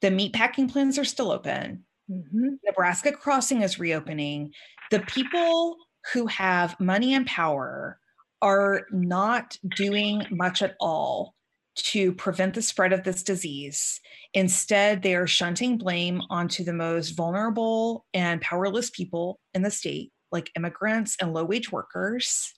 The 0.03 0.11
meatpacking 0.11 0.71
plants 0.71 0.99
are 0.99 1.05
still 1.05 1.33
open. 1.33 1.85
Mm-hmm. 2.09 2.49
Nebraska 2.65 3.11
Crossing 3.11 3.63
is 3.63 3.81
reopening. 3.81 4.53
The 4.93 5.01
people 5.01 5.79
who 6.13 6.27
have 6.29 6.79
money 6.79 7.15
and 7.15 7.27
power 7.27 7.99
are 8.45 8.87
not 8.93 9.57
doing 9.75 10.23
much 10.31 10.61
at 10.61 10.77
all 10.79 11.35
to 11.77 12.13
prevent 12.13 12.55
the 12.55 12.63
spread 12.63 12.93
of 12.93 13.03
this 13.03 13.23
disease. 13.23 13.99
Instead, 14.35 15.03
they 15.03 15.15
are 15.15 15.27
shunting 15.27 15.79
blame 15.79 16.21
onto 16.29 16.63
the 16.63 16.73
most 16.73 17.13
vulnerable 17.13 18.05
and 18.13 18.43
powerless 18.43 18.91
people 18.91 19.41
in 19.55 19.63
the 19.63 19.71
state, 19.71 20.13
like 20.31 20.51
immigrants 20.57 21.17
and 21.21 21.33
low 21.33 21.45
wage 21.45 21.73
workers. 21.73 22.53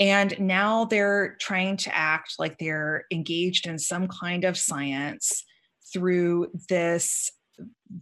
And 0.00 0.38
now 0.40 0.84
they're 0.84 1.36
trying 1.40 1.76
to 1.78 1.96
act 1.96 2.34
like 2.40 2.58
they're 2.58 3.04
engaged 3.12 3.68
in 3.68 3.78
some 3.78 4.08
kind 4.08 4.44
of 4.44 4.58
science 4.58 5.44
through 5.92 6.48
this 6.68 7.30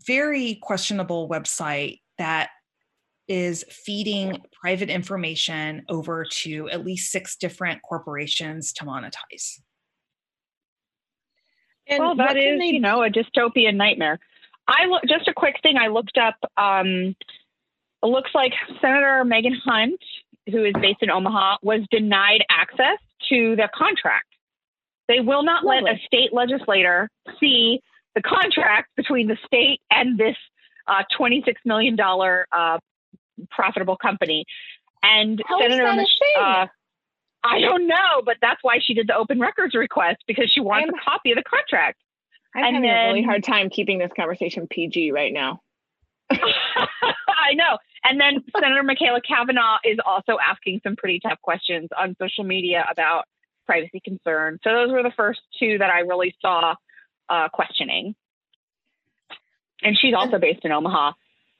very 0.06 0.58
questionable 0.62 1.28
website 1.28 2.00
that 2.18 2.48
is 3.28 3.64
feeding 3.68 4.40
private 4.60 4.88
information 4.88 5.84
over 5.88 6.24
to 6.24 6.68
at 6.70 6.84
least 6.84 7.10
six 7.10 7.36
different 7.36 7.82
corporations 7.82 8.72
to 8.74 8.84
monetize. 8.84 9.60
And 11.88 12.00
well, 12.00 12.16
that 12.16 12.36
is, 12.36 12.58
they... 12.58 12.66
you 12.66 12.80
know, 12.80 13.02
a 13.02 13.10
dystopian 13.10 13.76
nightmare. 13.76 14.18
I 14.68 14.86
look 14.86 15.02
just 15.08 15.28
a 15.28 15.34
quick 15.34 15.56
thing. 15.62 15.76
I 15.76 15.88
looked 15.88 16.18
up. 16.18 16.34
Um, 16.56 17.14
it 18.02 18.06
looks 18.06 18.30
like 18.34 18.52
Senator 18.80 19.24
Megan 19.24 19.60
Hunt, 19.64 20.00
who 20.50 20.64
is 20.64 20.74
based 20.80 21.02
in 21.02 21.10
Omaha, 21.10 21.58
was 21.62 21.80
denied 21.90 22.44
access 22.50 22.98
to 23.28 23.56
the 23.56 23.68
contract. 23.74 24.26
They 25.08 25.20
will 25.20 25.44
not 25.44 25.64
Lovely. 25.64 25.82
let 25.82 25.94
a 25.94 25.98
state 26.04 26.32
legislator 26.32 27.08
see 27.38 27.80
the 28.14 28.22
contract 28.22 28.88
between 28.96 29.28
the 29.28 29.36
state 29.46 29.80
and 29.90 30.18
this 30.18 30.36
uh, 30.88 31.02
$26 31.18 31.54
million 31.64 31.96
uh, 32.00 32.78
profitable 33.50 33.96
company. 33.96 34.44
And 35.02 35.42
How 35.46 35.60
Senator 35.60 35.86
uh, 35.86 36.66
I 37.44 37.60
don't 37.60 37.86
know, 37.86 38.22
but 38.24 38.36
that's 38.40 38.62
why 38.62 38.78
she 38.82 38.94
did 38.94 39.06
the 39.06 39.14
open 39.14 39.38
records 39.38 39.74
request 39.74 40.24
because 40.26 40.50
she 40.52 40.60
wants 40.60 40.88
I'm, 40.88 40.98
a 40.98 41.04
copy 41.04 41.30
of 41.30 41.36
the 41.36 41.44
contract. 41.44 42.00
I'm 42.54 42.64
and 42.64 42.74
having 42.76 42.90
then, 42.90 43.04
a 43.04 43.12
really 43.12 43.22
hard 43.22 43.44
time 43.44 43.70
keeping 43.70 43.98
this 43.98 44.10
conversation 44.16 44.66
PG 44.68 45.12
right 45.12 45.32
now. 45.32 45.60
I 46.30 47.54
know. 47.54 47.78
And 48.02 48.20
then 48.20 48.42
Senator 48.52 48.82
Machaela 48.82 49.20
Cavanaugh 49.26 49.78
is 49.84 49.98
also 50.04 50.38
asking 50.44 50.80
some 50.82 50.96
pretty 50.96 51.20
tough 51.20 51.40
questions 51.42 51.88
on 51.96 52.16
social 52.20 52.44
media 52.44 52.84
about 52.90 53.24
privacy 53.66 54.00
concerns. 54.00 54.60
So 54.64 54.72
those 54.72 54.90
were 54.90 55.02
the 55.02 55.12
first 55.16 55.40
two 55.58 55.78
that 55.78 55.90
I 55.90 56.00
really 56.00 56.34
saw 56.40 56.74
uh, 57.28 57.48
questioning. 57.48 58.14
And 59.82 59.98
she's 59.98 60.14
also 60.14 60.38
based 60.38 60.64
in 60.64 60.72
Omaha. 60.72 61.12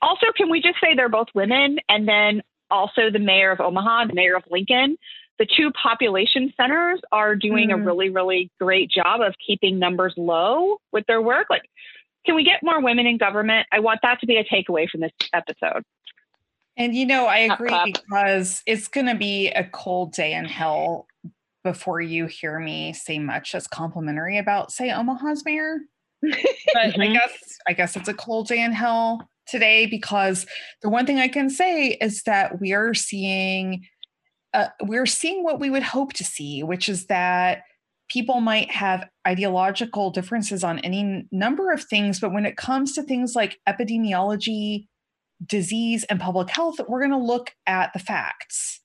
Also, 0.02 0.26
can 0.36 0.50
we 0.50 0.60
just 0.60 0.80
say 0.80 0.94
they're 0.94 1.08
both 1.08 1.28
women? 1.34 1.78
And 1.88 2.06
then 2.06 2.42
also 2.70 3.10
the 3.10 3.18
mayor 3.18 3.50
of 3.50 3.60
Omaha, 3.60 4.06
the 4.06 4.14
mayor 4.14 4.36
of 4.36 4.44
Lincoln, 4.50 4.96
the 5.38 5.46
two 5.46 5.70
population 5.70 6.52
centers 6.56 7.00
are 7.12 7.36
doing 7.36 7.68
mm. 7.70 7.74
a 7.74 7.76
really, 7.76 8.10
really 8.10 8.50
great 8.60 8.90
job 8.90 9.20
of 9.20 9.34
keeping 9.44 9.78
numbers 9.78 10.14
low 10.16 10.78
with 10.92 11.06
their 11.06 11.20
work. 11.20 11.48
Like, 11.50 11.68
can 12.24 12.34
we 12.34 12.44
get 12.44 12.62
more 12.62 12.80
women 12.80 13.06
in 13.06 13.18
government? 13.18 13.66
I 13.72 13.80
want 13.80 14.00
that 14.02 14.20
to 14.20 14.26
be 14.26 14.36
a 14.36 14.44
takeaway 14.44 14.88
from 14.88 15.00
this 15.00 15.12
episode. 15.32 15.84
And 16.76 16.94
you 16.94 17.06
know, 17.06 17.26
I 17.26 17.38
agree 17.38 17.74
because 17.86 18.62
it's 18.66 18.88
going 18.88 19.06
to 19.06 19.14
be 19.14 19.48
a 19.48 19.64
cold 19.64 20.12
day 20.12 20.34
in 20.34 20.44
hell 20.44 21.06
before 21.64 22.00
you 22.00 22.26
hear 22.26 22.58
me 22.58 22.92
say 22.92 23.18
much 23.18 23.54
as 23.54 23.66
complimentary 23.66 24.36
about, 24.38 24.72
say, 24.72 24.90
Omaha's 24.92 25.44
mayor. 25.44 25.78
but 26.22 26.32
mm-hmm. 26.32 27.00
I 27.00 27.06
guess 27.08 27.58
I 27.68 27.72
guess 27.72 27.96
it's 27.96 28.08
a 28.08 28.14
cold 28.14 28.48
day 28.48 28.62
in 28.62 28.72
hell 28.72 29.28
today 29.46 29.86
because 29.86 30.46
the 30.82 30.88
one 30.88 31.06
thing 31.06 31.18
I 31.18 31.28
can 31.28 31.50
say 31.50 31.98
is 32.00 32.22
that 32.24 32.60
we 32.60 32.72
are 32.72 32.94
seeing 32.94 33.84
uh, 34.54 34.68
we're 34.82 35.06
seeing 35.06 35.44
what 35.44 35.60
we 35.60 35.68
would 35.68 35.82
hope 35.82 36.14
to 36.14 36.24
see, 36.24 36.62
which 36.62 36.88
is 36.88 37.06
that 37.06 37.62
people 38.08 38.40
might 38.40 38.70
have 38.70 39.06
ideological 39.26 40.10
differences 40.10 40.64
on 40.64 40.78
any 40.78 41.26
number 41.30 41.72
of 41.72 41.84
things, 41.84 42.20
but 42.20 42.32
when 42.32 42.46
it 42.46 42.56
comes 42.56 42.94
to 42.94 43.02
things 43.02 43.34
like 43.34 43.58
epidemiology, 43.68 44.86
disease, 45.44 46.04
and 46.04 46.20
public 46.20 46.48
health, 46.48 46.76
we're 46.88 47.00
going 47.00 47.10
to 47.10 47.18
look 47.18 47.52
at 47.66 47.92
the 47.92 47.98
facts. 47.98 48.80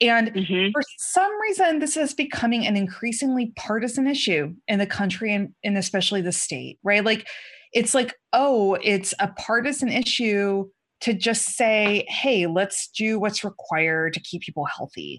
And 0.00 0.34
mm-hmm. 0.34 0.72
for 0.72 0.82
some 0.98 1.30
reason, 1.40 1.78
this 1.78 1.96
is 1.96 2.14
becoming 2.14 2.66
an 2.66 2.76
increasingly 2.76 3.52
partisan 3.56 4.06
issue 4.06 4.54
in 4.66 4.78
the 4.78 4.86
country 4.86 5.32
and, 5.32 5.54
and 5.62 5.78
especially 5.78 6.20
the 6.20 6.32
state, 6.32 6.78
right? 6.82 7.04
Like, 7.04 7.26
it's 7.74 7.94
like, 7.94 8.14
oh, 8.32 8.78
it's 8.82 9.12
a 9.18 9.28
partisan 9.28 9.88
issue 9.88 10.64
to 11.00 11.12
just 11.12 11.56
say, 11.56 12.06
hey, 12.08 12.46
let's 12.46 12.88
do 12.88 13.18
what's 13.18 13.44
required 13.44 14.14
to 14.14 14.20
keep 14.20 14.42
people 14.42 14.64
healthy. 14.64 15.18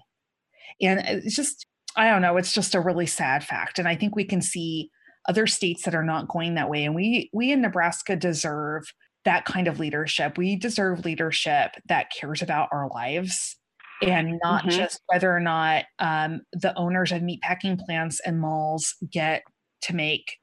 And 0.80 1.00
it's 1.00 1.36
just, 1.36 1.66
I 1.96 2.08
don't 2.08 2.22
know, 2.22 2.36
it's 2.36 2.52
just 2.52 2.74
a 2.74 2.80
really 2.80 3.06
sad 3.06 3.44
fact. 3.44 3.78
And 3.78 3.86
I 3.86 3.94
think 3.94 4.16
we 4.16 4.24
can 4.24 4.42
see 4.42 4.90
other 5.28 5.46
states 5.46 5.84
that 5.84 5.94
are 5.94 6.04
not 6.04 6.28
going 6.28 6.54
that 6.54 6.70
way. 6.70 6.84
And 6.84 6.94
we 6.94 7.30
we 7.32 7.52
in 7.52 7.60
Nebraska 7.60 8.16
deserve 8.16 8.84
that 9.24 9.44
kind 9.44 9.68
of 9.68 9.78
leadership. 9.78 10.38
We 10.38 10.56
deserve 10.56 11.04
leadership 11.04 11.72
that 11.88 12.12
cares 12.18 12.42
about 12.42 12.68
our 12.72 12.88
lives 12.88 13.56
and 14.02 14.38
not 14.42 14.62
mm-hmm. 14.62 14.76
just 14.76 15.00
whether 15.06 15.34
or 15.34 15.40
not 15.40 15.84
um, 15.98 16.42
the 16.52 16.76
owners 16.76 17.12
of 17.12 17.22
meatpacking 17.22 17.78
plants 17.84 18.20
and 18.24 18.40
malls 18.40 18.94
get 19.10 19.42
to 19.82 19.94
make 19.94 20.36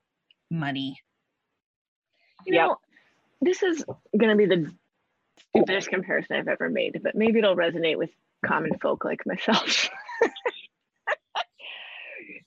money. 0.51 0.97
You 2.45 2.55
yep. 2.55 2.67
know, 2.67 2.77
this 3.41 3.63
is 3.63 3.83
going 4.17 4.29
to 4.29 4.35
be 4.35 4.45
the 4.45 4.71
stupidest 5.49 5.89
comparison 5.89 6.35
I've 6.35 6.47
ever 6.47 6.69
made, 6.69 6.99
but 7.03 7.15
maybe 7.15 7.39
it'll 7.39 7.55
resonate 7.55 7.97
with 7.97 8.09
common 8.45 8.77
folk 8.79 9.05
like 9.05 9.25
myself. 9.25 9.89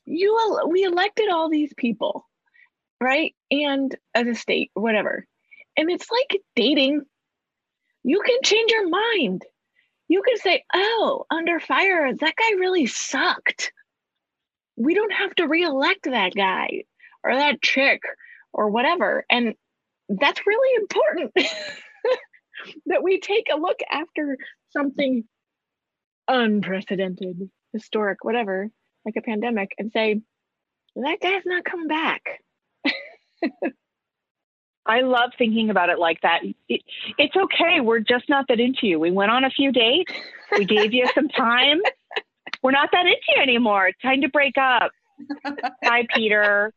you 0.04 0.60
we 0.68 0.84
elected 0.84 1.28
all 1.28 1.48
these 1.48 1.72
people, 1.76 2.26
right? 3.00 3.34
And 3.50 3.94
as 4.14 4.26
a 4.26 4.34
state, 4.34 4.70
whatever. 4.74 5.26
And 5.76 5.90
it's 5.90 6.10
like 6.10 6.40
dating. 6.54 7.02
You 8.02 8.22
can 8.24 8.38
change 8.42 8.70
your 8.70 8.88
mind. 8.88 9.44
You 10.08 10.22
can 10.22 10.36
say, 10.38 10.64
"Oh, 10.72 11.24
under 11.30 11.58
fire, 11.58 12.14
that 12.14 12.36
guy 12.36 12.50
really 12.52 12.86
sucked." 12.86 13.72
We 14.76 14.94
don't 14.94 15.12
have 15.12 15.34
to 15.36 15.48
reelect 15.48 16.04
that 16.04 16.34
guy 16.34 16.84
or 17.24 17.34
that 17.34 17.62
chick 17.62 18.02
or 18.52 18.70
whatever. 18.70 19.24
And 19.28 19.54
that's 20.08 20.46
really 20.46 20.76
important 20.76 21.32
that 22.86 23.02
we 23.02 23.20
take 23.20 23.46
a 23.52 23.58
look 23.58 23.80
after 23.90 24.38
something 24.70 25.24
unprecedented, 26.28 27.50
historic, 27.72 28.24
whatever, 28.24 28.68
like 29.04 29.16
a 29.16 29.22
pandemic, 29.22 29.72
and 29.78 29.90
say, 29.92 30.20
that 30.96 31.18
guy's 31.20 31.42
not 31.44 31.64
coming 31.64 31.88
back. 31.88 32.22
I 34.86 35.00
love 35.00 35.32
thinking 35.36 35.70
about 35.70 35.90
it 35.90 35.98
like 35.98 36.20
that. 36.22 36.42
It, 36.68 36.82
it's 37.18 37.34
okay. 37.36 37.80
We're 37.80 38.00
just 38.00 38.28
not 38.28 38.46
that 38.48 38.60
into 38.60 38.86
you. 38.86 39.00
We 39.00 39.10
went 39.10 39.32
on 39.32 39.44
a 39.44 39.50
few 39.50 39.72
dates. 39.72 40.12
We 40.56 40.64
gave 40.64 40.92
you 40.92 41.08
some 41.14 41.28
time. 41.28 41.80
We're 42.62 42.70
not 42.70 42.90
that 42.92 43.06
into 43.06 43.18
you 43.34 43.42
anymore. 43.42 43.88
It's 43.88 44.00
time 44.00 44.22
to 44.22 44.28
break 44.28 44.54
up. 44.56 44.92
Bye, 45.82 46.06
Peter. 46.14 46.72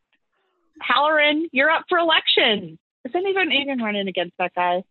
Halloran, 0.81 1.47
you're 1.51 1.69
up 1.69 1.85
for 1.87 1.99
election. 1.99 2.79
Is 3.05 3.15
anyone 3.15 3.51
even 3.51 3.81
running 3.81 4.07
against 4.07 4.37
that 4.37 4.53
guy? 4.55 4.83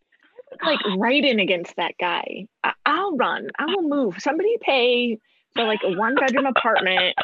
Like 0.65 0.81
ah. 0.85 0.97
right 0.99 1.25
in 1.25 1.41
against 1.41 1.77
that 1.77 1.95
guy. 2.01 2.47
I- 2.65 2.73
will 2.87 3.17
run. 3.17 3.49
I 3.59 3.67
will 3.67 3.83
move. 3.83 4.17
Somebody 4.19 4.57
pay 4.61 5.19
for 5.55 5.65
like 5.65 5.81
a 5.85 5.97
one 5.97 6.15
bedroom 6.15 6.47
apartment. 6.47 7.15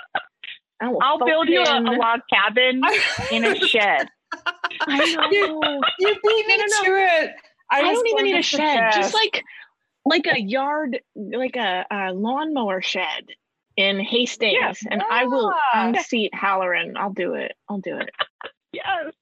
I 0.81 0.93
I'll 1.03 1.19
build 1.19 1.49
you 1.49 1.63
a, 1.63 1.81
a, 1.81 1.95
log 1.97 2.21
cabin 2.33 2.83
in 3.33 3.45
a 3.45 3.55
shed. 3.61 4.09
I 4.81 5.15
know. 5.15 5.31
You, 5.31 5.83
you 5.99 6.15
beat 6.23 6.47
me 6.47 6.57
no, 6.57 6.65
no, 6.67 6.85
to 6.85 7.25
it. 7.25 7.31
I, 7.71 7.79
I 7.79 7.83
don't 7.83 8.07
even 8.09 8.25
need 8.25 8.37
a 8.37 8.43
shed. 8.43 8.93
Just 8.95 9.15
like 9.15 9.43
like 10.05 10.27
a 10.27 10.41
yard, 10.41 11.01
like 11.15 11.57
a, 11.57 11.87
a 11.91 12.13
lawnmower 12.13 12.83
shed 12.83 13.27
in 13.77 14.01
Hastings, 14.01 14.59
yes. 14.61 14.85
and 14.89 15.01
yeah. 15.01 15.17
I 15.17 15.25
will 15.25 15.53
ah. 15.53 15.89
unseat 15.89 16.35
Halloran. 16.35 16.97
I'll 16.97 17.13
do 17.13 17.35
it. 17.35 17.53
I'll 17.69 17.79
do 17.79 17.97
it. 17.97 18.11
Yes. 18.73 19.15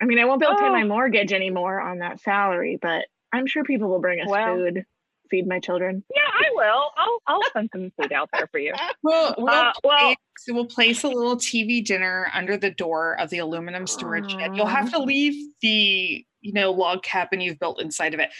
I 0.00 0.04
mean, 0.04 0.18
I 0.18 0.24
won't 0.24 0.40
be 0.40 0.46
able 0.46 0.56
to 0.56 0.62
pay 0.62 0.68
my 0.68 0.82
oh. 0.82 0.88
mortgage 0.88 1.32
anymore 1.32 1.80
on 1.80 1.98
that 1.98 2.20
salary, 2.20 2.78
but 2.80 3.06
I'm 3.32 3.46
sure 3.46 3.64
people 3.64 3.88
will 3.88 4.00
bring 4.00 4.20
us 4.20 4.28
well, 4.28 4.54
food, 4.54 4.84
feed 5.30 5.46
my 5.46 5.58
children. 5.58 6.04
Yeah, 6.14 6.22
I 6.22 6.50
will. 6.52 6.90
I'll 6.96 7.18
I'll 7.26 7.42
send 7.52 7.70
some 7.72 7.92
food 7.98 8.12
out 8.12 8.28
there 8.32 8.46
for 8.50 8.58
you. 8.58 8.72
Well, 9.02 9.34
we'll, 9.38 9.48
uh, 9.48 9.72
well, 9.84 9.98
place, 9.98 10.16
we'll 10.48 10.66
place 10.66 11.04
a 11.04 11.08
little 11.08 11.36
TV 11.36 11.84
dinner 11.84 12.28
under 12.34 12.56
the 12.56 12.70
door 12.70 13.18
of 13.20 13.30
the 13.30 13.38
aluminum 13.38 13.86
storage 13.86 14.32
shed. 14.32 14.56
You'll 14.56 14.66
have 14.66 14.90
to 14.92 14.98
leave 14.98 15.52
the 15.60 16.24
you 16.40 16.52
know 16.52 16.72
log 16.72 17.02
cabin 17.02 17.40
you've 17.40 17.58
built 17.58 17.80
inside 17.80 18.14
of 18.14 18.20
it. 18.20 18.30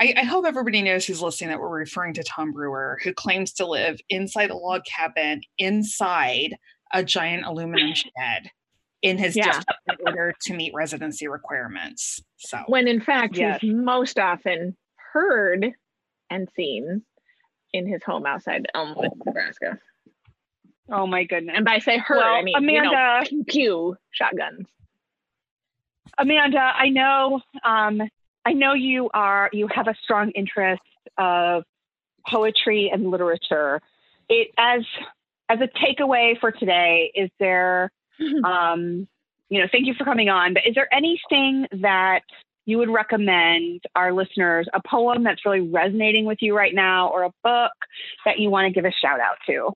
I, 0.00 0.14
I, 0.16 0.24
hope 0.24 0.44
everybody 0.44 0.82
knows 0.82 1.06
who's 1.06 1.22
listening 1.22 1.50
that 1.50 1.60
we're 1.60 1.68
referring 1.68 2.14
to 2.14 2.24
Tom 2.24 2.50
Brewer, 2.50 2.98
who 3.04 3.12
claims 3.12 3.52
to 3.54 3.66
live 3.66 4.00
inside 4.08 4.50
a 4.50 4.56
log 4.56 4.82
cabin 4.84 5.42
inside 5.58 6.56
a 6.92 7.04
giant 7.04 7.44
aluminum 7.44 7.94
shed 7.94 8.50
in 9.04 9.18
his 9.18 9.36
yeah. 9.36 9.60
in 9.86 9.96
order 10.06 10.34
to 10.40 10.54
meet 10.54 10.72
residency 10.74 11.28
requirements. 11.28 12.20
So 12.38 12.58
when 12.66 12.88
in 12.88 13.00
fact 13.00 13.36
yes. 13.36 13.60
he's 13.60 13.74
most 13.74 14.18
often 14.18 14.76
heard 15.12 15.72
and 16.30 16.48
seen 16.56 17.02
in 17.72 17.86
his 17.86 18.02
home 18.02 18.24
outside 18.24 18.66
Elmwood, 18.74 19.10
Nebraska. 19.24 19.78
Oh 20.90 21.06
my 21.06 21.24
goodness. 21.24 21.54
And 21.56 21.64
by 21.64 21.78
say 21.78 21.98
heard, 21.98 22.16
well, 22.16 22.34
I 22.34 22.42
mean 22.42 22.56
Amanda, 22.56 23.28
you 23.30 23.38
know, 23.38 23.44
pew, 23.44 23.44
pew 23.46 23.96
shotguns. 24.10 24.66
Amanda, 26.16 26.58
I 26.58 26.88
know 26.88 27.40
um, 27.62 28.00
I 28.46 28.54
know 28.54 28.72
you 28.72 29.10
are 29.12 29.50
you 29.52 29.68
have 29.68 29.86
a 29.86 29.94
strong 30.02 30.30
interest 30.30 30.82
of 31.18 31.64
poetry 32.26 32.90
and 32.90 33.10
literature. 33.10 33.82
It 34.30 34.48
as 34.56 34.82
as 35.50 35.58
a 35.60 35.68
takeaway 35.68 36.40
for 36.40 36.52
today, 36.52 37.12
is 37.14 37.28
there 37.38 37.90
um, 38.44 39.08
you 39.48 39.60
know, 39.60 39.66
thank 39.70 39.86
you 39.86 39.94
for 39.94 40.04
coming 40.04 40.28
on. 40.28 40.54
But 40.54 40.66
is 40.66 40.74
there 40.74 40.92
anything 40.92 41.66
that 41.80 42.22
you 42.66 42.78
would 42.78 42.90
recommend 42.90 43.82
our 43.94 44.12
listeners, 44.12 44.66
a 44.72 44.80
poem 44.86 45.22
that's 45.22 45.44
really 45.44 45.60
resonating 45.60 46.24
with 46.24 46.38
you 46.40 46.56
right 46.56 46.74
now, 46.74 47.08
or 47.08 47.24
a 47.24 47.30
book 47.42 47.72
that 48.24 48.38
you 48.38 48.50
want 48.50 48.66
to 48.66 48.72
give 48.72 48.84
a 48.84 48.92
shout 48.92 49.20
out 49.20 49.36
to? 49.46 49.70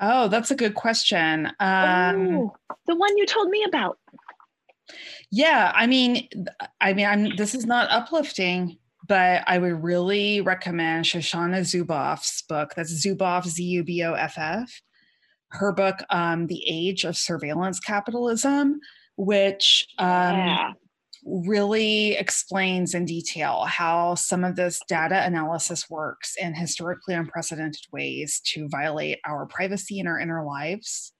Oh, 0.00 0.28
that's 0.28 0.50
a 0.50 0.56
good 0.56 0.74
question. 0.74 1.46
Um, 1.60 2.36
oh, 2.36 2.56
the 2.86 2.96
one 2.96 3.16
you 3.16 3.26
told 3.26 3.48
me 3.48 3.64
about. 3.66 3.98
Yeah, 5.30 5.72
I 5.74 5.86
mean, 5.86 6.28
I 6.80 6.94
mean, 6.94 7.06
I'm. 7.06 7.36
This 7.36 7.54
is 7.54 7.66
not 7.66 7.90
uplifting, 7.90 8.78
but 9.06 9.42
I 9.46 9.58
would 9.58 9.82
really 9.82 10.40
recommend 10.40 11.04
Shoshana 11.04 11.60
Zuboff's 11.60 12.42
book. 12.42 12.74
That's 12.74 13.04
Zuboff, 13.04 13.46
Z 13.46 13.62
U 13.62 13.84
B 13.84 14.02
O 14.04 14.14
F 14.14 14.34
F 14.36 14.80
her 15.50 15.72
book, 15.72 15.96
um, 16.10 16.46
The 16.46 16.62
Age 16.68 17.04
of 17.04 17.16
Surveillance 17.16 17.80
Capitalism, 17.80 18.80
which 19.16 19.86
um, 19.98 20.36
yeah. 20.36 20.72
really 21.24 22.12
explains 22.12 22.94
in 22.94 23.04
detail 23.04 23.64
how 23.64 24.14
some 24.14 24.44
of 24.44 24.56
this 24.56 24.80
data 24.88 25.24
analysis 25.24 25.88
works 25.90 26.34
in 26.40 26.54
historically 26.54 27.14
unprecedented 27.14 27.86
ways 27.92 28.40
to 28.52 28.68
violate 28.68 29.18
our 29.26 29.46
privacy 29.46 29.98
and 29.98 30.08
our 30.08 30.18
inner 30.18 30.44
lives. 30.44 31.12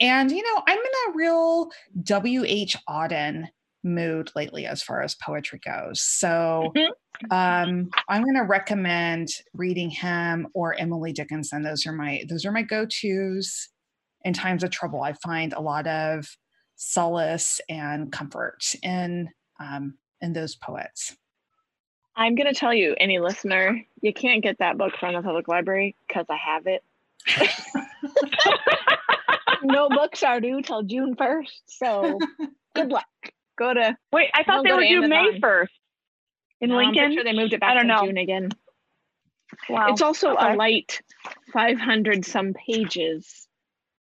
And, 0.00 0.30
you 0.30 0.42
know, 0.42 0.62
I'm 0.66 0.78
in 0.78 0.84
a 0.84 1.16
real 1.16 1.70
W.H. 2.04 2.76
Auden 2.88 3.48
mood 3.88 4.30
lately 4.36 4.66
as 4.66 4.82
far 4.82 5.02
as 5.02 5.14
poetry 5.14 5.60
goes. 5.64 6.00
So 6.00 6.72
mm-hmm. 6.76 7.32
um, 7.32 7.90
I'm 8.08 8.22
going 8.22 8.36
to 8.36 8.46
recommend 8.46 9.28
reading 9.54 9.90
him 9.90 10.48
or 10.54 10.74
Emily 10.74 11.12
Dickinson. 11.12 11.62
Those 11.62 11.86
are 11.86 11.92
my 11.92 12.22
those 12.28 12.44
are 12.44 12.52
my 12.52 12.62
go-tos 12.62 13.68
in 14.24 14.32
times 14.32 14.62
of 14.62 14.70
trouble. 14.70 15.02
I 15.02 15.14
find 15.14 15.52
a 15.52 15.60
lot 15.60 15.86
of 15.86 16.26
solace 16.76 17.60
and 17.68 18.12
comfort 18.12 18.74
in 18.82 19.30
um, 19.60 19.94
in 20.20 20.32
those 20.32 20.54
poets. 20.54 21.16
I'm 22.16 22.34
going 22.34 22.52
to 22.52 22.58
tell 22.58 22.74
you, 22.74 22.96
any 22.98 23.20
listener, 23.20 23.80
you 24.00 24.12
can't 24.12 24.42
get 24.42 24.58
that 24.58 24.76
book 24.76 24.92
from 24.98 25.14
the 25.14 25.22
public 25.22 25.46
library 25.46 25.94
because 26.08 26.26
I 26.28 26.36
have 26.36 26.66
it. 26.66 26.82
no 29.62 29.88
books 29.88 30.22
are 30.22 30.40
due 30.40 30.62
till 30.62 30.82
June 30.82 31.14
1st. 31.14 31.60
So 31.66 32.18
good 32.74 32.90
luck. 32.90 33.06
Go 33.58 33.74
to. 33.74 33.96
Wait, 34.12 34.30
I 34.34 34.44
thought 34.44 34.64
they 34.64 34.72
were 34.72 34.80
due 34.80 35.06
May 35.08 35.38
1st 35.40 35.66
in 36.60 36.70
no, 36.70 36.76
Lincoln. 36.76 37.04
I'm 37.04 37.12
sure 37.14 37.24
they 37.24 37.32
moved 37.32 37.52
it 37.52 37.60
back 37.60 37.70
I 37.70 37.74
don't 37.74 37.86
know. 37.86 38.04
June 38.04 38.18
again. 38.18 38.50
Wow. 39.68 39.88
It's 39.88 40.02
also 40.02 40.34
okay. 40.34 40.52
a 40.52 40.56
light 40.56 41.00
500 41.52 42.24
some 42.24 42.54
pages. 42.54 43.48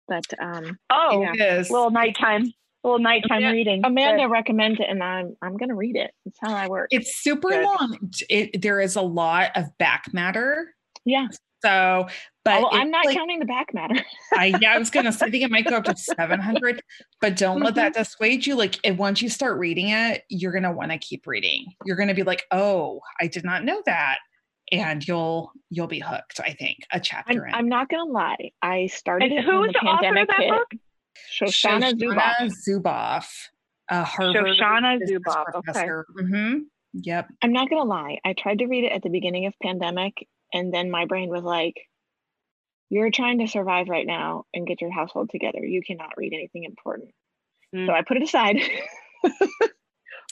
But 0.08 0.24
um 0.40 0.78
oh, 0.90 1.22
yeah. 1.22 1.32
it 1.32 1.60
is. 1.60 1.70
little 1.70 1.90
nighttime 1.90 2.52
little 2.84 2.98
nighttime 2.98 3.38
Amanda, 3.38 3.56
reading. 3.56 3.80
Amanda 3.84 4.24
but... 4.24 4.30
recommended 4.30 4.80
it, 4.80 4.90
and 4.90 5.02
I'm 5.02 5.36
I'm 5.40 5.56
gonna 5.56 5.74
read 5.74 5.96
it. 5.96 6.10
That's 6.24 6.38
how 6.40 6.54
I 6.54 6.68
work. 6.68 6.88
It's 6.90 7.16
super 7.22 7.48
Good. 7.48 7.64
long. 7.64 7.98
It, 8.28 8.60
there 8.60 8.80
is 8.80 8.96
a 8.96 9.02
lot 9.02 9.50
of 9.56 9.76
back 9.78 10.12
matter. 10.12 10.74
Yeah. 11.04 11.28
So, 11.64 12.08
but 12.44 12.62
oh, 12.62 12.68
I'm 12.72 12.90
not 12.90 13.06
like, 13.06 13.16
counting 13.16 13.38
the 13.38 13.44
back 13.44 13.72
matter. 13.72 13.94
I 14.32 14.54
yeah, 14.60 14.74
I 14.74 14.78
was 14.78 14.90
gonna 14.90 15.12
say 15.12 15.26
I 15.26 15.30
think 15.30 15.44
it 15.44 15.50
might 15.50 15.66
go 15.66 15.76
up 15.76 15.84
to 15.84 15.96
700, 15.96 16.82
but 17.20 17.36
don't 17.36 17.56
mm-hmm. 17.56 17.64
let 17.64 17.74
that 17.76 17.94
dissuade 17.94 18.46
you. 18.46 18.56
Like, 18.56 18.78
if 18.84 18.96
once 18.96 19.22
you 19.22 19.28
start 19.28 19.58
reading 19.58 19.88
it, 19.88 20.24
you're 20.28 20.52
gonna 20.52 20.72
want 20.72 20.90
to 20.92 20.98
keep 20.98 21.26
reading. 21.26 21.66
You're 21.84 21.96
gonna 21.96 22.14
be 22.14 22.22
like, 22.22 22.44
oh, 22.50 23.00
I 23.20 23.26
did 23.26 23.44
not 23.44 23.64
know 23.64 23.82
that, 23.86 24.18
and 24.70 25.06
you'll 25.06 25.52
you'll 25.70 25.86
be 25.86 26.00
hooked. 26.00 26.40
I 26.40 26.52
think 26.52 26.78
a 26.92 27.00
chapter. 27.00 27.46
I'm, 27.46 27.54
I'm 27.54 27.68
not 27.68 27.88
gonna 27.88 28.10
lie. 28.10 28.50
I 28.60 28.86
started. 28.86 29.32
And 29.32 29.44
who 29.44 29.60
was 29.60 29.68
the, 29.68 29.80
the 29.80 29.86
pandemic 29.86 30.28
author 30.28 30.32
of 30.32 30.38
that 30.38 30.40
hit. 30.40 30.50
book? 30.50 30.72
Shoshana, 31.30 31.92
Shoshana 31.92 32.50
Zuboff. 32.68 32.82
Zuboff 32.82 33.26
uh, 33.92 34.04
Harvard 34.04 34.56
Shoshana 34.56 34.98
Zuboff. 35.06 35.44
Professor. 35.46 36.06
Okay. 36.10 36.24
Mm-hmm. 36.24 36.58
Yep. 36.94 37.28
I'm 37.42 37.52
not 37.52 37.70
gonna 37.70 37.88
lie. 37.88 38.18
I 38.24 38.32
tried 38.32 38.58
to 38.58 38.66
read 38.66 38.84
it 38.84 38.92
at 38.92 39.02
the 39.02 39.10
beginning 39.10 39.46
of 39.46 39.54
pandemic, 39.62 40.26
and 40.52 40.72
then 40.72 40.90
my 40.90 41.04
brain 41.06 41.28
was 41.28 41.42
like, 41.42 41.76
"You're 42.92 43.10
trying 43.10 43.38
to 43.38 43.48
survive 43.48 43.88
right 43.88 44.06
now 44.06 44.44
and 44.52 44.66
get 44.66 44.82
your 44.82 44.92
household 44.92 45.30
together. 45.30 45.64
You 45.64 45.80
cannot 45.82 46.12
read 46.18 46.34
anything 46.34 46.64
important." 46.64 47.10
Mm. 47.74 47.86
So 47.86 47.92
I 47.92 48.02
put 48.02 48.18
it 48.18 48.22
aside. 48.22 48.60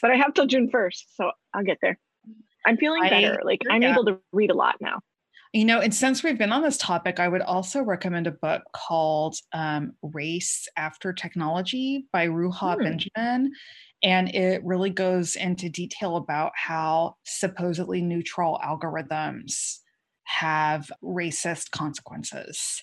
but 0.02 0.10
I 0.10 0.16
have 0.16 0.34
till 0.34 0.46
June 0.46 0.70
1st, 0.70 1.04
so 1.14 1.30
I'll 1.54 1.64
get 1.64 1.78
there. 1.80 1.98
I'm 2.66 2.76
feeling 2.76 3.02
better. 3.02 3.38
I, 3.40 3.44
like 3.44 3.62
I'm 3.70 3.80
yeah. 3.80 3.92
able 3.92 4.04
to 4.04 4.18
read 4.32 4.50
a 4.50 4.54
lot 4.54 4.76
now. 4.80 5.00
You 5.52 5.64
know, 5.64 5.80
and 5.80 5.92
since 5.92 6.22
we've 6.22 6.38
been 6.38 6.52
on 6.52 6.62
this 6.62 6.76
topic, 6.76 7.18
I 7.18 7.26
would 7.26 7.40
also 7.40 7.82
recommend 7.82 8.28
a 8.28 8.32
book 8.32 8.62
called 8.72 9.34
um, 9.52 9.94
Race 10.02 10.68
After 10.76 11.12
Technology 11.12 12.06
by 12.12 12.28
Ruha 12.28 12.76
hmm. 12.76 12.82
Benjamin. 12.82 13.52
And 14.02 14.34
it 14.34 14.64
really 14.64 14.90
goes 14.90 15.34
into 15.34 15.68
detail 15.68 16.16
about 16.16 16.52
how 16.54 17.16
supposedly 17.24 18.00
neutral 18.00 18.60
algorithms 18.64 19.79
have 20.30 20.90
racist 21.02 21.70
consequences. 21.72 22.82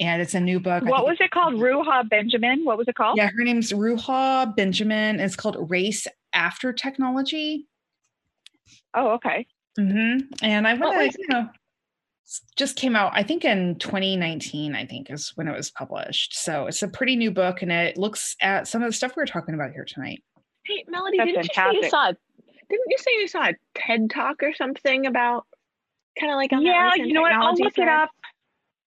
And 0.00 0.20
it's 0.20 0.34
a 0.34 0.40
new 0.40 0.58
book. 0.58 0.84
What 0.84 1.04
was 1.04 1.18
it 1.20 1.30
called? 1.30 1.54
Ruha 1.54 2.08
Benjamin? 2.08 2.64
What 2.64 2.78
was 2.78 2.88
it 2.88 2.94
called? 2.94 3.18
Yeah, 3.18 3.26
her 3.28 3.44
name's 3.44 3.70
Ruha 3.72 4.56
Benjamin. 4.56 5.20
It's 5.20 5.36
called 5.36 5.70
Race 5.70 6.06
After 6.32 6.72
Technology. 6.72 7.66
Oh, 8.94 9.10
okay. 9.10 9.46
Mm-hmm. 9.78 10.26
And 10.42 10.66
I 10.66 10.74
want 10.74 11.12
to, 11.12 11.18
you 11.18 11.28
know, 11.28 11.48
just 12.56 12.76
came 12.76 12.94
out 12.94 13.10
i 13.12 13.24
think 13.24 13.44
in 13.44 13.74
2019 13.80 14.76
i 14.76 14.86
think 14.86 15.10
is 15.10 15.32
when 15.34 15.48
it 15.48 15.56
was 15.56 15.68
published 15.68 16.38
so 16.38 16.66
it's 16.66 16.80
a 16.80 16.86
pretty 16.86 17.16
new 17.16 17.28
book 17.28 17.60
and 17.60 17.72
it 17.72 17.96
looks 17.96 18.36
at 18.40 18.68
some 18.68 18.84
of 18.84 18.88
the 18.88 18.92
stuff 18.92 19.14
we 19.16 19.22
are 19.24 19.26
talking 19.26 19.52
about 19.52 19.72
here 19.72 19.84
tonight 19.84 20.22
hey 20.64 20.84
melody 20.86 21.16
That's 21.16 21.32
didn't 21.32 21.52
fantastic. 21.52 21.74
you 21.74 21.82
say 21.82 21.86
you 21.86 21.90
saw 21.90 22.12
didn't 22.70 22.86
you 22.86 22.98
say 22.98 23.10
you 23.14 23.26
saw 23.26 23.48
a 23.48 23.54
ted 23.74 24.10
talk 24.10 24.44
or 24.44 24.54
something 24.54 25.06
about 25.06 25.44
kind 26.20 26.32
of 26.32 26.36
like 26.36 26.52
on 26.52 26.64
yeah 26.64 26.94
you 26.96 27.12
know 27.12 27.22
what 27.22 27.32
i'll 27.32 27.54
look 27.54 27.74
thread? 27.74 27.88
it 27.88 27.92
up 27.92 28.10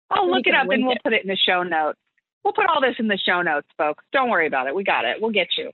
i'll 0.09 0.29
look 0.29 0.47
it 0.47 0.55
up 0.55 0.67
and 0.69 0.85
we'll 0.85 0.95
it. 0.95 1.03
put 1.03 1.13
it 1.13 1.21
in 1.21 1.27
the 1.27 1.37
show 1.37 1.63
notes 1.63 1.99
we'll 2.43 2.53
put 2.53 2.65
all 2.65 2.81
this 2.81 2.95
in 2.99 3.07
the 3.07 3.17
show 3.17 3.41
notes 3.41 3.67
folks 3.77 4.03
don't 4.11 4.29
worry 4.29 4.47
about 4.47 4.67
it 4.67 4.75
we 4.75 4.83
got 4.83 5.05
it 5.05 5.21
we'll 5.21 5.31
get 5.31 5.47
you 5.57 5.71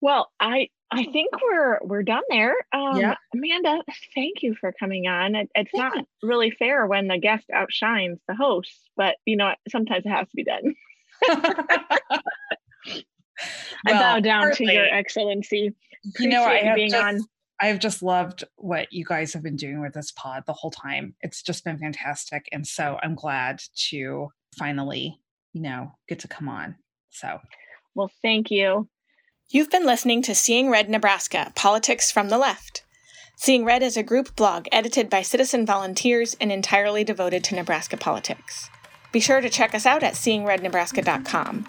well 0.00 0.30
i 0.40 0.68
I 0.90 1.04
think 1.04 1.30
we're 1.42 1.78
we're 1.82 2.02
done 2.02 2.22
there. 2.28 2.54
Um, 2.72 2.96
yeah. 2.96 3.14
Amanda, 3.34 3.82
thank 4.14 4.42
you 4.42 4.54
for 4.60 4.72
coming 4.78 5.08
on. 5.08 5.34
It, 5.34 5.50
it's 5.54 5.70
yeah. 5.74 5.88
not 5.88 6.06
really 6.22 6.52
fair 6.52 6.86
when 6.86 7.08
the 7.08 7.18
guest 7.18 7.44
outshines 7.52 8.18
the 8.28 8.34
host, 8.34 8.70
but 8.96 9.16
you 9.24 9.36
know 9.36 9.52
sometimes 9.68 10.06
it 10.06 10.10
has 10.10 10.28
to 10.28 10.36
be 10.36 10.44
done. 10.44 10.74
I 13.86 13.92
bow 13.92 14.20
down 14.20 14.42
partly, 14.42 14.66
to 14.66 14.72
your 14.72 14.86
excellency. 14.86 15.74
You 16.18 16.28
know, 16.28 16.44
I 16.44 16.58
have 16.58 16.76
being 16.76 16.90
just, 16.90 17.04
on. 17.04 17.20
I've 17.60 17.78
just 17.78 18.02
loved 18.02 18.44
what 18.56 18.92
you 18.92 19.04
guys 19.04 19.32
have 19.32 19.42
been 19.42 19.56
doing 19.56 19.80
with 19.80 19.94
this 19.94 20.12
pod 20.12 20.44
the 20.46 20.52
whole 20.52 20.70
time. 20.70 21.14
It's 21.22 21.42
just 21.42 21.64
been 21.64 21.78
fantastic, 21.78 22.48
and 22.52 22.66
so 22.66 22.98
I'm 23.02 23.14
glad 23.14 23.62
to 23.88 24.28
finally, 24.58 25.18
you 25.52 25.62
know, 25.62 25.92
get 26.08 26.18
to 26.20 26.28
come 26.28 26.48
on. 26.48 26.76
So, 27.10 27.38
well, 27.94 28.10
thank 28.22 28.50
you. 28.50 28.88
You've 29.48 29.70
been 29.70 29.86
listening 29.86 30.22
to 30.22 30.34
Seeing 30.34 30.70
Red 30.70 30.90
Nebraska 30.90 31.52
Politics 31.54 32.10
from 32.10 32.28
the 32.28 32.38
Left. 32.38 32.82
Seeing 33.36 33.64
Red 33.64 33.82
is 33.82 33.96
a 33.96 34.02
group 34.02 34.34
blog 34.34 34.66
edited 34.72 35.08
by 35.08 35.22
citizen 35.22 35.64
volunteers 35.64 36.36
and 36.40 36.50
entirely 36.50 37.04
devoted 37.04 37.44
to 37.44 37.54
Nebraska 37.54 37.96
politics. 37.96 38.68
Be 39.12 39.20
sure 39.20 39.40
to 39.40 39.48
check 39.48 39.74
us 39.74 39.86
out 39.86 40.02
at 40.02 40.14
seeingrednebraska.com. 40.14 41.68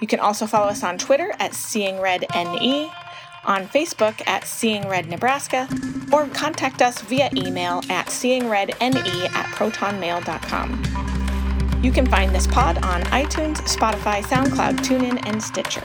You 0.00 0.06
can 0.06 0.20
also 0.20 0.46
follow 0.46 0.68
us 0.68 0.84
on 0.84 0.98
Twitter 0.98 1.32
at 1.38 1.52
SeeingRedNE, 1.52 2.92
on 3.46 3.66
Facebook 3.68 4.20
at 4.26 4.44
Seeing 4.44 4.88
Red 4.88 5.08
Nebraska, 5.08 5.68
or 6.12 6.26
contact 6.28 6.82
us 6.82 7.00
via 7.02 7.30
email 7.34 7.82
at 7.88 8.06
seeingredne 8.06 8.74
at 8.80 9.46
protonmail.com. 9.54 10.82
You 11.82 11.92
can 11.92 12.06
find 12.06 12.34
this 12.34 12.46
pod 12.46 12.84
on 12.84 13.02
iTunes, 13.04 13.58
Spotify, 13.68 14.22
SoundCloud, 14.22 14.78
TuneIn, 14.78 15.26
and 15.26 15.42
Stitcher. 15.42 15.84